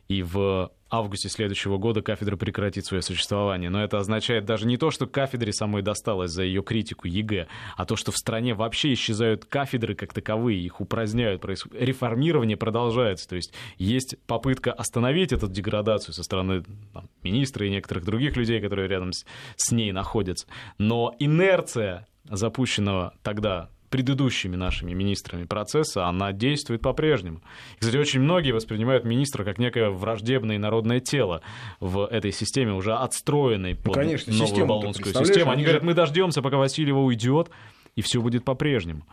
и 0.09 0.23
в 0.23 0.71
августе 0.91 1.29
следующего 1.29 1.79
года 1.79 2.03
кафедра 2.03 2.37
прекратит 2.37 2.87
свое 2.87 3.03
существование. 3.03 3.71
Но 3.71 3.83
это 3.83 3.99
означает 3.99 4.45
даже 4.45 4.67
не 4.67 4.77
то, 4.77 4.91
что 4.91 5.07
кафедре 5.07 5.53
самой 5.53 5.83
досталось 5.83 6.31
за 6.31 6.43
ее 6.45 6.63
критику 6.63 7.09
ЕГЭ, 7.09 7.49
а 7.77 7.85
то, 7.85 7.97
что 7.97 8.13
в 8.13 8.17
стране 8.17 8.55
вообще 8.55 8.93
исчезают 8.93 9.45
кафедры 9.45 9.95
как 9.95 10.13
таковые, 10.13 10.61
их 10.61 10.81
упраздняют, 10.81 11.45
реформирование 11.45 12.57
продолжается. 12.57 13.29
То 13.29 13.37
есть 13.37 13.53
есть 13.79 14.17
попытка 14.27 14.73
остановить 14.73 15.33
эту 15.33 15.49
деградацию 15.49 16.15
со 16.15 16.23
стороны 16.23 16.65
там, 16.93 17.09
министра 17.23 17.67
и 17.67 17.71
некоторых 17.71 18.05
других 18.05 18.37
людей, 18.37 18.61
которые 18.61 18.89
рядом 18.89 19.13
с, 19.13 19.25
с 19.57 19.73
ней 19.73 19.93
находятся. 19.93 20.47
Но 20.79 21.15
инерция 21.19 22.07
запущенного 22.25 23.15
тогда 23.23 23.71
предыдущими 23.97 24.57
нашими 24.57 24.93
министрами 24.93 25.45
процесса, 25.45 26.05
она 26.05 26.31
действует 26.33 26.83
по-прежнему. 26.83 27.41
Кстати, 27.79 27.97
очень 27.97 28.21
многие 28.21 28.53
воспринимают 28.53 29.05
министра 29.05 29.43
как 29.43 29.57
некое 29.57 29.89
враждебное 29.89 30.59
народное 30.59 31.01
тело 31.01 31.41
в 31.81 32.05
этой 32.05 32.31
системе, 32.31 32.75
уже 32.75 32.95
отстроенной 32.95 33.75
под 33.75 33.87
ну, 33.87 33.93
конечно, 33.95 34.35
новую 34.35 34.67
баллонскую 34.67 35.15
систему. 35.15 35.51
Они, 35.51 35.61
они 35.61 35.63
говорят, 35.63 35.83
мы 35.83 35.95
дождемся, 35.95 36.43
пока 36.43 36.59
Васильева 36.59 36.99
уйдет, 36.99 37.49
и 37.95 38.03
все 38.03 38.21
будет 38.21 38.45
по-прежнему. 38.45 39.07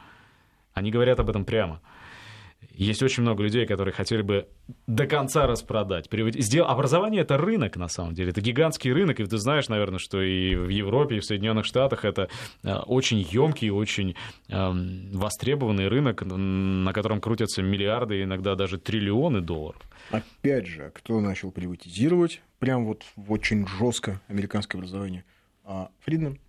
Они 0.73 0.91
говорят 0.91 1.17
об 1.21 1.29
этом 1.29 1.45
прямо. 1.45 1.79
Есть 2.73 3.03
очень 3.03 3.21
много 3.21 3.43
людей, 3.43 3.67
которые 3.67 3.93
хотели 3.93 4.23
бы 4.23 4.47
до 4.87 5.05
конца 5.05 5.45
распродать. 5.45 6.09
Сдел... 6.11 6.65
Образование 6.65 7.21
это 7.21 7.37
рынок, 7.37 7.77
на 7.77 7.87
самом 7.87 8.15
деле. 8.15 8.31
Это 8.31 8.41
гигантский 8.41 8.91
рынок. 8.91 9.19
И 9.19 9.25
ты 9.25 9.37
знаешь, 9.37 9.69
наверное, 9.69 9.99
что 9.99 10.21
и 10.21 10.55
в 10.55 10.69
Европе, 10.69 11.17
и 11.17 11.19
в 11.19 11.25
Соединенных 11.25 11.65
Штатах 11.65 12.03
это 12.03 12.29
э, 12.63 12.73
очень 12.73 13.19
емкий, 13.19 13.69
очень 13.69 14.15
эм, 14.49 15.11
востребованный 15.11 15.87
рынок, 15.87 16.23
на 16.23 16.93
котором 16.93 17.21
крутятся 17.21 17.61
миллиарды, 17.61 18.23
иногда 18.23 18.55
даже 18.55 18.79
триллионы 18.79 19.41
долларов. 19.41 19.81
Опять 20.09 20.65
же, 20.65 20.91
кто 20.95 21.21
начал 21.21 21.51
приватизировать 21.51 22.41
прям 22.57 22.85
вот 22.85 23.03
очень 23.27 23.67
жестко 23.67 24.19
американское 24.27 24.79
образование? 24.79 25.25
А, 25.63 25.89
Фридман. 25.99 26.39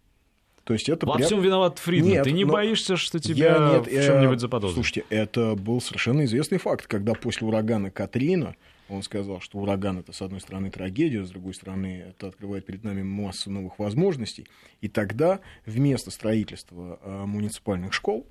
То 0.65 0.73
есть 0.73 0.89
это 0.89 1.07
Во 1.07 1.15
прям... 1.15 1.27
всем 1.27 1.43
виноват 1.43 1.79
Фридман. 1.79 2.11
Нет, 2.11 2.25
Ты 2.25 2.33
не 2.33 2.45
боишься, 2.45 2.97
что 2.97 3.19
тебя 3.19 3.57
я, 3.57 3.73
нет, 3.75 3.87
в 3.87 4.07
чем-нибудь 4.07 4.41
заподозрят? 4.41 4.75
Слушайте, 4.75 5.05
это 5.11 5.55
был 5.55 5.81
совершенно 5.81 6.25
известный 6.25 6.59
факт, 6.59 6.87
когда 6.87 7.12
после 7.15 7.47
урагана 7.47 7.91
Катрина 7.91 8.57
он 8.89 9.03
сказал, 9.03 9.41
что 9.41 9.59
ураган 9.59 9.99
это, 9.99 10.12
с 10.12 10.21
одной 10.23 10.41
стороны, 10.41 10.71
трагедия, 10.71 11.25
с 11.25 11.31
другой 11.31 11.55
стороны, 11.55 12.05
это 12.09 12.29
открывает 12.29 12.67
перед 12.67 12.85
нами 12.85 13.03
массу 13.03 13.51
новых 13.51 13.79
возможностей. 13.79 14.47
И 14.81 14.89
тогда 14.89 15.41
вместо 15.65 16.11
строительства 16.11 16.99
а, 17.03 17.27
муниципальных 17.27 17.93
школ 17.93 18.27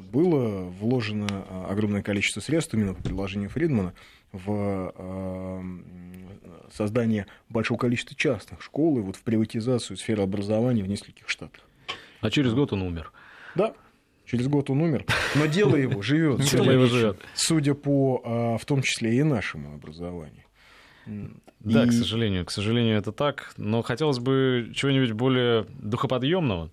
было 0.00 0.64
вложено 0.64 1.26
а, 1.30 1.66
огромное 1.70 2.02
количество 2.02 2.40
средств 2.40 2.74
именно 2.74 2.94
по 2.94 3.02
предложению 3.02 3.50
Фридмана 3.50 3.94
в 4.32 4.92
создание 6.72 7.26
большого 7.48 7.78
количества 7.78 8.16
частных 8.16 8.62
школ 8.62 8.98
и 8.98 9.00
вот 9.02 9.16
в 9.16 9.22
приватизацию 9.22 9.96
сферы 9.96 10.22
образования 10.22 10.82
в 10.82 10.88
нескольких 10.88 11.28
штатах. 11.28 11.62
А 12.20 12.30
через 12.30 12.54
год 12.54 12.72
он 12.72 12.82
умер. 12.82 13.12
Да, 13.54 13.74
через 14.24 14.48
год 14.48 14.70
он 14.70 14.80
умер, 14.80 15.04
но 15.34 15.46
дело 15.46 15.76
его 15.76 16.02
живет, 16.02 16.42
судя, 16.44 17.16
судя 17.34 17.74
по, 17.74 18.22
а, 18.24 18.58
в 18.58 18.64
том 18.64 18.82
числе 18.82 19.18
и 19.18 19.22
нашему 19.22 19.74
образованию. 19.74 20.44
Да, 21.60 21.84
и... 21.84 21.88
к 21.88 21.92
сожалению, 21.92 22.44
к 22.44 22.50
сожалению, 22.50 22.96
это 22.98 23.12
так. 23.12 23.52
Но 23.56 23.82
хотелось 23.82 24.18
бы 24.18 24.72
чего-нибудь 24.74 25.12
более 25.12 25.66
духоподъемного. 25.68 26.70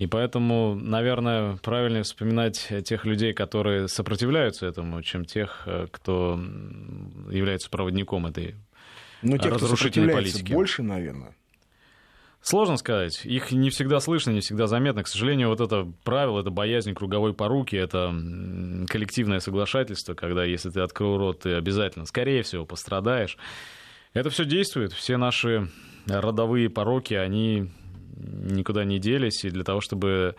И 0.00 0.06
поэтому, 0.06 0.74
наверное, 0.74 1.58
правильнее 1.58 2.04
вспоминать 2.04 2.72
тех 2.86 3.04
людей, 3.04 3.34
которые 3.34 3.86
сопротивляются 3.86 4.66
этому, 4.66 5.02
чем 5.02 5.26
тех, 5.26 5.64
э, 5.66 5.88
кто 5.90 6.40
является 7.30 7.68
проводником 7.68 8.26
этой 8.26 8.54
но 9.20 9.36
те, 9.36 9.50
разрушительной 9.50 10.14
политики. 10.14 10.54
больше, 10.54 10.82
наверное. 10.82 11.36
Сложно 12.40 12.78
сказать. 12.78 13.26
Их 13.26 13.52
не 13.52 13.68
всегда 13.68 14.00
слышно, 14.00 14.30
не 14.30 14.40
всегда 14.40 14.66
заметно. 14.66 15.02
К 15.02 15.06
сожалению, 15.06 15.48
вот 15.50 15.60
это 15.60 15.92
правило, 16.02 16.40
это 16.40 16.48
боязнь 16.48 16.94
круговой 16.94 17.34
поруки, 17.34 17.76
это 17.76 18.08
коллективное 18.88 19.40
соглашательство, 19.40 20.14
когда 20.14 20.44
если 20.44 20.70
ты 20.70 20.80
открыл 20.80 21.18
рот, 21.18 21.40
ты 21.40 21.52
обязательно, 21.52 22.06
скорее 22.06 22.42
всего, 22.42 22.64
пострадаешь. 22.64 23.36
Это 24.14 24.30
все 24.30 24.46
действует. 24.46 24.94
Все 24.94 25.18
наши 25.18 25.68
родовые 26.06 26.70
пороки, 26.70 27.12
они 27.12 27.68
никуда 28.16 28.84
не 28.84 28.98
делись. 28.98 29.44
И 29.44 29.50
для 29.50 29.64
того, 29.64 29.80
чтобы 29.80 30.34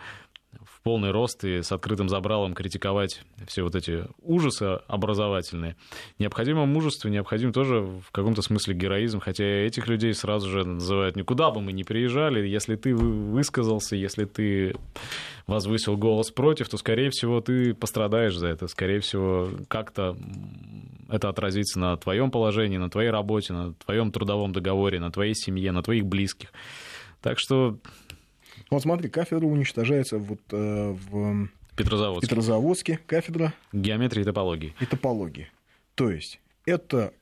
в 0.60 0.82
полный 0.82 1.10
рост 1.10 1.44
и 1.44 1.62
с 1.62 1.72
открытым 1.72 2.08
забралом 2.08 2.54
критиковать 2.54 3.22
все 3.46 3.62
вот 3.62 3.74
эти 3.74 4.04
ужасы 4.20 4.80
образовательные. 4.86 5.76
Необходимо 6.18 6.66
мужество, 6.66 7.08
необходим 7.08 7.52
тоже 7.52 7.80
в 7.80 8.10
каком-то 8.12 8.42
смысле 8.42 8.74
героизм, 8.74 9.20
хотя 9.20 9.44
этих 9.44 9.86
людей 9.88 10.12
сразу 10.12 10.50
же 10.50 10.64
называют 10.64 11.16
никуда 11.16 11.50
бы 11.50 11.60
мы 11.60 11.72
не 11.72 11.84
приезжали, 11.84 12.46
если 12.46 12.76
ты 12.76 12.94
высказался, 12.94 13.96
если 13.96 14.24
ты 14.24 14.74
возвысил 15.46 15.96
голос 15.96 16.30
против, 16.30 16.68
то, 16.68 16.76
скорее 16.76 17.10
всего, 17.10 17.40
ты 17.40 17.74
пострадаешь 17.74 18.36
за 18.36 18.48
это, 18.48 18.68
скорее 18.68 19.00
всего, 19.00 19.48
как-то 19.68 20.16
это 21.08 21.28
отразится 21.28 21.78
на 21.78 21.96
твоем 21.96 22.30
положении, 22.30 22.78
на 22.78 22.90
твоей 22.90 23.10
работе, 23.10 23.52
на 23.52 23.74
твоем 23.74 24.12
трудовом 24.12 24.52
договоре, 24.52 25.00
на 25.00 25.10
твоей 25.10 25.34
семье, 25.34 25.72
на 25.72 25.82
твоих 25.82 26.06
близких. 26.06 26.52
Так 27.22 27.38
что 27.38 27.78
вот 28.70 28.82
смотри, 28.82 29.08
кафедра 29.08 29.46
уничтожается 29.46 30.18
вот 30.18 30.40
э, 30.50 30.96
в 31.10 31.48
Петрозаводске. 31.76 32.28
Петрозаводске 32.28 33.00
кафедра 33.06 33.54
геометрии 33.72 34.22
и 34.22 34.24
топологии. 34.24 34.74
И 34.80 34.86
топологии. 34.86 35.48
То 35.94 36.10
есть 36.10 36.40
это 36.66 37.14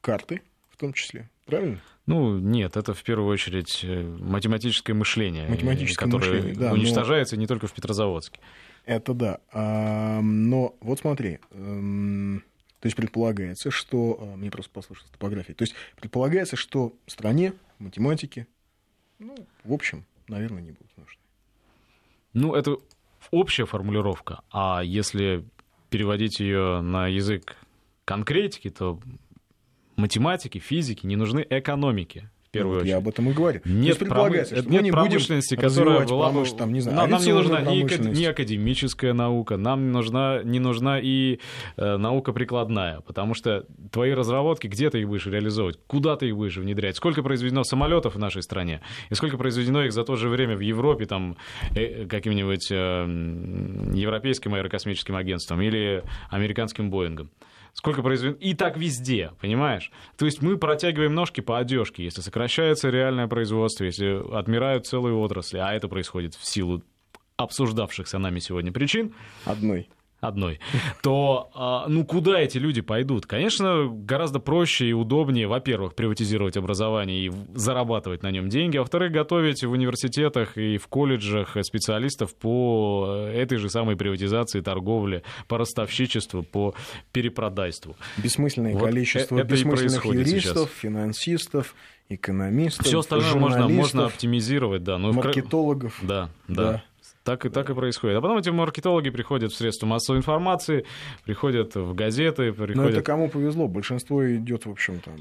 карты 0.00 0.42
в 0.70 0.76
том 0.76 0.92
числе, 0.92 1.28
правильно? 1.46 1.80
Ну, 2.06 2.38
нет, 2.38 2.76
это 2.76 2.92
в 2.92 3.02
первую 3.02 3.28
очередь 3.28 3.80
э, 3.82 4.02
математическое 4.02 4.92
мышление, 4.92 5.48
математическое 5.48 6.04
которое 6.04 6.34
мышление, 6.34 6.54
да, 6.54 6.72
уничтожается 6.72 7.36
но... 7.36 7.40
не 7.40 7.46
только 7.46 7.66
в 7.66 7.72
Петрозаводске. 7.72 8.40
Это 8.84 9.14
да. 9.14 9.38
А, 9.52 10.20
но 10.20 10.76
вот 10.80 10.98
смотри, 10.98 11.38
эм, 11.52 12.44
то 12.80 12.86
есть 12.86 12.96
предполагается, 12.96 13.70
что... 13.70 14.18
А, 14.20 14.36
мне 14.36 14.50
просто 14.50 14.70
послушалось 14.72 15.10
топографии. 15.10 15.54
То 15.54 15.62
есть 15.62 15.74
предполагается, 15.98 16.56
что 16.56 16.94
в 17.06 17.10
стране 17.10 17.54
математики, 17.78 18.46
ну, 19.24 19.34
в 19.64 19.72
общем, 19.72 20.04
наверное, 20.28 20.62
не 20.62 20.70
будут 20.72 20.96
нужны. 20.96 21.18
Ну, 22.34 22.54
это 22.54 22.76
общая 23.30 23.64
формулировка, 23.64 24.42
а 24.50 24.82
если 24.82 25.44
переводить 25.88 26.40
ее 26.40 26.80
на 26.80 27.06
язык 27.06 27.56
конкретики, 28.04 28.68
то 28.70 29.00
математики, 29.96 30.58
физики 30.58 31.06
не 31.06 31.16
нужны 31.16 31.46
экономики 31.48 32.30
первую 32.54 32.74
вот 32.74 32.80
очередь. 32.82 32.90
Я 32.90 32.96
об 32.98 33.08
этом 33.08 33.30
и 33.30 33.32
говорю. 33.32 33.60
Нет, 33.64 33.98
предполагается, 33.98 34.56
что 34.56 34.70
нет 34.70 34.80
мы 34.80 34.84
не 34.84 34.92
промышленности, 34.92 35.56
которая 35.56 36.06
была 36.06 36.30
бы... 36.30 36.44
Там, 36.56 36.72
не 36.72 36.80
знаю, 36.80 36.96
нам, 36.96 37.10
нам 37.10 37.22
не 37.22 37.32
нужна 37.32 37.60
ни, 37.62 38.18
ни 38.18 38.24
академическая 38.24 39.12
наука, 39.12 39.56
нам 39.56 39.92
нужна, 39.92 40.42
не 40.44 40.60
нужна 40.60 41.00
и 41.00 41.40
э, 41.76 41.96
наука 41.96 42.32
прикладная, 42.32 43.00
потому 43.00 43.34
что 43.34 43.66
твои 43.90 44.12
разработки, 44.12 44.66
где 44.66 44.90
ты 44.90 45.00
их 45.00 45.08
будешь 45.08 45.26
реализовывать, 45.26 45.78
куда 45.86 46.16
ты 46.16 46.28
их 46.28 46.36
будешь 46.36 46.56
внедрять, 46.56 46.96
сколько 46.96 47.22
произведено 47.22 47.64
самолетов 47.64 48.14
в 48.14 48.18
нашей 48.18 48.42
стране, 48.42 48.80
и 49.10 49.14
сколько 49.14 49.36
произведено 49.36 49.84
их 49.84 49.92
за 49.92 50.04
то 50.04 50.16
же 50.16 50.28
время 50.28 50.56
в 50.56 50.60
Европе, 50.60 51.06
там, 51.06 51.36
э, 51.74 52.06
каким-нибудь 52.06 52.70
э, 52.70 53.94
европейским 53.94 54.54
аэрокосмическим 54.54 55.16
агентством 55.16 55.60
или 55.60 56.02
американским 56.30 56.90
Боингом 56.90 57.30
сколько 57.74 58.02
произведено, 58.02 58.38
и 58.40 58.54
так 58.54 58.78
везде, 58.78 59.32
понимаешь? 59.40 59.92
То 60.16 60.24
есть 60.24 60.40
мы 60.40 60.56
протягиваем 60.56 61.14
ножки 61.14 61.40
по 61.42 61.58
одежке, 61.58 62.04
если 62.04 62.22
сокращается 62.22 62.88
реальное 62.88 63.26
производство, 63.26 63.84
если 63.84 64.22
отмирают 64.34 64.86
целые 64.86 65.14
отрасли, 65.14 65.58
а 65.58 65.74
это 65.74 65.88
происходит 65.88 66.34
в 66.34 66.46
силу 66.46 66.82
обсуждавшихся 67.36 68.18
нами 68.18 68.38
сегодня 68.38 68.72
причин. 68.72 69.14
Одной 69.44 69.88
одной, 70.26 70.60
то 71.02 71.50
а, 71.54 71.86
ну 71.88 72.04
куда 72.04 72.40
эти 72.40 72.58
люди 72.58 72.80
пойдут? 72.80 73.26
Конечно, 73.26 73.88
гораздо 73.88 74.38
проще 74.38 74.88
и 74.88 74.92
удобнее, 74.92 75.46
во-первых, 75.46 75.94
приватизировать 75.94 76.56
образование 76.56 77.26
и 77.26 77.32
зарабатывать 77.54 78.22
на 78.22 78.30
нем 78.30 78.48
деньги, 78.48 78.76
а 78.76 78.80
во-вторых, 78.80 79.12
готовить 79.12 79.62
в 79.64 79.70
университетах 79.70 80.56
и 80.56 80.78
в 80.78 80.88
колледжах 80.88 81.56
специалистов 81.62 82.34
по 82.34 83.06
э, 83.08 83.42
этой 83.42 83.58
же 83.58 83.68
самой 83.68 83.96
приватизации, 83.96 84.60
торговле, 84.60 85.22
по 85.48 85.58
ростовщичеству, 85.58 86.42
по 86.42 86.74
перепродайству. 87.12 87.96
Бессмысленное 88.16 88.74
вот 88.74 88.84
количество 88.84 89.38
это 89.38 89.48
бессмысленных 89.48 90.04
юристов, 90.04 90.68
сейчас. 90.70 90.80
финансистов, 90.80 91.74
экономистов, 92.08 92.86
Все 92.86 92.98
остальное 92.98 93.34
можно, 93.34 93.68
можно 93.68 94.06
оптимизировать, 94.06 94.84
да. 94.84 94.98
Но 94.98 95.12
маркетологов. 95.12 96.02
В... 96.02 96.06
Да, 96.06 96.30
да. 96.48 96.54
да 96.72 96.84
Так 97.24 97.46
и, 97.46 97.48
так 97.48 97.70
и 97.70 97.74
происходит. 97.74 98.18
А 98.18 98.20
потом 98.20 98.36
эти 98.36 98.50
маркетологи 98.50 99.08
приходят 99.08 99.50
в 99.50 99.56
средства 99.56 99.86
массовой 99.86 100.18
информации, 100.18 100.84
приходят 101.24 101.74
в 101.74 101.94
газеты, 101.94 102.52
приходят... 102.52 102.76
Но 102.76 102.88
это 102.88 103.02
кому 103.02 103.30
повезло. 103.30 103.66
Большинство 103.66 104.30
идет, 104.30 104.66
в 104.66 104.70
общем, 104.70 105.00
там, 105.00 105.14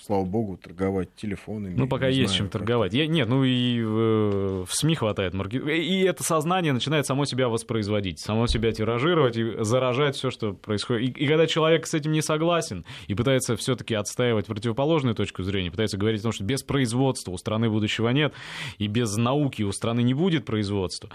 слава 0.00 0.24
богу, 0.24 0.56
торговать 0.56 1.14
телефонами. 1.14 1.74
Ну, 1.76 1.86
пока 1.86 2.08
есть 2.08 2.30
знаю, 2.30 2.38
чем 2.38 2.48
торговать. 2.48 2.94
Я, 2.94 3.06
нет, 3.06 3.28
ну 3.28 3.44
и 3.44 3.82
в, 3.82 4.64
в 4.64 4.68
СМИ 4.70 4.94
хватает 4.94 5.34
маркетинга. 5.34 5.72
И 5.72 6.00
это 6.00 6.22
сознание 6.22 6.72
начинает 6.72 7.06
само 7.06 7.26
себя 7.26 7.50
воспроизводить, 7.50 8.18
само 8.18 8.46
себя 8.46 8.72
тиражировать 8.72 9.36
и 9.36 9.62
заражать 9.62 10.16
все, 10.16 10.30
что 10.30 10.54
происходит. 10.54 11.18
И, 11.18 11.24
и 11.24 11.26
когда 11.26 11.46
человек 11.46 11.86
с 11.86 11.92
этим 11.92 12.12
не 12.12 12.22
согласен 12.22 12.86
и 13.08 13.14
пытается 13.14 13.56
все-таки 13.56 13.94
отстаивать 13.94 14.46
противоположную 14.46 15.14
точку 15.14 15.42
зрения, 15.42 15.70
пытается 15.70 15.98
говорить 15.98 16.20
о 16.20 16.24
том, 16.24 16.32
что 16.32 16.44
без 16.44 16.62
производства 16.62 17.32
у 17.32 17.36
страны 17.36 17.68
будущего 17.68 18.08
нет, 18.08 18.32
и 18.78 18.86
без 18.86 19.14
науки 19.16 19.62
у 19.62 19.72
страны 19.72 20.02
не 20.02 20.14
будет 20.14 20.46
производства, 20.46 21.10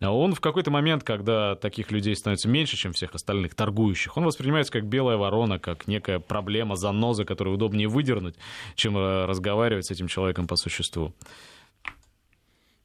он 0.00 0.34
в 0.34 0.40
какой-то 0.40 0.70
момент, 0.70 1.04
когда 1.04 1.54
таких 1.56 1.90
людей 1.90 2.14
становится 2.16 2.48
меньше, 2.48 2.76
чем 2.76 2.92
всех 2.92 3.14
остальных 3.14 3.54
торгующих, 3.54 4.16
он 4.16 4.24
воспринимается 4.24 4.72
как 4.72 4.84
белая 4.84 5.16
ворона, 5.16 5.58
как 5.58 5.86
некая 5.86 6.18
проблема, 6.18 6.76
заноза, 6.76 7.24
которую 7.24 7.54
удобнее 7.54 7.88
выдернуть, 7.88 8.36
чем 8.74 8.96
э, 8.96 9.24
разговаривать 9.26 9.86
с 9.86 9.90
этим 9.90 10.08
человеком 10.08 10.46
по 10.46 10.56
существу. 10.56 11.12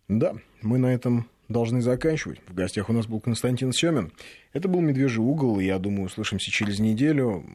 Да, 0.08 0.36
мы 0.62 0.78
на 0.78 0.88
этом 0.88 1.28
должны 1.50 1.82
заканчивать. 1.82 2.40
В 2.48 2.54
гостях 2.54 2.90
у 2.90 2.94
нас 2.94 3.08
был 3.08 3.20
Константин 3.20 3.72
Семин. 3.72 4.12
Это 4.54 4.68
был 4.68 4.82
«Медвежий 4.82 5.24
угол», 5.24 5.60
и 5.60 5.66
я 5.66 5.80
думаю, 5.80 6.06
услышимся 6.06 6.52
через 6.52 6.80
неделю. 6.80 7.46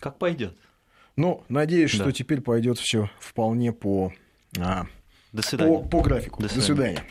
Как 0.00 0.18
пойдет. 0.18 0.56
Ну, 1.16 1.44
надеюсь, 1.48 1.92
да. 1.92 2.04
что 2.04 2.12
теперь 2.12 2.40
пойдет 2.40 2.78
все 2.78 3.10
вполне 3.20 3.72
по, 3.72 4.12
а, 4.58 4.86
До 5.32 5.42
свидания. 5.42 5.78
по, 5.78 5.88
по 5.88 6.00
графику. 6.02 6.42
До 6.42 6.48
свидания. 6.48 6.66
До 6.66 6.74
свидания. 6.74 7.04